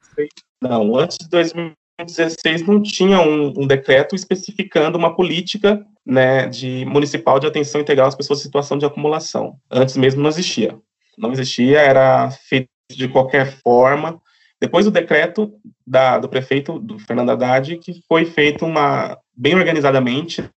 Não, 0.62 0.96
antes 0.96 1.18
de 1.20 1.30
2016 1.30 2.66
não 2.66 2.82
tinha 2.82 3.22
um, 3.22 3.54
um, 3.56 3.68
decreto 3.68 4.16
especificando 4.16 4.98
uma 4.98 5.16
política 5.16 5.86
né, 6.04 6.48
de 6.48 6.84
municipal 6.86 7.40
de 7.40 7.46
atenção 7.46 7.82
integral 7.82 8.08
às 8.08 8.16
pessoas 8.16 8.40
em 8.40 8.44
situação 8.44 8.78
de 8.78 8.86
acumulação. 8.86 9.56
Antes 9.70 9.96
mesmo 9.96 10.22
não 10.22 10.30
existia. 10.30 10.76
Não 11.18 11.32
existia, 11.32 11.80
era 11.80 12.32
feito 12.32 12.70
de 12.92 13.08
qualquer 13.08 13.60
forma, 13.62 14.20
depois 14.60 14.86
do 14.86 14.92
decreto 14.92 15.54
da, 15.86 16.18
do 16.18 16.28
prefeito, 16.28 16.80
do 16.80 16.98
Fernando 17.00 17.32
Haddad, 17.32 17.78
que 17.78 18.02
foi 18.08 18.26
feito 18.26 18.66
uma, 18.66 19.18
bem 19.36 19.56
organizadamente, 19.56 20.50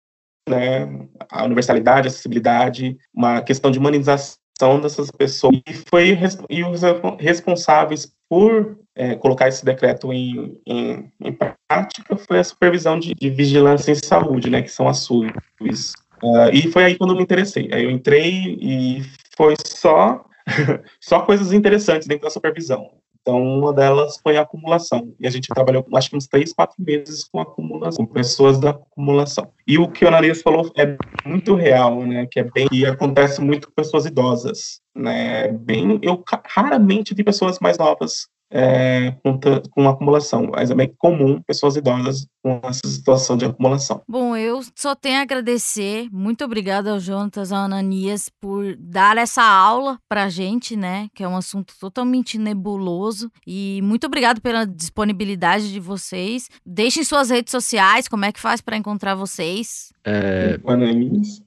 né, 0.49 1.07
a 1.31 1.45
universalidade, 1.45 2.09
a 2.09 2.11
acessibilidade, 2.11 2.97
uma 3.15 3.43
questão 3.43 3.71
de 3.71 3.79
humanização 3.79 4.81
dessas 4.81 5.11
pessoas, 5.11 5.61
e 5.67 5.75
foi 5.89 6.19
e 6.49 6.65
os 6.65 6.81
responsáveis 7.19 8.13
por 8.29 8.79
é, 8.95 9.17
colocar 9.17 9.49
esse 9.49 9.65
decreto 9.65 10.13
em, 10.13 10.61
em, 10.67 11.13
em, 11.23 11.33
prática 11.33 12.17
foi 12.17 12.39
a 12.39 12.45
supervisão 12.45 12.99
de, 12.99 13.15
de, 13.15 13.31
vigilância 13.31 13.93
em 13.93 13.95
saúde, 13.95 14.51
né, 14.51 14.63
que 14.63 14.71
são 14.71 14.89
as 14.89 14.99
SUVs. 14.99 15.93
Uh, 16.23 16.51
e 16.53 16.71
foi 16.71 16.85
aí 16.85 16.97
quando 16.97 17.11
eu 17.11 17.17
me 17.17 17.23
interessei. 17.23 17.71
Aí 17.73 17.85
eu 17.85 17.91
entrei 17.91 18.59
e 18.61 19.03
foi 19.37 19.55
só 19.65 20.25
só 21.01 21.21
coisas 21.23 21.53
interessantes 21.53 22.07
dentro 22.07 22.25
da 22.25 22.31
supervisão. 22.31 22.91
Então, 23.23 23.43
uma 23.43 23.73
delas 23.73 24.19
foi 24.23 24.37
a 24.37 24.43
acumulação. 24.43 25.15
E 25.21 25.27
a 25.27 25.31
gente 25.31 25.49
trabalhou, 25.49 25.87
acho 25.95 26.11
que 26.11 26.17
uns 26.17 26.27
três, 26.27 26.53
quatro 26.53 26.77
meses 26.83 27.25
com 27.25 27.41
acumulação, 27.41 28.07
com 28.07 28.13
pessoas 28.13 28.59
da 28.59 28.71
acumulação. 28.71 29.53
E 29.67 29.79
o 29.79 29.89
que 29.89 30.05
o 30.05 30.09
Ananias 30.09 30.41
falou 30.41 30.71
é 30.77 30.97
muito 31.27 31.55
real, 31.55 32.05
né? 32.07 32.27
Que 32.31 32.41
é 32.41 32.45
bem, 32.45 32.67
e 32.73 32.87
acontece 32.87 33.41
muito 33.41 33.69
com 33.69 33.75
pessoas 33.75 34.07
idosas, 34.07 34.81
né? 34.95 35.49
Bem, 35.49 35.99
eu 36.03 36.23
raramente 36.47 37.15
vi 37.15 37.23
pessoas 37.23 37.59
mais 37.61 37.77
novas 37.77 38.29
é, 38.51 39.13
com, 39.23 39.39
com 39.71 39.89
acumulação, 39.89 40.51
mas 40.53 40.71
é 40.71 40.75
bem 40.75 40.93
comum 40.99 41.41
pessoas 41.43 41.77
idosas 41.77 42.27
com 42.43 42.61
essa 42.65 42.87
situação 42.87 43.37
de 43.37 43.45
acumulação. 43.45 44.03
Bom, 44.09 44.37
eu 44.37 44.61
só 44.75 44.95
tenho 44.95 45.19
a 45.19 45.23
agradecer, 45.23 46.09
muito 46.11 46.45
obrigada 46.45 46.91
ao 46.91 46.99
Jonatas, 46.99 47.53
ao 47.53 47.65
Ananias, 47.65 48.29
por 48.41 48.75
dar 48.77 49.17
essa 49.19 49.43
aula 49.43 49.99
pra 50.09 50.29
gente, 50.29 50.75
né, 50.77 51.09
que 51.15 51.23
é 51.23 51.29
um 51.29 51.37
assunto 51.37 51.75
totalmente 51.79 52.39
nebuloso, 52.39 53.31
e 53.47 53.81
muito 53.83 54.07
obrigado 54.07 54.41
pela 54.41 54.67
disponibilidade 54.67 55.73
de 55.73 55.79
vocês. 55.79 56.49
Deixem 56.67 57.05
suas 57.05 57.31
redes 57.31 57.53
sociais, 57.53 58.09
como 58.09 58.25
é 58.25 58.33
que 58.33 58.41
faz 58.41 58.61
para 58.61 58.77
encontrar 58.77 59.15
vocês? 59.15 59.93
É... 60.05 60.59
Ananias. 60.67 61.43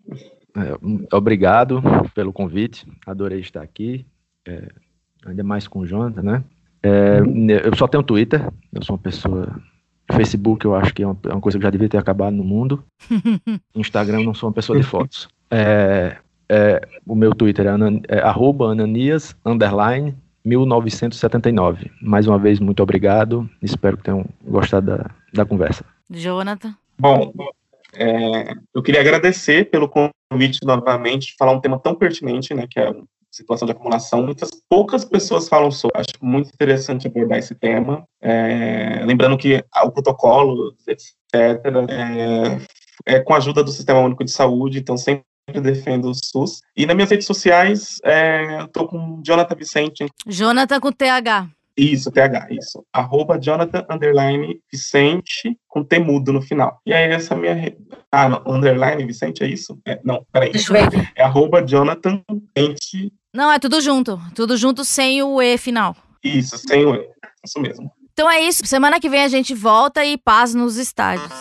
É, 0.55 1.15
obrigado 1.15 1.81
pelo 2.13 2.31
convite, 2.31 2.85
adorei 3.07 3.39
estar 3.39 3.63
aqui. 3.63 4.05
É, 4.47 4.71
ainda 5.25 5.43
mais 5.43 5.67
com 5.67 5.79
o 5.79 5.87
Jonathan, 5.87 6.21
né? 6.21 6.43
É, 6.83 7.21
eu 7.65 7.75
só 7.75 7.87
tenho 7.87 8.03
Twitter, 8.03 8.45
eu 8.73 8.83
sou 8.83 8.95
uma 8.95 9.01
pessoa. 9.01 9.55
Facebook 10.11 10.65
eu 10.65 10.75
acho 10.75 10.93
que 10.93 11.01
é 11.01 11.07
uma, 11.07 11.17
é 11.23 11.29
uma 11.29 11.39
coisa 11.39 11.57
que 11.57 11.63
já 11.63 11.69
devia 11.69 11.87
ter 11.87 11.97
acabado 11.97 12.35
no 12.35 12.43
mundo. 12.43 12.83
Instagram 13.73 14.19
eu 14.19 14.25
não 14.25 14.33
sou 14.33 14.49
uma 14.49 14.53
pessoa 14.53 14.77
de 14.77 14.83
fotos. 14.83 15.29
É, 15.49 16.17
é, 16.49 16.81
o 17.05 17.15
meu 17.15 17.33
Twitter 17.33 17.65
é, 17.65 17.69
anan, 17.69 18.01
é 18.09 18.19
ananias, 18.19 19.35
underline, 19.45 20.13
1979. 20.43 21.89
Mais 22.01 22.27
uma 22.27 22.37
vez, 22.37 22.59
muito 22.59 22.83
obrigado. 22.83 23.49
Espero 23.61 23.97
que 23.97 24.03
tenham 24.03 24.25
gostado 24.45 24.87
da, 24.87 25.11
da 25.33 25.45
conversa. 25.45 25.85
Jonathan? 26.09 26.75
Bom, 26.99 27.33
é, 27.95 28.53
eu 28.73 28.83
queria 28.83 29.01
agradecer 29.01 29.69
pelo 29.69 29.89
convite 29.89 30.59
novamente, 30.65 31.35
falar 31.37 31.53
um 31.53 31.61
tema 31.61 31.79
tão 31.79 31.95
pertinente, 31.95 32.53
né, 32.53 32.67
que 32.69 32.79
é 32.79 32.89
a 32.89 32.95
situação 33.33 33.65
de 33.65 33.71
acumulação. 33.71 34.23
Muitas 34.23 34.51
poucas 34.69 35.03
pessoas 35.03 35.49
falam 35.49 35.71
sobre. 35.71 35.99
Acho 35.99 36.13
muito 36.21 36.49
interessante 36.53 37.07
abordar 37.07 37.39
esse 37.39 37.55
tema. 37.55 38.05
É, 38.21 39.01
lembrando 39.05 39.37
que 39.37 39.63
o 39.83 39.91
protocolo, 39.91 40.73
etc., 40.87 41.09
é, 41.89 43.15
é 43.15 43.19
com 43.19 43.33
a 43.33 43.37
ajuda 43.37 43.63
do 43.63 43.71
Sistema 43.71 43.99
Único 43.99 44.23
de 44.23 44.31
Saúde, 44.31 44.79
então 44.79 44.95
sempre 44.95 45.25
defendo 45.61 46.09
o 46.09 46.13
SUS. 46.13 46.61
E 46.77 46.85
nas 46.85 46.95
minhas 46.95 47.09
redes 47.09 47.25
sociais, 47.25 47.99
é, 48.03 48.61
eu 48.61 48.67
tô 48.67 48.87
com 48.87 49.19
Jonathan 49.25 49.55
Vicente. 49.55 50.05
Jonathan 50.27 50.79
com 50.79 50.91
TH. 50.91 51.49
Isso, 51.75 52.11
TH, 52.11 52.47
isso. 52.51 52.85
Arroba 52.93 53.39
Jonathan 53.39 53.85
Underline 53.89 54.59
Vicente 54.71 55.57
com 55.67 55.83
T 55.83 55.99
mudo 55.99 56.31
no 56.31 56.41
final. 56.41 56.79
E 56.85 56.93
aí 56.93 57.11
essa 57.11 57.35
minha. 57.35 57.75
Ah, 58.11 58.29
não, 58.29 58.43
Underline 58.45 59.05
Vicente, 59.05 59.43
é 59.43 59.47
isso? 59.47 59.79
É, 59.85 59.99
não, 60.03 60.23
peraí. 60.31 60.51
Deixa 60.51 60.77
eu 60.77 60.89
ver. 60.89 61.11
É 61.15 61.23
arroba 61.23 61.65
Jonathan 61.65 62.21
Vicente. 62.55 63.11
Não, 63.33 63.51
é 63.51 63.57
tudo 63.57 63.81
junto. 63.81 64.21
Tudo 64.35 64.55
junto 64.55 64.85
sem 64.85 65.23
o 65.23 65.41
E 65.41 65.57
final. 65.57 65.95
Isso, 66.23 66.57
sem 66.57 66.85
o 66.85 66.93
E. 66.93 67.09
Isso 67.43 67.59
mesmo. 67.59 67.91
Então 68.13 68.29
é 68.29 68.39
isso. 68.41 68.65
Semana 68.65 68.99
que 68.99 69.09
vem 69.09 69.23
a 69.23 69.27
gente 69.27 69.55
volta 69.55 70.05
e 70.05 70.17
paz 70.17 70.53
nos 70.53 70.77
estádios. 70.77 71.31